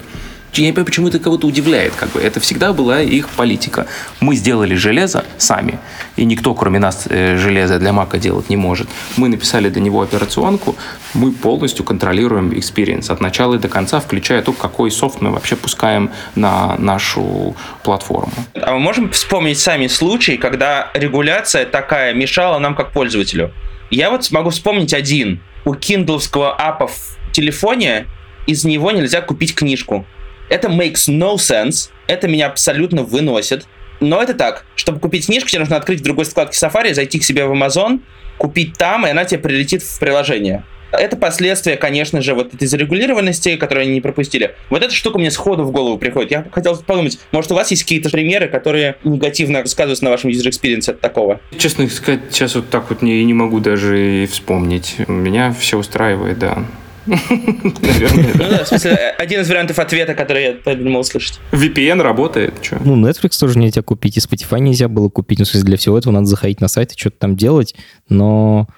Я 0.55 0.67
не 0.67 0.73
почему 0.73 1.09
это 1.09 1.19
кого-то 1.19 1.47
удивляет. 1.47 1.95
Как 1.95 2.11
бы. 2.11 2.21
Это 2.21 2.39
всегда 2.41 2.73
была 2.73 3.01
их 3.01 3.29
политика. 3.31 3.87
Мы 4.21 4.37
сделали 4.37 4.75
железо 4.75 5.25
сами, 5.39 5.79
и 6.17 6.25
никто, 6.25 6.55
кроме 6.55 6.79
нас, 6.79 7.07
э, 7.09 7.37
железо 7.37 7.79
для 7.79 7.93
Мака 7.93 8.19
делать 8.19 8.51
не 8.51 8.57
может. 8.57 8.89
Мы 9.17 9.29
написали 9.29 9.71
для 9.71 9.81
него 9.81 10.03
операционку, 10.03 10.77
мы 11.15 11.33
полностью 11.33 11.85
контролируем 11.85 12.51
experience 12.51 13.11
от 13.11 13.21
начала 13.21 13.55
и 13.55 13.59
до 13.59 13.69
конца, 13.69 14.01
включая 14.01 14.43
то, 14.43 14.53
какой 14.53 14.91
софт 14.91 15.23
мы 15.23 15.31
вообще 15.31 15.57
пускаем 15.57 16.11
на 16.35 16.77
нашу 16.77 17.57
платформу. 17.83 18.33
А 18.55 18.73
мы 18.73 18.79
можем 18.79 19.11
вспомнить 19.11 19.59
сами 19.59 19.87
случаи, 19.87 20.37
когда 20.37 20.91
регуляция 20.95 21.65
такая 21.65 22.13
мешала 22.13 22.59
нам 22.59 22.75
как 22.75 22.93
пользователю? 22.93 23.53
Я 23.91 24.11
вот 24.11 24.31
могу 24.31 24.51
вспомнить 24.51 24.93
один. 24.93 25.41
У 25.65 25.75
киндловского 25.75 26.55
апа 26.55 26.89
в 26.89 27.19
телефоне 27.33 28.07
из 28.47 28.65
него 28.65 28.91
нельзя 28.91 29.21
купить 29.21 29.55
книжку. 29.55 30.05
Это 30.53 30.69
makes 30.69 31.09
no 31.09 31.37
sense. 31.37 31.89
Это 32.07 32.29
меня 32.29 32.49
абсолютно 32.49 33.05
выносит. 33.05 33.67
Но 34.01 34.23
это 34.23 34.35
так. 34.35 34.67
Чтобы 34.77 35.01
купить 35.01 35.25
книжку, 35.25 35.49
тебе 35.49 35.61
нужно 35.61 35.77
открыть 35.77 36.01
в 36.01 36.03
другой 36.03 36.27
вкладке 36.27 36.59
Safari, 36.59 36.93
зайти 36.93 37.19
к 37.19 37.25
себе 37.25 37.47
в 37.47 37.53
Amazon, 37.53 38.01
купить 38.37 38.77
там, 38.77 39.07
и 39.07 39.11
она 39.11 39.25
тебе 39.25 39.41
прилетит 39.41 39.83
в 39.83 39.99
приложение. 39.99 40.63
Это 40.93 41.17
последствия, 41.17 41.79
конечно 41.79 42.21
же, 42.21 42.35
вот 42.35 42.53
этой 42.53 42.69
зарегулированности, 42.69 43.57
которые 43.57 43.85
они 43.85 43.95
не 43.95 44.01
пропустили. 44.03 44.55
Вот 44.69 44.83
эта 44.83 44.95
штука 44.95 45.19
мне 45.19 45.31
сходу 45.31 45.65
в 45.65 45.71
голову 45.71 45.97
приходит. 45.97 46.31
Я 46.31 46.47
хотел 46.53 46.77
подумать, 46.77 47.19
может, 47.33 47.51
у 47.51 47.55
вас 47.55 47.71
есть 47.71 47.85
какие-то 47.85 48.11
примеры, 48.11 48.49
которые 48.49 48.97
негативно 49.05 49.65
сказываются 49.65 50.05
на 50.05 50.11
вашем 50.11 50.29
user 50.29 50.51
experience 50.51 50.91
от 50.91 51.01
такого? 51.01 51.41
Честно 51.57 51.89
сказать, 51.89 52.21
сейчас 52.31 52.57
вот 52.57 52.69
так 52.69 52.91
вот 52.91 53.01
не, 53.01 53.25
не 53.25 53.33
могу 53.33 53.59
даже 53.59 54.25
и 54.25 54.27
вспомнить. 54.27 54.97
Меня 55.09 55.57
все 55.59 55.79
устраивает, 55.79 56.39
да. 56.39 56.63
Наверное. 57.07 58.33
Ну 58.35 58.51
да, 58.51 58.65
в 58.65 58.69
смысле, 58.69 59.15
один 59.19 59.41
из 59.41 59.49
вариантов 59.49 59.79
ответа, 59.79 60.15
который 60.15 60.45
я 60.45 60.53
подумал 60.53 61.01
услышать. 61.01 61.41
VPN 61.53 62.01
работает, 62.03 62.55
что? 62.63 62.79
Ну, 62.85 62.97
Netflix 62.97 63.39
тоже 63.39 63.59
нельзя 63.59 63.83
купить, 63.83 64.17
и 64.17 64.21
Spotify 64.21 64.61
нельзя 64.61 64.89
было 64.89 65.09
купить. 65.09 65.39
Ну, 65.39 65.45
в 65.45 65.49
смысле, 65.49 65.67
для 65.67 65.77
всего 65.77 65.99
этого 65.99 66.13
надо 66.13 66.27
заходить 66.27 66.61
на 66.61 66.69
сайт 66.69 66.93
и 66.93 66.99
что-то 66.99 67.17
там 67.19 67.37
делать, 67.37 67.75
но 68.09 68.69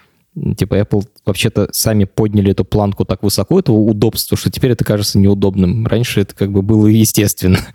типа 0.57 0.80
Apple 0.80 1.07
вообще-то 1.24 1.68
сами 1.72 2.05
подняли 2.05 2.51
эту 2.51 2.64
планку 2.64 3.05
так 3.05 3.22
высоко, 3.22 3.59
этого 3.59 3.76
удобства, 3.76 4.37
что 4.37 4.51
теперь 4.51 4.72
это 4.72 4.85
кажется 4.85 5.18
неудобным. 5.18 5.87
Раньше 5.87 6.20
это 6.22 6.35
как 6.35 6.51
бы 6.53 6.62
было 6.62 6.87
естественно. 6.87 7.59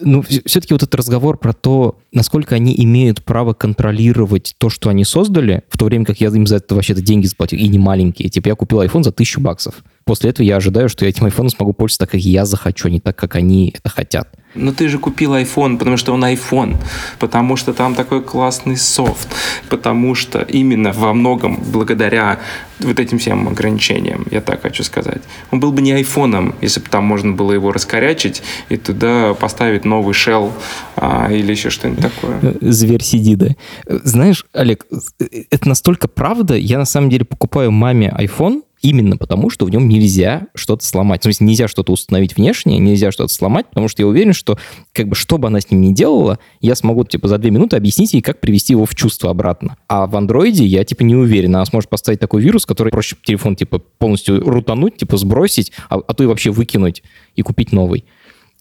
Ну, 0.00 0.22
все-таки 0.22 0.74
вот 0.74 0.82
этот 0.82 0.94
разговор 0.96 1.38
про 1.38 1.52
то, 1.52 1.98
насколько 2.12 2.54
они 2.54 2.74
имеют 2.76 3.22
право 3.22 3.54
контролировать 3.54 4.54
то, 4.58 4.68
что 4.68 4.90
они 4.90 5.04
создали, 5.04 5.62
в 5.68 5.78
то 5.78 5.84
время 5.84 6.04
как 6.04 6.20
я 6.20 6.28
им 6.28 6.46
за 6.46 6.56
это 6.56 6.74
вообще-то 6.74 7.00
деньги 7.00 7.26
заплатил, 7.26 7.58
и 7.58 7.68
не 7.68 7.78
маленькие. 7.78 8.28
Типа 8.28 8.48
я 8.48 8.54
купил 8.54 8.82
iPhone 8.82 9.04
за 9.04 9.12
тысячу 9.12 9.40
баксов. 9.40 9.76
После 10.04 10.30
этого 10.30 10.44
я 10.44 10.56
ожидаю, 10.56 10.88
что 10.88 11.04
я 11.04 11.10
этим 11.10 11.26
iPhone 11.26 11.48
смогу 11.48 11.72
пользоваться 11.72 12.00
так, 12.00 12.10
как 12.10 12.20
я 12.20 12.44
захочу, 12.44 12.88
а 12.88 12.90
не 12.90 13.00
так, 13.00 13.16
как 13.16 13.36
они 13.36 13.72
это 13.76 13.88
хотят. 13.88 14.28
Но 14.54 14.72
ты 14.72 14.88
же 14.88 14.98
купил 14.98 15.34
iPhone, 15.34 15.78
потому 15.78 15.96
что 15.96 16.12
он 16.12 16.24
iPhone, 16.24 16.76
потому 17.18 17.56
что 17.56 17.72
там 17.72 17.94
такой 17.94 18.22
классный 18.22 18.76
софт, 18.76 19.28
потому 19.68 20.14
что 20.14 20.40
именно 20.40 20.92
во 20.92 21.14
многом 21.14 21.58
благодаря 21.72 22.38
вот 22.80 22.98
этим 22.98 23.18
всем 23.18 23.48
ограничениям, 23.48 24.26
я 24.30 24.40
так 24.40 24.62
хочу 24.62 24.84
сказать. 24.84 25.22
Он 25.50 25.60
был 25.60 25.72
бы 25.72 25.82
не 25.82 25.92
айфоном, 25.92 26.54
если 26.60 26.80
бы 26.80 26.88
там 26.88 27.04
можно 27.04 27.32
было 27.32 27.52
его 27.52 27.72
раскорячить 27.72 28.42
и 28.68 28.76
туда 28.76 29.34
поставить 29.34 29.84
новый 29.84 30.14
shell 30.14 30.52
а, 30.96 31.30
или 31.30 31.52
еще 31.52 31.70
что-нибудь 31.70 32.02
такое. 32.02 32.54
Зверь 32.60 33.02
сидит, 33.02 33.38
да. 33.38 33.48
Знаешь, 33.86 34.44
Олег, 34.52 34.86
это 35.50 35.68
настолько 35.68 36.08
правда. 36.08 36.56
Я 36.56 36.78
на 36.78 36.84
самом 36.84 37.10
деле 37.10 37.24
покупаю 37.24 37.70
маме 37.70 38.14
iPhone, 38.18 38.62
именно 38.82 39.16
потому, 39.16 39.48
что 39.48 39.64
в 39.64 39.70
нем 39.70 39.88
нельзя 39.88 40.48
что-то 40.54 40.84
сломать. 40.84 41.20
В 41.20 41.24
смысле, 41.24 41.46
нельзя 41.46 41.68
что-то 41.68 41.92
установить 41.92 42.36
внешне, 42.36 42.78
нельзя 42.78 43.12
что-то 43.12 43.32
сломать, 43.32 43.68
потому 43.68 43.88
что 43.88 44.02
я 44.02 44.08
уверен, 44.08 44.32
что 44.32 44.58
как 44.92 45.08
бы 45.08 45.14
что 45.14 45.38
бы 45.38 45.48
она 45.48 45.60
с 45.60 45.70
ним 45.70 45.80
ни 45.80 45.92
делала, 45.94 46.38
я 46.60 46.74
смогу 46.74 47.04
типа 47.04 47.28
за 47.28 47.38
две 47.38 47.50
минуты 47.50 47.76
объяснить 47.76 48.12
ей, 48.12 48.20
как 48.20 48.40
привести 48.40 48.72
его 48.72 48.84
в 48.84 48.94
чувство 48.94 49.30
обратно. 49.30 49.76
А 49.88 50.06
в 50.06 50.16
андроиде 50.16 50.64
я 50.66 50.84
типа 50.84 51.02
не 51.02 51.14
уверен. 51.14 51.54
Она 51.54 51.64
сможет 51.64 51.88
поставить 51.88 52.20
такой 52.20 52.42
вирус, 52.42 52.66
который 52.66 52.90
проще 52.90 53.16
телефон 53.22 53.56
типа 53.56 53.78
полностью 53.78 54.40
рутануть, 54.40 54.96
типа 54.96 55.16
сбросить, 55.16 55.72
а, 55.88 55.96
а 55.96 56.14
то 56.14 56.24
и 56.24 56.26
вообще 56.26 56.50
выкинуть 56.50 57.02
и 57.36 57.42
купить 57.42 57.72
новый. 57.72 58.04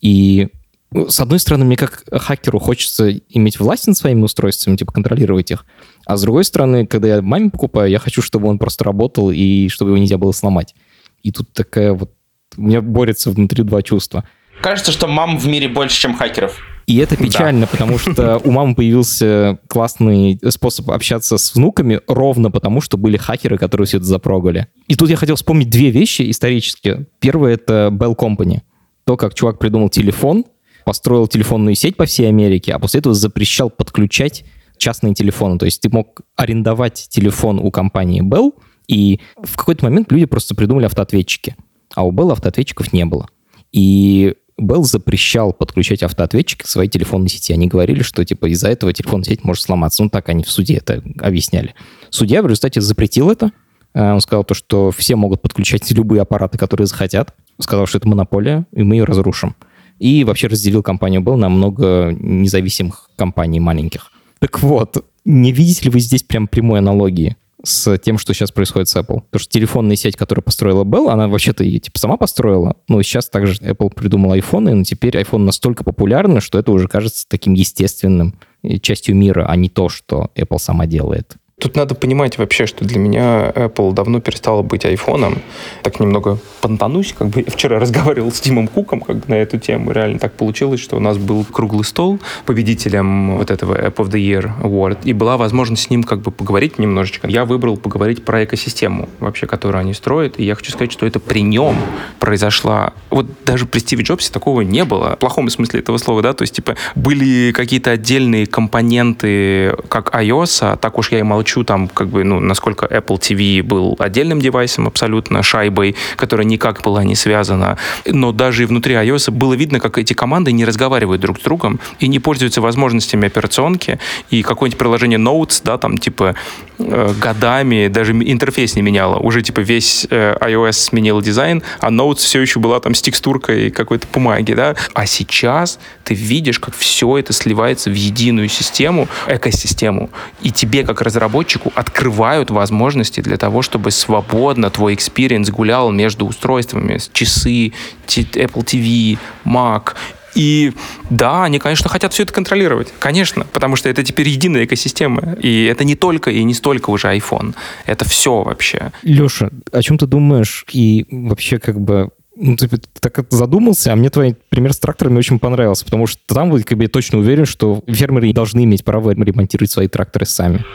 И 0.02 0.48
с 0.94 1.20
одной 1.20 1.40
стороны, 1.40 1.64
мне 1.66 1.78
как 1.78 2.04
хакеру 2.12 2.60
хочется 2.60 3.12
иметь 3.12 3.60
власть 3.60 3.88
над 3.88 3.98
своими 3.98 4.24
устройствами, 4.24 4.76
типа 4.76 4.92
контролировать 4.92 5.50
их. 5.52 5.66
А 6.06 6.18
с 6.18 6.22
другой 6.22 6.44
стороны, 6.44 6.86
когда 6.86 7.16
я 7.16 7.22
маме 7.22 7.50
покупаю, 7.50 7.90
я 7.90 8.00
хочу, 8.00 8.22
чтобы 8.22 8.50
он 8.50 8.60
просто 8.60 8.84
работал 8.84 9.32
и 9.32 9.70
чтобы 9.70 9.92
его 9.92 9.98
нельзя 9.98 10.18
было 10.18 10.34
сломать. 10.34 10.76
И 11.24 11.32
тут 11.32 11.54
такая 11.54 11.94
вот... 11.94 12.12
У 12.58 12.64
меня 12.64 12.82
борется 12.82 13.32
внутри 13.32 13.64
два 13.64 13.82
чувства. 13.82 14.26
Кажется, 14.62 14.92
что 14.92 15.08
мам 15.08 15.38
в 15.38 15.48
мире 15.48 15.70
больше, 15.70 15.98
чем 15.98 16.14
хакеров. 16.14 16.60
И 16.88 16.98
это 16.98 17.16
печально, 17.24 17.68
потому 17.68 17.98
что 17.98 18.42
у 18.44 18.52
мамы 18.52 18.76
появился 18.76 19.60
классный 19.68 20.40
способ 20.50 20.92
общаться 20.92 21.38
с 21.38 21.56
внуками 21.56 22.02
ровно 22.08 22.52
потому, 22.52 22.82
что 22.82 22.98
были 22.98 23.16
хакеры, 23.16 23.58
которые 23.58 23.88
все 23.88 23.98
это 23.98 24.06
запрогали. 24.06 24.68
И 24.88 24.96
тут 24.96 25.10
я 25.10 25.16
хотел 25.16 25.36
вспомнить 25.36 25.70
две 25.70 25.90
вещи 25.90 26.30
исторические. 26.30 27.08
Первое— 27.20 27.54
это 27.56 27.90
Bell 27.94 28.16
Company. 28.16 28.60
То, 29.06 29.16
как 29.16 29.34
чувак 29.34 29.58
придумал 29.58 29.90
телефон, 29.90 30.46
построил 30.92 31.26
телефонную 31.26 31.76
сеть 31.76 31.96
по 31.96 32.06
всей 32.06 32.28
Америке, 32.28 32.74
а 32.74 32.80
после 32.80 33.00
этого 33.00 33.16
запрещал 33.16 33.70
подключать 33.70 34.44
частные 34.76 35.14
телефоны. 35.14 35.58
То 35.58 35.64
есть 35.64 35.80
ты 35.80 35.88
мог 35.88 36.20
арендовать 36.36 37.08
телефон 37.10 37.60
у 37.60 37.72
компании 37.72 38.22
Bell, 38.22 38.52
и 38.90 39.22
в 39.42 39.56
какой-то 39.56 39.86
момент 39.86 40.12
люди 40.12 40.26
просто 40.26 40.54
придумали 40.54 40.88
автоответчики. 40.88 41.56
А 41.96 42.06
у 42.06 42.12
Bell 42.12 42.34
автоответчиков 42.34 42.92
не 42.92 43.06
было. 43.06 43.30
И 43.72 44.36
Bell 44.60 44.84
запрещал 44.84 45.54
подключать 45.54 46.04
автоответчик 46.04 46.64
к 46.64 46.68
своей 46.68 46.90
телефонной 46.90 47.30
сети. 47.30 47.54
Они 47.54 47.70
говорили, 47.70 48.04
что 48.04 48.26
типа 48.26 48.52
из-за 48.52 48.68
этого 48.68 48.92
телефонная 48.92 49.24
сеть 49.24 49.46
может 49.46 49.64
сломаться. 49.64 50.04
Ну, 50.04 50.10
так 50.10 50.28
они 50.28 50.44
в 50.44 50.52
суде 50.52 50.76
это 50.76 51.02
объясняли. 51.22 51.74
Судья 52.10 52.42
в 52.42 52.48
результате 52.48 52.82
запретил 52.82 53.32
это. 53.32 53.54
Э, 53.94 54.12
он 54.12 54.20
сказал 54.20 54.44
то, 54.44 54.56
что 54.56 54.92
все 54.92 55.16
могут 55.16 55.42
подключать 55.42 55.90
любые 55.92 56.22
аппараты, 56.22 56.58
которые 56.58 56.88
захотят. 56.88 57.34
Сказал, 57.62 57.86
что 57.86 58.00
это 58.00 58.10
монополия, 58.10 58.66
и 58.74 58.84
мы 58.84 58.96
ее 58.96 59.06
разрушим. 59.06 59.56
И 60.02 60.24
вообще 60.24 60.48
разделил 60.48 60.82
компанию 60.82 61.22
Bell 61.22 61.36
на 61.36 61.48
много 61.48 62.12
независимых 62.20 63.12
компаний 63.16 63.60
маленьких. 63.60 64.12
Так 64.40 64.60
вот, 64.64 65.06
не 65.26 65.52
видите 65.52 65.86
ли 65.86 65.92
вы 65.92 66.00
здесь 66.00 66.24
прям 66.24 66.48
прямой 66.48 66.80
аналогии? 66.80 67.38
с 67.64 67.96
тем, 68.00 68.18
что 68.18 68.34
сейчас 68.34 68.52
происходит 68.52 68.90
с 68.90 68.96
Apple. 68.96 69.22
Потому 69.22 69.40
что 69.40 69.52
телефонная 69.52 69.96
сеть, 69.96 70.16
которую 70.16 70.44
построила 70.44 70.84
Bell, 70.84 71.12
она 71.12 71.28
вообще-то 71.28 71.64
ее 71.64 71.78
типа 71.78 72.00
сама 72.00 72.18
построила. 72.18 72.76
Но 72.88 73.00
сейчас 73.04 73.30
также 73.30 73.54
Apple 73.62 73.94
придумал 73.94 74.34
iPhone, 74.34 74.74
но 74.74 74.84
теперь 74.84 75.16
iPhone 75.16 75.44
настолько 75.44 75.84
популярный, 75.84 76.42
что 76.42 76.58
это 76.58 76.72
уже 76.72 76.88
кажется 76.88 77.28
таким 77.30 77.54
естественным 77.54 78.34
э, 78.64 78.80
частью 78.80 79.16
мира, 79.16 79.46
а 79.48 79.56
не 79.56 79.70
то, 79.70 79.90
что 79.90 80.32
Apple 80.36 80.58
сама 80.58 80.88
делает. 80.88 81.36
Тут 81.62 81.76
надо 81.76 81.94
понимать 81.94 82.40
вообще, 82.40 82.66
что 82.66 82.86
для 82.86 82.98
меня 82.98 83.52
Apple 83.52 83.94
давно 83.94 84.20
перестала 84.20 84.64
быть 84.64 84.84
айфоном. 84.84 85.44
Так 85.84 86.00
немного 86.00 86.40
понтанусь, 86.60 87.14
как 87.18 87.28
бы 87.28 87.42
я 87.46 87.52
вчера 87.52 87.78
разговаривал 87.78 88.32
с 88.32 88.40
Тимом 88.42 88.68
Куком 88.68 89.00
как 89.00 89.18
бы, 89.18 89.24
на 89.28 89.36
эту 89.36 89.60
тему. 89.60 89.92
Реально 89.92 90.18
так 90.18 90.34
получилось, 90.34 90.80
что 90.80 90.98
у 90.98 91.00
нас 91.00 91.20
был 91.20 91.46
круглый 91.46 91.84
стол 91.84 92.20
победителем 92.48 93.38
вот 93.38 93.52
этого 93.52 93.76
App 93.76 93.98
of 93.98 94.10
the 94.10 94.20
Year 94.20 94.50
Award, 94.64 95.00
и 95.04 95.14
была 95.14 95.38
возможность 95.38 95.84
с 95.84 95.90
ним 95.92 96.04
как 96.04 96.22
бы 96.22 96.32
поговорить 96.32 96.80
немножечко. 96.80 97.28
Я 97.28 97.46
выбрал 97.46 97.78
поговорить 97.78 98.26
про 98.26 98.44
экосистему 98.44 99.08
вообще, 99.20 99.46
которую 99.46 99.82
они 99.82 99.94
строят, 99.94 100.40
и 100.40 100.44
я 100.44 100.56
хочу 100.56 100.72
сказать, 100.72 100.92
что 100.92 101.06
это 101.06 101.20
при 101.20 101.44
нем 101.44 101.76
произошла... 102.20 102.94
Вот 103.12 103.28
даже 103.46 103.68
при 103.68 103.80
Стиве 103.80 104.04
Джобсе 104.04 104.34
такого 104.34 104.62
не 104.62 104.84
было, 104.84 105.16
в 105.16 105.20
плохом 105.20 105.48
смысле 105.52 105.82
этого 105.82 105.98
слова, 105.98 106.24
да, 106.24 106.34
то 106.34 106.42
есть, 106.42 106.56
типа, 106.56 106.76
были 106.96 107.52
какие-то 107.52 107.92
отдельные 107.92 108.48
компоненты, 108.48 109.76
как 109.90 110.16
iOS, 110.16 110.60
а 110.62 110.78
так 110.78 110.98
уж 110.98 111.12
я 111.12 111.20
и 111.20 111.24
молчу, 111.24 111.51
хочу 111.52 111.64
там, 111.66 111.90
как 111.90 112.08
бы, 112.08 112.24
ну, 112.24 112.40
насколько 112.40 112.86
Apple 112.86 113.20
TV 113.20 113.62
был 113.62 113.96
отдельным 114.00 114.40
девайсом 114.40 114.88
абсолютно, 114.88 115.44
шайбой, 115.44 115.96
которая 116.16 116.48
никак 116.48 116.82
была 116.82 117.04
не 117.04 117.16
связана. 117.16 117.78
Но 118.06 118.32
даже 118.32 118.64
и 118.64 118.66
внутри 118.66 118.96
iOS 118.96 119.32
было 119.32 119.54
видно, 119.54 119.80
как 119.80 119.98
эти 119.98 120.14
команды 120.14 120.54
не 120.54 120.64
разговаривают 120.64 121.22
друг 121.22 121.40
с 121.40 121.44
другом 121.44 121.80
и 122.00 122.08
не 122.08 122.20
пользуются 122.20 122.62
возможностями 122.62 123.28
операционки. 123.28 124.00
И 124.30 124.44
какое-нибудь 124.44 124.80
приложение 124.80 125.20
Notes, 125.20 125.62
да, 125.66 125.78
там, 125.78 125.98
типа, 125.98 126.36
э, 126.80 127.14
годами 127.22 127.90
даже 127.90 128.14
интерфейс 128.14 128.76
не 128.76 128.82
меняло. 128.82 129.18
Уже, 129.18 129.42
типа, 129.42 129.60
весь 129.60 130.08
э, 130.10 130.38
iOS 130.40 130.72
сменил 130.72 131.22
дизайн, 131.22 131.64
а 131.82 131.90
Notes 131.90 132.20
все 132.20 132.40
еще 132.40 132.60
была 132.60 132.80
там 132.80 132.94
с 132.94 133.02
текстуркой 133.02 133.72
какой-то 133.72 134.08
бумаги, 134.14 134.54
да. 134.54 134.76
А 134.94 135.06
сейчас 135.06 135.80
ты 136.06 136.14
видишь, 136.14 136.60
как 136.60 136.76
все 136.76 137.18
это 137.18 137.34
сливается 137.34 137.90
в 137.90 137.94
единую 137.94 138.48
систему, 138.48 139.10
экосистему. 139.28 140.10
И 140.42 140.52
тебе, 140.52 140.84
как 140.84 141.02
разработчику, 141.02 141.41
разработчику 141.42 141.72
открывают 141.76 142.52
возможности 142.52 143.22
для 143.22 143.38
того, 143.38 143.62
чтобы 143.62 143.92
свободно 143.92 144.70
твой 144.70 144.94
experience 144.94 145.50
гулял 145.50 145.92
между 145.92 146.26
устройствами, 146.26 147.00
часы, 147.14 147.74
Apple 148.08 148.66
TV, 148.66 149.18
Mac 149.46 149.96
и 150.34 150.72
да, 151.10 151.44
они, 151.44 151.60
конечно, 151.60 151.90
хотят 151.90 152.14
все 152.14 152.24
это 152.24 152.32
контролировать. 152.32 152.94
Конечно, 153.00 153.46
потому 153.52 153.76
что 153.76 153.90
это 153.90 154.02
теперь 154.02 154.30
единая 154.30 154.64
экосистема. 154.64 155.34
И 155.34 155.66
это 155.66 155.84
не 155.84 155.96
только 155.96 156.32
и 156.32 156.42
не 156.46 156.54
столько 156.54 156.90
уже 156.90 157.10
iPhone. 157.10 157.54
Это 157.86 158.06
все 158.06 158.42
вообще. 158.42 158.94
Леша, 159.04 159.50
о 159.74 159.82
чем 159.82 159.98
ты 159.98 160.06
думаешь? 160.06 160.66
И 160.72 161.06
вообще 161.12 161.60
как 161.60 161.82
бы 161.82 162.12
ну, 162.42 162.56
ты 162.56 162.68
так 163.00 163.26
задумался, 163.30 163.94
а 163.94 163.96
мне 163.96 164.10
твой 164.10 164.36
пример 164.50 164.74
с 164.74 164.80
тракторами 164.80 165.20
очень 165.20 165.40
понравился, 165.40 165.86
потому 165.86 166.08
что 166.08 166.20
там 166.28 166.50
вы 166.50 166.64
как 166.64 166.78
бы 166.78 166.88
точно 166.88 167.20
уверен, 167.20 167.46
что 167.46 167.84
фермеры 167.88 168.34
должны 168.34 168.64
иметь 168.64 168.84
право 168.84 169.12
ремонтировать 169.12 169.72
свои 169.72 169.88
тракторы 169.88 170.26
сами. 170.26 170.66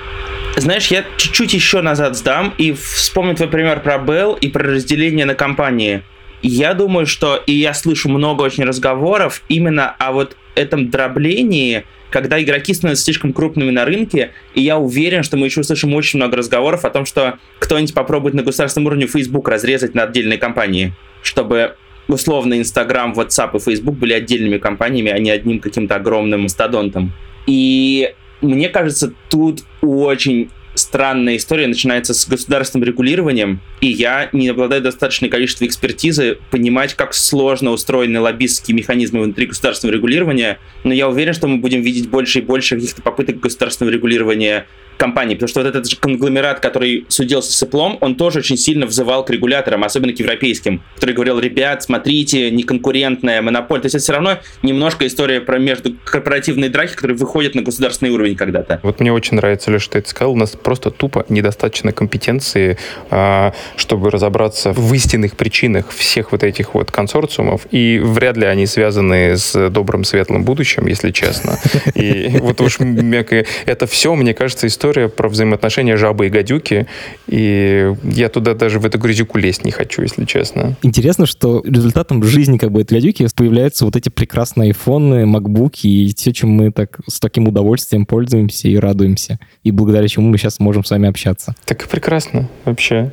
Знаешь, 0.56 0.86
я 0.88 1.04
чуть-чуть 1.16 1.52
еще 1.52 1.82
назад 1.82 2.16
сдам 2.16 2.54
и 2.56 2.72
вспомню 2.72 3.34
твой 3.34 3.48
пример 3.48 3.82
про 3.82 3.96
Bell 3.96 4.38
и 4.38 4.48
про 4.48 4.64
разделение 4.64 5.26
на 5.26 5.34
компании. 5.34 6.02
Я 6.42 6.74
думаю, 6.74 7.06
что, 7.06 7.36
и 7.36 7.52
я 7.52 7.74
слышу 7.74 8.08
много 8.08 8.42
очень 8.42 8.64
разговоров 8.64 9.42
именно 9.48 9.90
о 9.90 10.12
вот 10.12 10.36
этом 10.54 10.90
дроблении, 10.90 11.84
когда 12.16 12.42
игроки 12.42 12.72
становятся 12.72 13.04
слишком 13.04 13.34
крупными 13.34 13.70
на 13.70 13.84
рынке, 13.84 14.30
и 14.54 14.62
я 14.62 14.78
уверен, 14.78 15.22
что 15.22 15.36
мы 15.36 15.48
еще 15.48 15.60
услышим 15.60 15.92
очень 15.92 16.18
много 16.18 16.38
разговоров 16.38 16.86
о 16.86 16.90
том, 16.90 17.04
что 17.04 17.38
кто-нибудь 17.58 17.92
попробует 17.92 18.34
на 18.34 18.42
государственном 18.42 18.86
уровне 18.86 19.06
Facebook 19.06 19.46
разрезать 19.50 19.94
на 19.94 20.04
отдельные 20.04 20.38
компании, 20.38 20.94
чтобы 21.20 21.76
условно 22.08 22.54
Instagram, 22.54 23.12
WhatsApp 23.12 23.58
и 23.58 23.58
Facebook 23.58 23.96
были 23.96 24.14
отдельными 24.14 24.56
компаниями, 24.56 25.10
а 25.10 25.18
не 25.18 25.28
одним 25.28 25.60
каким-то 25.60 25.96
огромным 25.96 26.44
мастодонтом. 26.44 27.12
И 27.46 28.14
мне 28.40 28.70
кажется, 28.70 29.12
тут 29.28 29.64
очень 29.82 30.48
странная 30.86 31.36
история 31.36 31.66
начинается 31.66 32.14
с 32.14 32.28
государственным 32.28 32.86
регулированием, 32.86 33.60
и 33.80 33.88
я 33.88 34.28
не 34.32 34.48
обладаю 34.48 34.82
достаточным 34.82 35.30
количеством 35.30 35.66
экспертизы 35.66 36.38
понимать, 36.50 36.94
как 36.94 37.12
сложно 37.12 37.72
устроены 37.72 38.20
лоббистские 38.20 38.76
механизмы 38.76 39.22
внутри 39.22 39.46
государственного 39.46 39.96
регулирования, 39.96 40.58
но 40.84 40.94
я 40.94 41.08
уверен, 41.08 41.34
что 41.34 41.48
мы 41.48 41.58
будем 41.58 41.82
видеть 41.82 42.08
больше 42.08 42.38
и 42.38 42.42
больше 42.42 42.76
каких-то 42.76 43.02
попыток 43.02 43.40
государственного 43.40 43.94
регулирования 43.94 44.66
компаний, 44.96 45.34
потому 45.34 45.48
что 45.48 45.60
вот 45.60 45.68
этот 45.68 45.88
же 45.88 45.96
конгломерат, 45.96 46.60
который 46.60 47.06
судился 47.08 47.52
с 47.52 47.62
Apple, 47.62 47.98
он 48.00 48.16
тоже 48.16 48.40
очень 48.40 48.56
сильно 48.56 48.86
взывал 48.86 49.24
к 49.24 49.30
регуляторам, 49.30 49.84
особенно 49.84 50.12
к 50.12 50.18
европейским, 50.18 50.82
который 50.94 51.14
говорил, 51.14 51.38
ребят, 51.38 51.82
смотрите, 51.82 52.50
неконкурентная 52.50 53.42
монополия. 53.42 53.82
То 53.82 53.86
есть 53.86 53.94
это 53.96 54.02
все 54.02 54.12
равно 54.12 54.38
немножко 54.62 55.06
история 55.06 55.40
про 55.40 55.58
между 55.58 55.94
корпоративные 56.04 56.70
драки, 56.70 56.94
которые 56.94 57.16
выходят 57.16 57.54
на 57.54 57.62
государственный 57.62 58.10
уровень 58.10 58.36
когда-то. 58.36 58.80
Вот 58.82 59.00
мне 59.00 59.12
очень 59.12 59.36
нравится, 59.36 59.70
Леша, 59.70 59.84
что 59.84 60.00
ты 60.00 60.08
сказал, 60.08 60.32
у 60.32 60.36
нас 60.36 60.50
просто 60.50 60.90
тупо 60.90 61.24
недостаточно 61.28 61.92
компетенции, 61.92 62.78
а, 63.10 63.52
чтобы 63.76 64.10
разобраться 64.10 64.72
в 64.72 64.92
истинных 64.94 65.36
причинах 65.36 65.90
всех 65.90 66.32
вот 66.32 66.42
этих 66.42 66.74
вот 66.74 66.90
консорциумов, 66.90 67.66
и 67.70 68.00
вряд 68.02 68.36
ли 68.36 68.46
они 68.46 68.66
связаны 68.66 69.36
с 69.36 69.70
добрым 69.70 70.04
светлым 70.04 70.44
будущим, 70.44 70.86
если 70.86 71.10
честно. 71.10 71.58
И 71.94 72.38
вот 72.40 72.60
уж 72.60 72.78
это 72.80 73.86
все, 73.86 74.14
мне 74.14 74.34
кажется, 74.34 74.66
история 74.66 74.85
история 74.86 75.08
про 75.08 75.28
взаимоотношения 75.28 75.96
жабы 75.96 76.26
и 76.26 76.28
гадюки, 76.28 76.86
и 77.26 77.92
я 78.04 78.28
туда 78.28 78.54
даже 78.54 78.78
в 78.78 78.86
эту 78.86 78.98
грязюку 78.98 79.38
лезть 79.38 79.64
не 79.64 79.72
хочу, 79.72 80.02
если 80.02 80.24
честно. 80.24 80.76
Интересно, 80.82 81.26
что 81.26 81.62
результатом 81.64 82.22
жизни 82.22 82.56
как 82.56 82.70
бы 82.70 82.82
этой 82.82 82.94
гадюки 82.94 83.26
появляются 83.34 83.84
вот 83.84 83.96
эти 83.96 84.08
прекрасные 84.08 84.68
айфоны, 84.68 85.26
макбуки 85.26 85.86
и 85.86 86.14
все, 86.14 86.32
чем 86.32 86.50
мы 86.50 86.70
так 86.70 87.00
с 87.08 87.18
таким 87.18 87.48
удовольствием 87.48 88.06
пользуемся 88.06 88.68
и 88.68 88.76
радуемся, 88.76 89.40
и 89.64 89.72
благодаря 89.72 90.06
чему 90.06 90.28
мы 90.28 90.38
сейчас 90.38 90.60
можем 90.60 90.84
с 90.84 90.90
вами 90.90 91.08
общаться. 91.08 91.54
Так 91.64 91.84
и 91.84 91.88
прекрасно 91.88 92.48
вообще. 92.64 93.12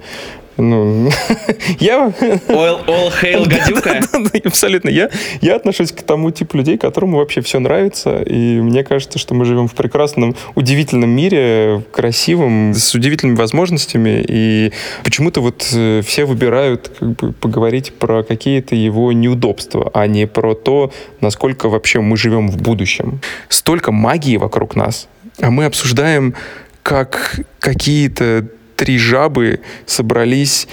Ну, 0.57 1.09
я... 1.79 2.13
All, 2.47 2.85
all 2.85 3.11
hail 3.21 3.47
гадюка? 3.47 4.01
да, 4.11 4.19
да, 4.19 4.29
да, 4.31 4.39
абсолютно. 4.45 4.89
Я, 4.89 5.09
я 5.41 5.55
отношусь 5.55 5.91
к 5.91 6.01
тому 6.03 6.31
типу 6.31 6.57
людей, 6.57 6.77
которому 6.77 7.17
вообще 7.17 7.41
все 7.41 7.59
нравится, 7.59 8.21
и 8.21 8.59
мне 8.61 8.83
кажется, 8.83 9.17
что 9.17 9.33
мы 9.33 9.45
живем 9.45 9.67
в 9.67 9.73
прекрасном, 9.73 10.35
удивительном 10.55 11.09
мире, 11.09 11.83
красивом, 11.91 12.73
с 12.73 12.93
удивительными 12.93 13.35
возможностями, 13.35 14.23
и 14.27 14.71
почему-то 15.03 15.41
вот 15.41 15.67
э, 15.73 16.01
все 16.05 16.25
выбирают 16.25 16.91
как 16.99 17.09
бы 17.15 17.33
поговорить 17.33 17.93
про 17.93 18.23
какие-то 18.23 18.75
его 18.75 19.11
неудобства, 19.11 19.89
а 19.93 20.05
не 20.07 20.27
про 20.27 20.53
то, 20.53 20.91
насколько 21.21 21.67
вообще 21.69 21.99
мы 21.99 22.15
живем 22.17 22.49
в 22.49 22.61
будущем. 22.61 23.21
Столько 23.49 23.91
магии 23.91 24.37
вокруг 24.37 24.75
нас, 24.75 25.07
а 25.41 25.49
мы 25.49 25.65
обсуждаем 25.65 26.35
как 26.83 27.39
какие-то 27.59 28.47
три 28.76 28.97
жабы 28.97 29.61
собрались 29.86 30.67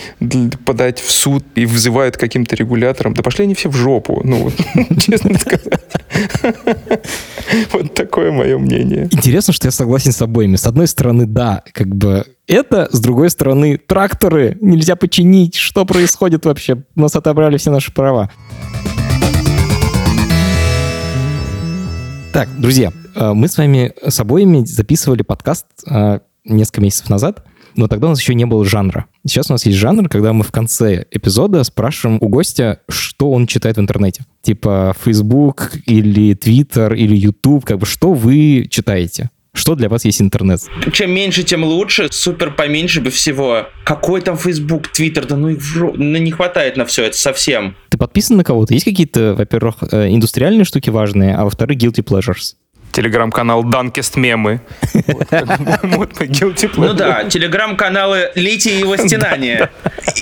подать 0.65 1.01
в 1.01 1.11
суд 1.11 1.45
и 1.55 1.67
вызывают 1.67 2.17
каким-то 2.17 2.57
регулятором. 2.57 3.15
Да 3.15 3.23
пошли 3.23 3.45
они 3.45 3.55
все 3.55 3.69
в 3.69 3.77
жопу, 3.77 4.21
ну, 4.25 4.51
честно 4.99 5.39
сказать. 5.39 5.81
Вот 7.73 7.95
такое 7.95 8.31
мое 8.31 8.59
мнение. 8.59 9.09
Интересно, 9.11 9.53
что 9.53 9.67
я 9.67 9.73
согласен 9.73 10.13
с 10.13 10.23
обоими. 10.23 10.57
С 10.57 10.67
одной 10.67 10.87
стороны, 10.87 11.27
да, 11.27 11.63
как 11.73 11.95
бы 11.95 12.25
это, 12.47 12.89
с 12.91 13.01
другой 13.01 13.31
стороны, 13.31 13.79
тракторы 13.79 14.57
нельзя 14.61 14.97
починить. 14.97 15.55
Что 15.55 15.85
происходит 15.85 16.47
вообще? 16.47 16.83
Нас 16.95 17.17
отобрали 17.17 17.57
все 17.57 17.71
наши 17.71 17.93
права. 17.93 18.31
Так, 22.33 22.49
друзья, 22.59 22.93
э, 23.17 23.33
мы 23.33 23.49
с 23.49 23.59
вами 23.59 23.93
с 24.07 24.21
обоими 24.21 24.65
записывали 24.65 25.23
подкаст 25.23 25.67
э, 25.89 26.21
несколько 26.45 26.81
месяцев 26.81 27.09
назад, 27.09 27.45
но 27.75 27.89
тогда 27.89 28.09
у 28.09 28.11
нас 28.11 28.21
еще 28.21 28.35
не 28.35 28.47
было 28.47 28.65
жанра. 28.65 29.07
Сейчас 29.27 29.51
у 29.51 29.53
нас 29.53 29.67
есть 29.67 29.79
жанр, 29.79 30.09
когда 30.09 30.33
мы 30.33 30.45
в 30.45 30.53
конце 30.53 31.05
эпизода 31.11 31.63
спрашиваем 31.65 32.19
у 32.21 32.29
гостя, 32.29 32.81
что 32.89 33.31
он 33.31 33.47
читает 33.47 33.77
в 33.77 33.81
интернете. 33.81 34.25
Типа 34.43 34.95
Facebook 35.03 35.73
или 35.87 36.35
Twitter 36.35 36.95
или 36.97 37.17
YouTube, 37.17 37.65
как 37.65 37.79
бы 37.79 37.87
что 37.87 38.13
вы 38.13 38.67
читаете. 38.71 39.31
Что 39.53 39.75
для 39.75 39.89
вас 39.89 40.05
есть 40.05 40.23
интернет? 40.23 40.61
Чем 40.93 41.11
меньше, 41.13 41.43
тем 41.43 41.65
лучше. 41.65 42.09
Супер 42.11 42.53
поменьше 42.53 43.01
бы 43.01 43.11
всего. 43.11 43.67
Какой 43.85 44.21
там 44.21 44.37
Facebook, 44.37 44.85
Twitter? 44.97 45.27
Да 45.27 45.37
ну, 45.37 45.49
их 45.49 45.59
вро- 45.59 45.95
ну 45.97 46.19
не 46.19 46.31
хватает 46.31 46.77
на 46.77 46.85
все 46.85 47.07
это 47.07 47.17
совсем. 47.17 47.75
Ты 47.89 47.99
подписан 47.99 48.37
на 48.37 48.45
кого-то? 48.45 48.75
Есть 48.75 48.85
какие-то, 48.85 49.35
во-первых, 49.35 49.77
э, 49.91 50.09
индустриальные 50.11 50.65
штуки 50.65 50.91
важные, 50.91 51.35
а 51.35 51.45
во-вторых, 51.45 51.79
guilty 51.79 52.05
pleasures? 52.05 52.55
Телеграм-канал 53.01 53.65
Данкест 53.65 54.17
Мемы. 54.17 54.61
Ну 56.77 56.93
да, 56.93 57.25
телеграм-каналы 57.25 58.31
Лити 58.35 58.69
и 58.69 58.79
его 58.81 58.95
стенания. 58.99 59.71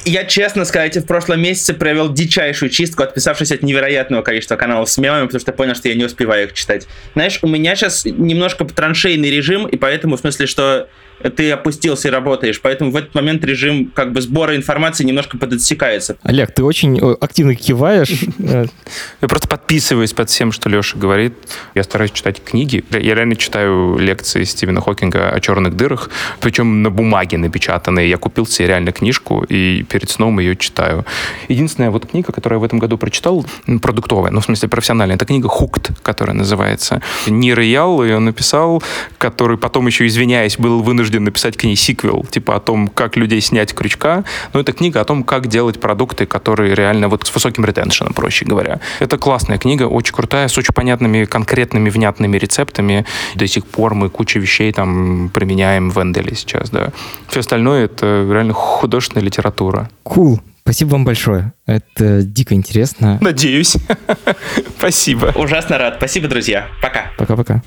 Я, 0.05 0.25
честно 0.25 0.65
сказать, 0.65 0.97
в 0.97 1.05
прошлом 1.05 1.43
месяце 1.43 1.75
провел 1.75 2.13
дичайшую 2.13 2.71
чистку, 2.71 3.03
отписавшись 3.03 3.51
от 3.51 3.65
невероятного 3.65 4.23
количества 4.23 4.55
каналов 4.55 4.89
с 4.89 4.97
мемами, 4.97 5.25
потому 5.25 5.41
что 5.41 5.51
понял, 5.51 5.75
что 5.75 5.89
я 5.89 5.97
не 5.97 6.05
успеваю 6.05 6.47
их 6.47 6.53
читать. 6.53 6.87
Знаешь, 7.15 7.41
у 7.43 7.49
меня 7.49 7.75
сейчас 7.75 8.05
немножко 8.05 8.65
траншейный 8.65 9.29
режим, 9.29 9.67
и 9.67 9.77
поэтому, 9.77 10.17
в 10.17 10.21
смысле, 10.21 10.47
что 10.47 10.89
ты 11.37 11.51
опустился 11.51 12.09
и 12.09 12.11
работаешь, 12.11 12.61
поэтому 12.61 12.91
в 12.91 12.97
этот 12.97 13.15
момент 13.15 13.45
режим 13.45 13.91
как 13.95 14.13
бы 14.13 14.21
сбора 14.21 14.57
информации 14.57 15.05
немножко 15.05 15.39
подотсекается. 15.39 16.17
Олег, 16.23 16.53
ты 16.53 16.63
очень 16.63 16.99
э, 16.99 17.17
активно 17.21 17.55
киваешь. 17.55 18.25
Я 18.39 19.29
просто 19.29 19.49
подписываюсь 19.49 20.13
под 20.13 20.31
всем, 20.31 20.53
что 20.53 20.69
Леша 20.69 20.99
говорит. 20.99 21.35
Я 21.75 21.83
стараюсь 21.83 22.13
читать 22.13 22.43
книги. 22.43 22.85
Я 22.91 23.15
реально 23.15 23.37
читаю 23.37 23.99
лекции 23.99 24.45
Стивена 24.45 24.81
Хокинга 24.81 25.31
о 25.31 25.41
черных 25.41 25.77
дырах, 25.77 26.11
причем 26.41 26.83
на 26.83 26.91
бумаге 26.91 27.39
напечатанные. 27.39 28.09
Я 28.09 28.17
купил 28.17 28.47
себе 28.47 28.69
реально 28.69 28.93
книжку 28.93 29.45
и 29.49 29.83
перед 29.83 30.11
сном 30.11 30.39
ее 30.39 30.57
читаю. 30.57 31.05
Единственная 31.49 31.91
вот 31.91 32.07
книга, 32.07 32.33
которую 32.33 32.59
я 32.59 32.61
в 32.61 32.65
этом 32.65 32.79
году 32.79 32.99
прочитал, 32.99 33.45
продуктовая, 33.83 34.31
ну, 34.31 34.41
в 34.41 34.45
смысле 34.45 34.69
профессиональная, 34.69 35.17
это 35.17 35.25
книга 35.25 35.49
«Хукт», 35.49 35.91
которая 36.03 36.37
называется. 36.37 37.03
Нир 37.27 37.61
Ял 37.61 38.03
ее 38.03 38.19
написал, 38.19 38.83
который 39.19 39.59
потом 39.59 39.87
еще, 39.87 40.07
извиняясь, 40.07 40.59
был 40.59 40.83
вынужден 40.83 41.08
вынужден 41.09 41.25
написать 41.25 41.57
к 41.57 41.65
ней 41.65 41.77
сиквел, 41.77 42.25
типа 42.31 42.57
о 42.57 42.61
том, 42.61 42.89
как 42.89 43.17
людей 43.17 43.41
снять 43.41 43.75
крючка. 43.75 44.25
Но 44.53 44.61
это 44.61 44.73
книга 44.73 45.01
о 45.01 45.05
том, 45.05 45.25
как 45.25 45.47
делать 45.47 45.81
продукты, 45.81 46.27
которые 46.27 46.75
реально 46.75 47.09
вот 47.09 47.27
с 47.27 47.35
высоким 47.35 47.65
ретеншеном, 47.65 48.13
проще 48.13 48.45
говоря. 48.45 48.81
Это 49.01 49.17
классная 49.17 49.59
книга, 49.59 49.85
очень 49.85 50.15
крутая, 50.15 50.49
с 50.49 50.59
очень 50.59 50.75
понятными, 50.75 51.25
конкретными, 51.25 51.89
внятными 51.91 52.37
рецептами. 52.37 53.07
До 53.35 53.47
сих 53.47 53.67
пор 53.67 53.95
мы 53.95 54.11
кучу 54.11 54.39
вещей 54.39 54.73
там 54.73 55.31
применяем 55.33 55.91
в 55.91 55.99
Энделе 55.99 56.35
сейчас, 56.35 56.71
да. 56.71 56.93
Все 57.29 57.41
остальное— 57.41 57.85
это 57.87 58.29
реально 58.31 58.53
художественная 58.53 59.25
литература. 59.25 59.89
Cool. 60.05 60.41
Спасибо 60.69 60.91
вам 60.91 61.05
большое. 61.07 61.55
Это 61.65 62.23
дико 62.23 62.53
интересно. 62.53 63.17
Надеюсь. 63.23 63.79
Спасибо. 64.79 65.33
Ужасно 65.35 65.79
рад. 65.79 65.95
Спасибо, 65.97 66.29
друзья. 66.29 66.67
Пока. 66.83 67.07
Пока-пока. 67.17 67.63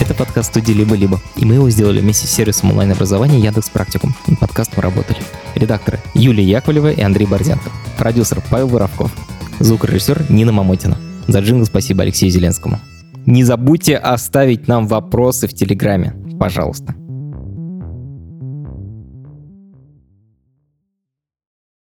Это 0.00 0.14
подкаст 0.14 0.50
студии 0.50 0.72
«Либо-либо», 0.72 1.20
и 1.34 1.44
мы 1.44 1.54
его 1.54 1.68
сделали 1.70 1.98
вместе 1.98 2.28
с 2.28 2.30
сервисом 2.30 2.70
онлайн-образования 2.70 3.40
Яндекс 3.40 3.68
Практикум. 3.70 4.14
Над 4.28 4.38
подкастом 4.38 4.78
работали 4.78 5.18
редакторы 5.56 5.98
Юлия 6.14 6.44
Яковлева 6.44 6.92
и 6.92 7.02
Андрей 7.02 7.26
Борзенко, 7.26 7.68
продюсер 7.98 8.40
Павел 8.48 8.68
Воровков, 8.68 9.10
звукорежиссер 9.58 10.26
Нина 10.28 10.52
Мамотина. 10.52 10.96
За 11.26 11.40
джингл 11.40 11.66
спасибо 11.66 12.04
Алексею 12.04 12.30
Зеленскому. 12.30 12.78
Не 13.26 13.42
забудьте 13.42 13.96
оставить 13.96 14.68
нам 14.68 14.86
вопросы 14.86 15.48
в 15.48 15.52
Телеграме, 15.52 16.14
пожалуйста. 16.38 16.94